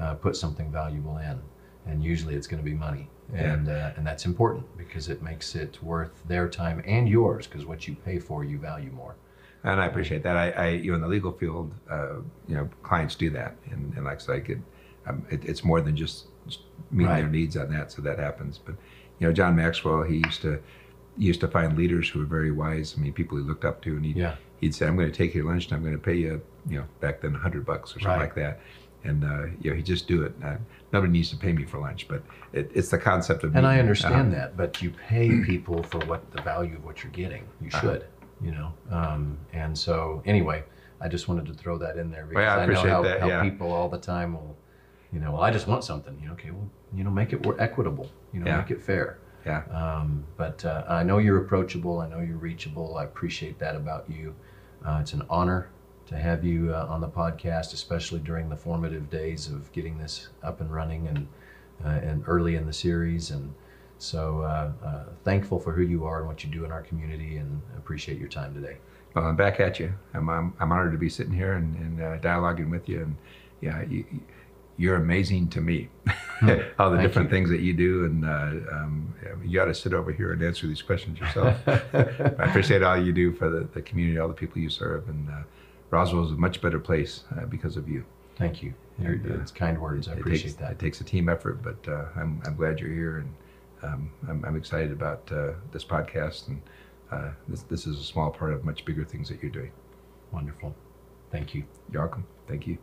uh, 0.00 0.14
put 0.14 0.36
something 0.36 0.70
valuable 0.70 1.18
in, 1.18 1.40
and 1.86 2.04
usually 2.04 2.34
it's 2.34 2.46
going 2.46 2.62
to 2.62 2.64
be 2.64 2.76
money, 2.76 3.08
Yeah. 3.32 3.52
and 3.54 3.68
uh, 3.68 3.90
and 3.96 4.06
that's 4.06 4.26
important 4.26 4.64
because 4.76 5.08
it 5.08 5.22
makes 5.22 5.54
it 5.54 5.82
worth 5.82 6.12
their 6.28 6.48
time 6.48 6.82
and 6.86 7.08
yours 7.08 7.46
because 7.46 7.64
what 7.64 7.88
you 7.88 7.94
pay 7.94 8.18
for 8.18 8.44
you 8.44 8.58
value 8.58 8.90
more. 8.90 9.16
And 9.64 9.80
I 9.80 9.86
appreciate 9.86 10.22
that. 10.24 10.36
I, 10.36 10.50
I 10.50 10.68
you 10.70 10.90
know, 10.90 10.96
in 10.96 11.00
the 11.02 11.08
legal 11.08 11.32
field, 11.32 11.72
uh, 11.90 12.16
you 12.48 12.56
know, 12.56 12.68
clients 12.82 13.14
do 13.14 13.30
that, 13.30 13.56
and, 13.70 13.94
and 13.94 14.04
like 14.04 14.16
I 14.16 14.20
said, 14.20 14.36
I 14.36 14.40
could, 14.40 14.62
um, 15.06 15.24
it, 15.30 15.44
it's 15.44 15.64
more 15.64 15.80
than 15.80 15.96
just 15.96 16.26
meeting 16.90 17.14
their 17.14 17.28
needs 17.28 17.56
on 17.56 17.70
that, 17.70 17.92
so 17.92 18.02
that 18.02 18.18
happens. 18.18 18.58
But 18.58 18.74
you 19.18 19.26
know, 19.26 19.32
John 19.32 19.56
Maxwell, 19.56 20.02
he 20.02 20.16
used 20.16 20.42
to 20.42 20.60
he 21.18 21.26
used 21.26 21.40
to 21.40 21.48
find 21.48 21.76
leaders 21.76 22.08
who 22.08 22.18
were 22.20 22.24
very 22.26 22.50
wise. 22.50 22.94
I 22.96 23.00
mean, 23.00 23.12
people 23.12 23.38
he 23.38 23.44
looked 23.44 23.64
up 23.64 23.82
to, 23.82 23.96
and 23.96 24.04
he 24.04 24.12
Yeah. 24.12 24.36
he'd 24.60 24.74
say, 24.74 24.86
"I'm 24.86 24.96
going 24.96 25.10
to 25.10 25.16
take 25.16 25.34
you 25.34 25.42
to 25.42 25.48
lunch, 25.48 25.66
and 25.66 25.74
I'm 25.74 25.82
going 25.82 25.94
to 25.94 26.00
pay 26.02 26.14
you, 26.16 26.40
you 26.68 26.78
know, 26.78 26.84
back 27.00 27.20
then, 27.20 27.34
hundred 27.34 27.66
bucks 27.66 27.94
or 27.96 28.00
something 28.00 28.08
Right. 28.18 28.20
like 28.20 28.34
that." 28.36 28.60
and 29.04 29.24
uh, 29.24 29.46
you 29.60 29.68
know, 29.70 29.74
he 29.76 29.82
just 29.82 30.06
do 30.06 30.22
it. 30.22 30.32
Uh, 30.44 30.54
nobody 30.92 31.12
needs 31.12 31.28
to 31.30 31.36
pay 31.36 31.52
me 31.52 31.64
for 31.64 31.78
lunch, 31.78 32.06
but 32.06 32.22
it, 32.52 32.70
it's 32.72 32.88
the 32.90 32.98
concept 32.98 33.42
of. 33.42 33.56
And 33.56 33.66
I 33.66 33.80
understand 33.80 34.32
Uh, 34.32 34.36
that, 34.38 34.56
but 34.56 34.80
you 34.80 34.90
pay 34.90 35.40
people 35.50 35.82
for 35.82 35.98
what 36.06 36.30
the 36.30 36.40
value 36.40 36.76
of 36.76 36.84
what 36.84 37.02
you're 37.02 37.10
getting. 37.12 37.44
You 37.60 37.66
Uh-huh. 37.72 37.80
should, 37.80 38.04
you 38.40 38.52
know. 38.52 38.72
Um, 38.92 39.38
and 39.52 39.76
so, 39.76 40.22
anyway, 40.24 40.62
I 41.00 41.08
just 41.08 41.26
wanted 41.26 41.46
to 41.46 41.54
throw 41.54 41.78
that 41.78 41.96
in 41.96 42.12
there 42.12 42.26
because 42.26 42.36
Well, 42.36 42.44
yeah, 42.44 42.62
I 42.62 42.62
I, 42.62 42.66
know 42.66 42.88
how, 42.94 43.02
that, 43.02 43.20
how 43.20 43.26
yeah. 43.28 43.42
people 43.42 43.72
all 43.72 43.88
the 43.88 43.98
time 43.98 44.34
will, 44.34 44.56
you 45.12 45.18
know, 45.18 45.32
well, 45.32 45.42
I 45.42 45.50
just 45.50 45.66
want 45.66 45.82
something. 45.82 46.16
You 46.20 46.28
know, 46.28 46.34
okay, 46.34 46.52
well, 46.52 46.70
you 46.94 47.02
know, 47.02 47.10
make 47.10 47.32
it 47.32 47.44
equitable. 47.58 48.08
You 48.32 48.38
know, 48.38 48.56
make 48.56 48.70
it 48.70 48.80
fair. 48.80 49.18
Yeah. 49.44 49.62
Um, 49.70 50.24
but 50.36 50.64
uh, 50.64 50.84
I 50.88 51.02
know 51.02 51.18
you're 51.18 51.42
approachable. 51.42 52.00
I 52.00 52.08
know 52.08 52.20
you're 52.20 52.36
reachable. 52.36 52.96
I 52.96 53.04
appreciate 53.04 53.58
that 53.58 53.74
about 53.74 54.08
you. 54.08 54.34
Uh, 54.84 54.98
it's 55.00 55.12
an 55.12 55.22
honor 55.28 55.68
to 56.06 56.16
have 56.16 56.44
you 56.44 56.74
uh, 56.74 56.86
on 56.88 57.00
the 57.00 57.08
podcast, 57.08 57.72
especially 57.72 58.20
during 58.20 58.48
the 58.48 58.56
formative 58.56 59.10
days 59.10 59.48
of 59.48 59.70
getting 59.72 59.98
this 59.98 60.28
up 60.42 60.60
and 60.60 60.72
running 60.72 61.08
and 61.08 61.26
uh, 61.84 61.88
and 61.88 62.22
early 62.26 62.54
in 62.54 62.66
the 62.66 62.72
series. 62.72 63.30
And 63.30 63.54
so 63.98 64.42
uh, 64.42 64.72
uh, 64.84 65.04
thankful 65.24 65.58
for 65.58 65.72
who 65.72 65.82
you 65.82 66.04
are 66.04 66.18
and 66.20 66.28
what 66.28 66.44
you 66.44 66.50
do 66.50 66.64
in 66.64 66.72
our 66.72 66.82
community, 66.82 67.36
and 67.36 67.60
appreciate 67.76 68.18
your 68.18 68.28
time 68.28 68.54
today. 68.54 68.76
Well, 69.14 69.24
I'm 69.24 69.36
back 69.36 69.60
at 69.60 69.80
you. 69.80 69.92
I'm 70.14 70.28
I'm, 70.28 70.54
I'm 70.60 70.72
honored 70.72 70.92
to 70.92 70.98
be 70.98 71.08
sitting 71.08 71.32
here 71.32 71.54
and, 71.54 71.76
and 71.76 72.00
uh, 72.00 72.18
dialoguing 72.18 72.70
with 72.70 72.88
you. 72.88 73.00
And 73.02 73.16
yeah, 73.60 73.82
you, 73.82 74.04
you're 74.82 74.96
amazing 74.96 75.46
to 75.48 75.60
me. 75.60 75.88
All 76.08 76.10
the 76.10 76.16
Hmm. 76.42 76.56
Thank 76.96 77.00
different 77.02 77.28
you. 77.28 77.36
things 77.36 77.50
that 77.50 77.60
you 77.60 77.72
do, 77.72 78.04
and 78.04 78.24
uh, 78.24 78.74
um, 78.76 79.14
you 79.44 79.54
got 79.54 79.66
to 79.66 79.74
sit 79.74 79.94
over 79.94 80.10
here 80.10 80.32
and 80.32 80.42
answer 80.42 80.66
these 80.66 80.82
questions 80.82 81.20
yourself. 81.20 81.56
I 81.68 82.44
appreciate 82.48 82.82
all 82.82 82.96
you 83.00 83.12
do 83.12 83.32
for 83.32 83.48
the, 83.48 83.68
the 83.74 83.80
community, 83.80 84.18
all 84.18 84.26
the 84.26 84.34
people 84.34 84.60
you 84.60 84.68
serve, 84.68 85.08
and 85.08 85.30
uh, 85.30 85.42
Roswell 85.90 86.24
is 86.24 86.32
a 86.32 86.34
much 86.34 86.60
better 86.60 86.80
place 86.80 87.22
uh, 87.36 87.46
because 87.46 87.76
of 87.76 87.88
you. 87.88 88.04
Thank 88.36 88.60
you. 88.60 88.74
And, 88.98 89.24
uh, 89.30 89.40
it's 89.40 89.52
kind 89.52 89.80
words. 89.80 90.08
I 90.08 90.14
appreciate 90.14 90.48
takes, 90.48 90.54
that. 90.54 90.72
It 90.72 90.78
takes 90.80 91.00
a 91.00 91.04
team 91.04 91.28
effort, 91.28 91.62
but 91.62 91.88
uh, 91.88 92.06
I'm, 92.16 92.42
I'm 92.44 92.56
glad 92.56 92.80
you're 92.80 92.90
here, 92.90 93.18
and 93.18 93.34
um, 93.84 94.10
I'm, 94.28 94.44
I'm 94.44 94.56
excited 94.56 94.90
about 94.90 95.30
uh, 95.30 95.52
this 95.70 95.84
podcast, 95.84 96.48
and 96.48 96.60
uh, 97.12 97.30
this, 97.46 97.62
this 97.62 97.86
is 97.86 98.00
a 98.00 98.04
small 98.04 98.32
part 98.32 98.52
of 98.52 98.64
much 98.64 98.84
bigger 98.84 99.04
things 99.04 99.28
that 99.28 99.40
you're 99.40 99.52
doing. 99.52 99.70
Wonderful. 100.32 100.74
Thank 101.30 101.54
you. 101.54 101.62
You're 101.92 102.02
welcome. 102.02 102.26
Thank 102.48 102.66
you. 102.66 102.78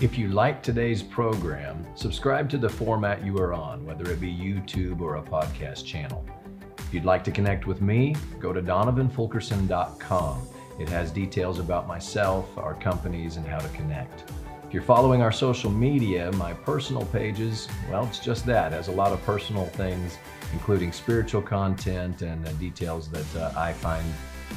If 0.00 0.18
you 0.18 0.28
like 0.28 0.62
today's 0.62 1.02
program, 1.02 1.86
subscribe 1.94 2.48
to 2.50 2.58
the 2.58 2.68
format 2.68 3.24
you 3.24 3.38
are 3.38 3.52
on, 3.52 3.84
whether 3.84 4.10
it 4.10 4.20
be 4.20 4.32
YouTube 4.32 5.00
or 5.00 5.16
a 5.16 5.22
podcast 5.22 5.84
channel. 5.84 6.26
If 6.78 6.92
you'd 6.92 7.04
like 7.04 7.22
to 7.24 7.30
connect 7.30 7.66
with 7.66 7.80
me, 7.80 8.16
go 8.40 8.52
to 8.52 8.60
donovanfulkerson.com. 8.60 10.48
It 10.80 10.88
has 10.88 11.12
details 11.12 11.60
about 11.60 11.86
myself, 11.86 12.56
our 12.58 12.74
companies, 12.74 13.36
and 13.36 13.46
how 13.46 13.58
to 13.58 13.68
connect. 13.68 14.28
If 14.66 14.74
you're 14.74 14.82
following 14.82 15.22
our 15.22 15.30
social 15.30 15.70
media, 15.70 16.32
my 16.32 16.52
personal 16.52 17.04
pages, 17.06 17.68
well, 17.88 18.06
it's 18.06 18.18
just 18.18 18.44
that. 18.46 18.72
It 18.72 18.76
has 18.76 18.88
a 18.88 18.92
lot 18.92 19.12
of 19.12 19.22
personal 19.24 19.66
things, 19.66 20.18
including 20.52 20.90
spiritual 20.90 21.42
content 21.42 22.22
and 22.22 22.48
uh, 22.48 22.52
details 22.54 23.08
that 23.10 23.36
uh, 23.36 23.52
I 23.56 23.72
find 23.74 24.04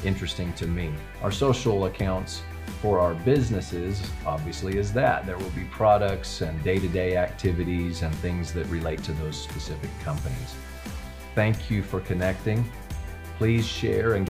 interesting 0.04 0.52
to 0.54 0.66
me. 0.66 0.92
Our 1.22 1.30
social 1.30 1.84
accounts 1.84 2.42
for 2.80 3.00
our 3.00 3.14
businesses, 3.14 4.00
obviously, 4.24 4.78
is 4.78 4.92
that. 4.92 5.26
There 5.26 5.36
will 5.36 5.50
be 5.50 5.64
products 5.64 6.40
and 6.40 6.62
day 6.62 6.78
to 6.78 6.88
day 6.88 7.16
activities 7.16 8.02
and 8.02 8.14
things 8.16 8.52
that 8.52 8.66
relate 8.66 9.02
to 9.04 9.12
those 9.14 9.36
specific 9.42 9.90
companies. 10.04 10.54
Thank 11.34 11.70
you 11.70 11.82
for 11.82 12.00
connecting. 12.00 12.64
Please 13.38 13.66
share 13.66 14.14
and 14.14 14.24